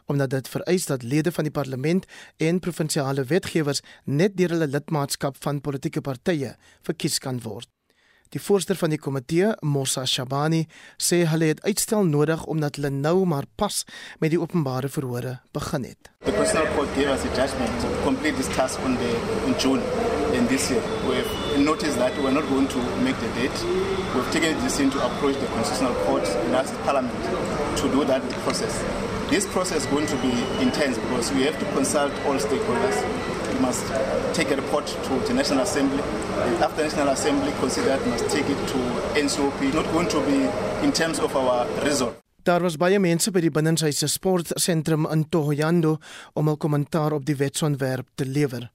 omdat 0.05 0.29
dit 0.29 0.47
vereis 0.47 0.85
dat 0.85 1.03
lede 1.03 1.31
van 1.31 1.43
die 1.43 1.53
parlement 1.53 2.05
en 2.37 2.59
provinsiale 2.59 3.23
wetgewers 3.23 3.81
net 4.03 4.37
deur 4.37 4.49
hulle 4.55 4.67
lidmaatskap 4.67 5.37
van 5.43 5.61
politieke 5.61 6.01
partye 6.01 6.55
verkies 6.85 7.17
kan 7.19 7.41
word. 7.41 7.69
Die 8.33 8.41
voorsteur 8.41 8.75
van 8.79 8.89
die 8.89 8.99
komitee, 8.99 9.51
Mossa 9.61 10.05
Shabani, 10.09 10.65
sê 10.97 11.21
hulle 11.29 11.51
het 11.53 11.61
uitstel 11.63 12.07
nodig 12.09 12.45
omdat 12.49 12.79
hulle 12.79 12.89
nou 12.89 13.25
maar 13.29 13.45
pas 13.55 13.83
met 14.19 14.33
die 14.33 14.39
openbare 14.41 14.89
verhore 14.89 15.37
begin 15.53 15.85
het. 15.85 16.09
The 16.25 16.33
Constitutional 16.33 16.73
Court 16.75 16.89
gave 16.97 17.11
us 17.13 17.23
a 17.23 17.31
judgment 17.37 17.81
to 17.81 17.87
complete 18.03 18.35
this 18.35 18.49
task 18.55 18.79
on 18.83 18.97
the 18.97 19.11
in 19.45 19.53
June 19.61 19.81
in 20.33 20.47
this 20.47 20.69
year. 20.71 20.81
We've 21.07 21.63
noticed 21.63 21.97
that 21.97 22.17
we're 22.17 22.33
not 22.33 22.49
going 22.49 22.67
to 22.67 22.79
make 23.05 23.17
the 23.21 23.29
date. 23.39 23.57
We've 24.15 24.31
taken 24.31 24.57
a 24.57 24.61
decision 24.61 24.89
to 24.91 25.05
approach 25.05 25.37
the 25.39 25.47
Constitutional 25.53 25.93
Court 26.05 26.27
and 26.27 26.55
ask 26.55 26.73
Parliament 26.83 27.13
to 27.77 27.89
do 27.89 28.03
that 28.05 28.21
process. 28.43 28.73
This 29.29 29.45
process 29.45 29.83
is 29.83 29.85
going 29.87 30.07
to 30.07 30.17
be 30.17 30.33
intense 30.61 30.97
because 30.97 31.31
we 31.31 31.43
have 31.43 31.57
to 31.59 31.65
consult 31.73 32.11
all 32.25 32.35
stakeholders 32.37 32.97
we 33.55 33.61
must 33.61 33.85
take 34.33 34.51
a 34.51 34.55
report 34.55 34.85
to 34.87 35.19
the 35.27 35.33
National 35.33 35.63
Assembly. 35.63 36.03
After 36.61 36.75
the 36.77 36.83
National 36.83 37.09
Assembly 37.09 37.51
consider 37.59 37.91
it, 37.91 38.07
must 38.07 38.29
take 38.29 38.49
it 38.49 38.59
to 38.73 38.79
NCOP. 39.25 39.73
Not 39.73 39.87
going 39.93 40.09
to 40.09 40.21
be 40.29 40.39
in 40.85 40.91
terms 40.91 41.19
of 41.19 41.35
our 41.35 41.67
result. 41.83 42.15
Daar 42.43 42.61
was 42.61 42.75
baie 42.77 42.99
mense 43.01 43.31
by 43.33 43.41
die 43.41 43.49
binnenshuise 43.49 44.07
sportsentrum 44.11 45.07
in 45.09 45.23
Tohoyando 45.29 45.97
om 46.33 46.49
'n 46.49 46.57
kommentaar 46.57 47.11
op 47.13 47.25
die 47.25 47.35
wetsontwerp 47.35 48.07
te 48.15 48.25
lewer. 48.25 48.71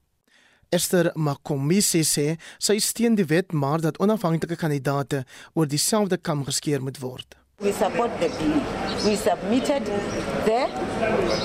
Esther 0.68 1.12
Makomisi 1.14 2.02
sê 2.02 2.36
sy 2.58 2.78
steun 2.78 3.14
die 3.14 3.26
wet 3.26 3.52
maar 3.52 3.80
dat 3.80 3.98
onafhanklike 3.98 4.56
kandidaate 4.56 5.24
oor 5.54 5.66
dieselfde 5.66 6.16
kam 6.16 6.44
geskeer 6.44 6.82
moet 6.82 6.98
word. 6.98 7.39
We 7.62 7.72
support 7.72 8.10
the 8.20 8.30
bill. 8.30 8.62
We 9.04 9.16
submitted 9.16 9.84
the 9.84 10.70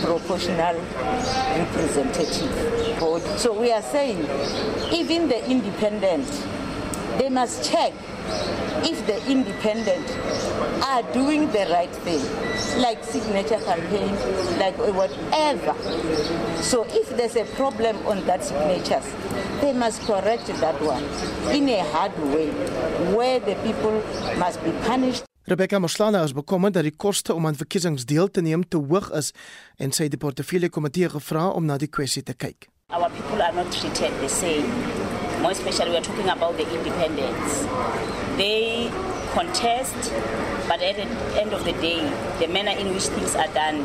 proportional 0.02 0.76
representative 1.58 2.98
vote. 3.00 3.22
So 3.38 3.52
we 3.52 3.70
are 3.74 3.82
saying 3.82 4.22
even 4.94 5.28
the 5.28 5.46
independent, 5.52 6.26
they 7.18 7.28
must 7.28 7.70
check 7.70 7.92
if 8.88 9.06
the 9.08 9.30
independent 9.30 10.10
are 10.86 11.04
doing 11.12 11.52
the 11.52 11.68
right 11.70 11.94
thing, 11.94 12.24
like 12.82 13.04
signature 13.04 13.60
campaign, 13.60 14.16
like 14.58 14.78
whatever. 14.78 15.76
So 16.64 16.86
if 16.92 17.10
there's 17.18 17.36
a 17.36 17.44
problem 17.56 17.98
on 18.08 18.26
that 18.26 18.42
signatures, 18.42 19.14
they 19.60 19.74
must 19.74 20.02
correct 20.04 20.48
that 20.48 20.82
one 20.82 21.04
in 21.54 21.68
a 21.68 21.84
hard 21.92 22.18
way, 22.34 22.52
where 23.14 23.42
the 23.42 23.56
people 23.56 24.02
must 24.38 24.64
be 24.64 24.72
punished. 24.84 25.26
Rebecca 25.48 25.80
Moslana 25.80 26.24
is 26.24 26.34
bekommerd 26.34 26.74
dat 26.74 26.84
die 26.84 26.96
koste 26.96 27.34
om 27.34 27.46
aan 27.46 27.56
verkiesings 27.56 28.06
deel 28.06 28.32
te 28.32 28.42
neem 28.42 28.64
te 28.68 28.78
hoog 28.78 29.12
is 29.14 29.28
en 29.78 29.92
sy 29.94 30.08
het 30.08 30.16
die 30.16 30.20
portefeulje 30.24 30.72
komitee 30.74 31.10
gevra 31.14 31.52
om 31.54 31.68
na 31.70 31.78
die 31.78 31.90
kwessie 31.98 32.24
te 32.26 32.34
kyk. 32.34 32.66
Our 32.90 33.12
people 33.14 33.44
are 33.46 33.54
not 33.54 33.70
treated 33.70 34.10
the 34.24 34.30
same. 34.30 34.66
More 35.44 35.54
especially 35.54 35.92
we 35.94 35.98
are 35.98 36.08
talking 36.08 36.30
about 36.34 36.58
the 36.58 36.66
independents. 36.66 37.62
They 38.42 38.90
contest 39.38 40.14
but 40.68 40.82
at 40.82 40.96
the 40.96 41.08
end 41.42 41.54
of 41.54 41.64
the 41.66 41.74
day 41.74 42.00
the 42.40 42.48
manner 42.48 42.72
in 42.72 42.88
which 42.94 43.08
things 43.16 43.36
are 43.36 43.52
done 43.54 43.78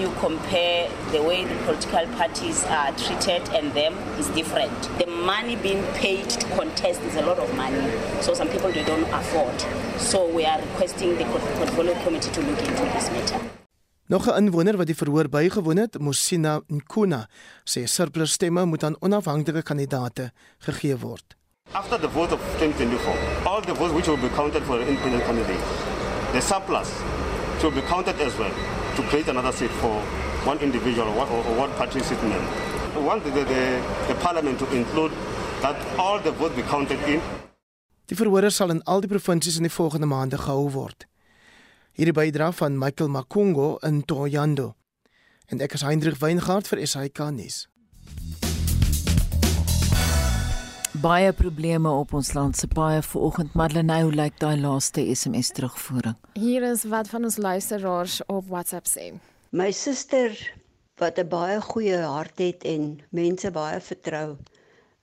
you 0.00 0.10
compare 0.20 0.88
the 1.10 1.22
way 1.22 1.44
the 1.44 1.54
political 1.64 2.06
parties 2.16 2.64
are 2.64 2.92
treated 2.92 3.42
and 3.50 3.72
them 3.74 3.94
is 4.18 4.28
different. 4.30 4.72
The 4.98 5.06
money 5.06 5.56
being 5.56 5.82
paid 5.94 6.30
to 6.30 6.46
contest 6.56 7.00
is 7.02 7.16
a 7.16 7.22
lot 7.22 7.38
of 7.38 7.54
money. 7.56 7.82
So 8.20 8.34
some 8.34 8.48
people 8.48 8.70
they 8.70 8.84
don't 8.84 9.08
afford. 9.12 9.58
So 9.98 10.28
we 10.28 10.44
are 10.44 10.60
requesting 10.60 11.18
the 11.18 11.24
portfolio 11.24 11.94
committee 12.04 12.30
to 12.30 12.40
look 12.42 12.60
into 12.60 12.84
this 12.94 13.10
matter. 13.10 13.40
Nog 14.08 14.26
'n 14.26 14.36
inwoner 14.36 14.76
wat 14.76 14.86
die 14.86 14.96
verhoor 14.96 15.28
bygewoon 15.28 15.76
het, 15.76 15.98
Mosina 15.98 16.60
Nkuna, 16.66 17.28
sê 17.64 17.84
surplus 17.84 18.32
stemme 18.32 18.64
moet 18.64 18.84
aan 18.84 18.96
onafhanklike 19.00 19.62
kandidaate 19.62 20.32
gegee 20.58 20.96
word. 20.96 21.37
After 21.74 21.98
the 21.98 22.08
vote 22.08 22.32
of 22.32 22.40
2024, 22.58 23.46
all 23.46 23.60
the 23.60 23.74
votes 23.74 23.92
which 23.92 24.08
will 24.08 24.16
be 24.16 24.30
counted 24.30 24.62
for 24.64 24.78
the 24.78 24.88
independent 24.88 25.22
candidate, 25.24 25.60
the 26.32 26.40
surplus 26.40 26.88
will 27.62 27.70
be 27.70 27.82
counted 27.82 28.18
as 28.20 28.36
well 28.38 28.52
to 28.96 29.02
create 29.02 29.28
another 29.28 29.52
seat 29.52 29.70
for 29.72 30.00
one 30.48 30.58
individual 30.60 31.08
or 31.08 31.26
one, 31.26 31.28
or 31.28 31.58
one 31.58 31.70
party 31.72 32.00
seat 32.00 32.22
man. 32.22 32.40
We 32.96 33.02
want 33.02 33.22
the, 33.22 33.30
the, 33.30 33.84
the 34.08 34.14
parliament 34.14 34.58
to 34.60 34.66
include 34.74 35.12
that 35.60 35.76
all 35.98 36.18
the 36.18 36.32
votes 36.32 36.56
be 36.56 36.62
counted 36.62 37.00
in. 37.02 37.20
Die 38.08 38.16
verhore 38.16 38.50
sal 38.50 38.70
in 38.72 38.80
al 38.86 39.02
die 39.04 39.08
provinsies 39.12 39.60
in 39.60 39.68
die 39.68 39.72
volgende 39.72 40.08
maande 40.08 40.38
gehou 40.40 40.70
word. 40.72 41.04
Hierdie 41.92 42.16
bydra 42.16 42.48
van 42.52 42.78
Michael 42.80 43.12
Makungo 43.12 43.76
in 43.84 44.04
Toyando. 44.08 44.74
En 45.52 45.60
ek 45.60 45.76
is 45.76 45.84
Hendrik 45.84 46.16
Weingart 46.16 46.72
vir 46.72 46.86
SAK 46.86 47.28
nuus. 47.36 47.66
Baie 50.96 51.32
probleme 51.32 51.90
op 51.90 52.12
ons 52.16 52.32
land. 52.32 52.56
Se 52.56 52.66
paaie 52.68 53.02
vanoggend 53.02 53.54
Madeleine 53.54 54.02
hoe 54.02 54.12
lyk 54.14 54.38
daai 54.40 54.56
laaste 54.60 55.04
SMS 55.14 55.50
terugvoering? 55.52 56.16
Hier 56.38 56.64
is 56.64 56.84
wat 56.88 57.08
van 57.12 57.24
ons 57.28 57.36
luisteraars 57.36 58.20
op 58.26 58.48
WhatsApp 58.48 58.88
sê. 58.88 59.12
My 59.50 59.70
suster 59.72 60.32
wat 60.96 61.18
'n 61.18 61.28
baie 61.28 61.60
goeie 61.60 62.00
hart 62.00 62.38
het 62.38 62.64
en 62.64 63.00
mense 63.10 63.50
baie 63.50 63.80
vertrou 63.80 64.36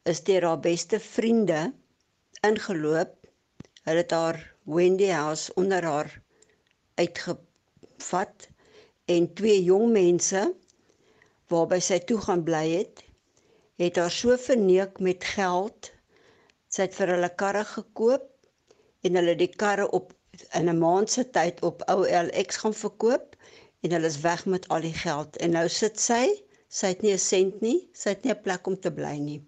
is 0.04 0.24
deur 0.24 0.44
haar 0.44 0.60
beste 0.60 1.00
vriende 1.00 1.74
ingeloop. 2.42 3.14
Hulle 3.84 3.98
het 3.98 4.12
haar 4.12 4.54
Wendy 4.64 5.10
House 5.10 5.54
onder 5.56 5.84
haar 5.84 6.22
uitgevat 6.96 8.50
en 9.06 9.34
twee 9.34 9.64
jong 9.64 9.92
mense 9.92 10.54
waarby 11.48 11.80
sy 11.80 12.00
toe 12.00 12.18
gaan 12.18 12.44
bly 12.44 12.70
het 12.72 13.05
het 13.82 13.98
haar 14.00 14.12
so 14.12 14.38
verneek 14.38 15.00
met 15.00 15.24
geld. 15.36 15.92
Sy 16.72 16.88
het 16.88 16.96
vir 16.98 17.14
hulle 17.16 17.32
karre 17.42 17.64
gekoop 17.68 18.28
en 19.08 19.20
hulle 19.20 19.36
die 19.40 19.52
karre 19.52 19.88
op 20.00 20.14
in 20.60 20.70
'n 20.70 20.80
maand 20.80 21.12
se 21.12 21.24
tyd 21.38 21.62
op 21.64 21.84
OLX 21.92 22.58
gaan 22.64 22.74
verkoop 22.74 23.36
en 23.82 23.92
hulle 23.92 24.08
is 24.08 24.20
weg 24.20 24.46
met 24.46 24.68
al 24.68 24.82
die 24.82 24.94
geld 24.94 25.38
en 25.38 25.52
nou 25.56 25.68
sit 25.70 26.00
sy, 26.00 26.24
sy 26.68 26.88
het 26.94 27.02
nie 27.02 27.14
'n 27.14 27.24
sent 27.32 27.62
nie, 27.62 27.90
sy 27.94 28.10
het 28.10 28.24
nie 28.24 28.34
'n 28.34 28.42
plek 28.42 28.68
om 28.68 28.80
te 28.80 28.92
bly 28.92 29.18
nie. 29.18 29.42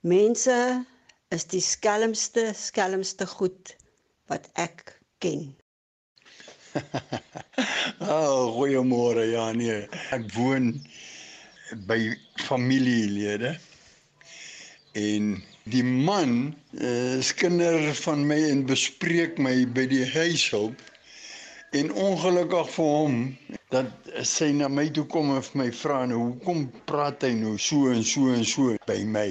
Mense 0.00 0.84
is 1.30 1.44
die 1.44 1.60
skelmste, 1.60 2.52
skelmste 2.54 3.26
goed 3.26 3.76
wat 4.28 4.50
ek 4.54 5.00
ken. 5.18 5.54
oh, 8.00 8.52
goeiemôre. 8.56 9.24
Ja, 9.30 9.52
nee. 9.52 9.88
Ek 10.10 10.26
woon 10.34 10.74
by 11.88 12.14
familielede. 12.46 13.56
En 14.94 15.42
die 15.70 15.84
man 15.84 16.54
uh, 16.78 17.18
is 17.18 17.34
kinder 17.34 17.94
van 17.94 18.26
my 18.26 18.38
en 18.50 18.64
bespreek 18.68 19.38
my 19.42 19.64
by 19.74 19.86
die 19.90 20.04
huishulp. 20.14 20.80
En 21.74 21.90
ongelukkig 21.90 22.68
vir 22.76 22.90
hom 22.92 23.16
dat 23.74 24.10
sy 24.22 24.52
na 24.54 24.68
my 24.70 24.86
toe 24.94 25.06
kom 25.10 25.32
en 25.34 25.42
vir 25.42 25.60
my 25.64 25.70
vra 25.74 26.04
nou 26.06 26.20
hoekom 26.20 26.68
praat 26.86 27.26
hy 27.26 27.32
nou 27.40 27.56
so 27.58 27.90
en 27.90 28.04
so 28.06 28.30
en 28.30 28.46
so 28.46 28.76
by 28.86 29.00
my. 29.16 29.26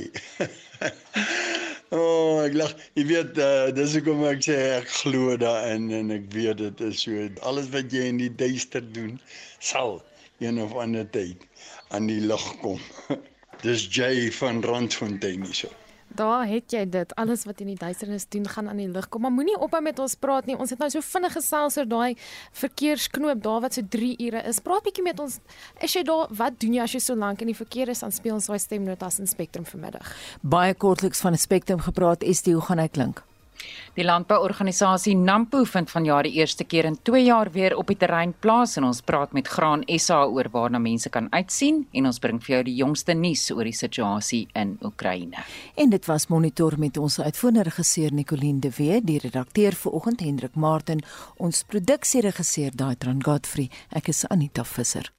O, 1.93 1.99
oh, 2.01 2.41
ek 2.43 2.57
lag. 2.59 2.73
Jy 2.99 3.07
weet, 3.13 3.39
uh, 3.39 3.69
dis 3.77 3.95
hoekom 3.95 4.25
ek 4.27 4.43
sê 4.49 4.57
ek 4.81 4.91
glo 4.99 5.37
daarin 5.39 5.87
en 5.95 6.11
ek 6.17 6.27
weet 6.35 6.59
dit 6.59 6.83
is 6.89 7.05
so. 7.05 7.29
Alles 7.47 7.71
wat 7.71 7.95
jy 7.95 8.09
in 8.11 8.19
die 8.19 8.33
duister 8.43 8.83
doen, 8.97 9.15
sal 9.63 10.01
een 10.43 10.59
of 10.59 10.75
ander 10.75 11.07
tyd 11.15 11.47
aan 11.93 12.09
die 12.09 12.21
lig 12.21 12.49
kom. 12.61 12.81
Dis 13.65 13.87
Jay 13.95 14.31
van 14.31 14.63
Randfontein 14.63 15.45
hierso. 15.45 15.69
Daar 16.13 16.45
het 16.45 16.69
jy 16.71 16.83
dit. 16.89 17.13
Alles 17.17 17.45
wat 17.49 17.61
in 17.63 17.71
die 17.71 17.77
duisternis 17.79 18.27
doen 18.29 18.45
gaan 18.47 18.67
aan 18.69 18.77
die 18.77 18.89
lig 18.89 19.07
kom. 19.09 19.23
Maar 19.25 19.33
moenie 19.33 19.55
ophou 19.57 19.81
met 19.81 19.97
ons 19.99 20.13
praat 20.15 20.45
nie. 20.45 20.57
Ons 20.57 20.69
het 20.75 20.81
nou 20.81 20.89
so 20.93 21.01
vinnig 21.01 21.33
gesels 21.33 21.77
oor 21.81 21.89
daai 21.89 22.13
verkeersknoop 22.59 23.41
daar 23.41 23.63
wat 23.65 23.79
so 23.79 23.87
3 23.97 24.13
ure 24.27 24.43
is. 24.49 24.61
Praat 24.61 24.85
bietjie 24.85 25.05
met 25.05 25.19
ons. 25.23 25.39
Is 25.81 25.97
jy 25.97 26.05
daar? 26.05 26.29
Wat 26.29 26.59
doen 26.61 26.77
jy 26.77 26.85
as 26.85 26.93
jy 26.93 27.01
so 27.01 27.17
lank 27.17 27.41
in 27.41 27.49
die 27.49 27.57
verkeer 27.57 27.89
is? 27.89 28.05
Dan 28.05 28.13
speel 28.13 28.37
ons 28.37 28.49
daai 28.51 28.61
stemnotas 28.61 29.19
in 29.23 29.29
Spectrum 29.31 29.65
vanmiddag. 29.65 30.13
Baie 30.41 30.77
kortliks 30.77 31.21
van 31.25 31.33
'n 31.33 31.41
Spectrum 31.41 31.81
gepraat. 31.81 32.23
Is 32.23 32.41
dit 32.41 32.53
hoe 32.53 32.61
gaan 32.61 32.79
hy 32.79 32.87
klink? 32.87 33.23
Die 33.93 34.03
landbouorganisasie 34.03 35.15
Nampo 35.15 35.63
vind 35.69 35.91
vanjaar 35.91 36.25
die 36.25 36.33
eerste 36.39 36.63
keer 36.63 36.85
in 36.89 36.97
2 37.03 37.23
jaar 37.23 37.51
weer 37.53 37.75
op 37.77 37.87
die 37.87 37.97
terrein 37.97 38.33
plaas 38.39 38.77
en 38.77 38.87
ons 38.87 39.01
praat 39.05 39.33
met 39.37 39.47
Graan 39.47 39.83
SA 39.97 40.23
oor 40.25 40.49
waarna 40.51 40.81
mense 40.81 41.09
kan 41.09 41.27
uitsien 41.31 41.83
en 41.93 42.09
ons 42.09 42.19
bring 42.19 42.41
vir 42.41 42.55
jou 42.55 42.63
die 42.63 42.75
jongste 42.81 43.13
nuus 43.13 43.45
oor 43.51 43.69
die 43.69 43.77
situasie 43.77 44.47
in 44.53 44.77
Oekraïne. 44.81 45.45
En 45.75 45.89
dit 45.89 46.05
was 46.09 46.27
monitor 46.27 46.77
met 46.77 46.97
ons 46.97 47.19
uitvoerende 47.19 47.69
regisseur 47.69 48.13
Nicoline 48.13 48.59
de 48.59 48.71
Wet, 48.77 49.05
die 49.07 49.19
redakteur 49.19 49.73
vanoggend 49.73 50.21
Hendrik 50.25 50.55
Martin, 50.55 51.03
ons 51.37 51.63
produksieregisseur 51.63 52.71
Daitran 52.75 53.23
Godfrey. 53.23 53.69
Ek 53.93 54.09
is 54.09 54.25
Anita 54.29 54.63
Visser. 54.63 55.13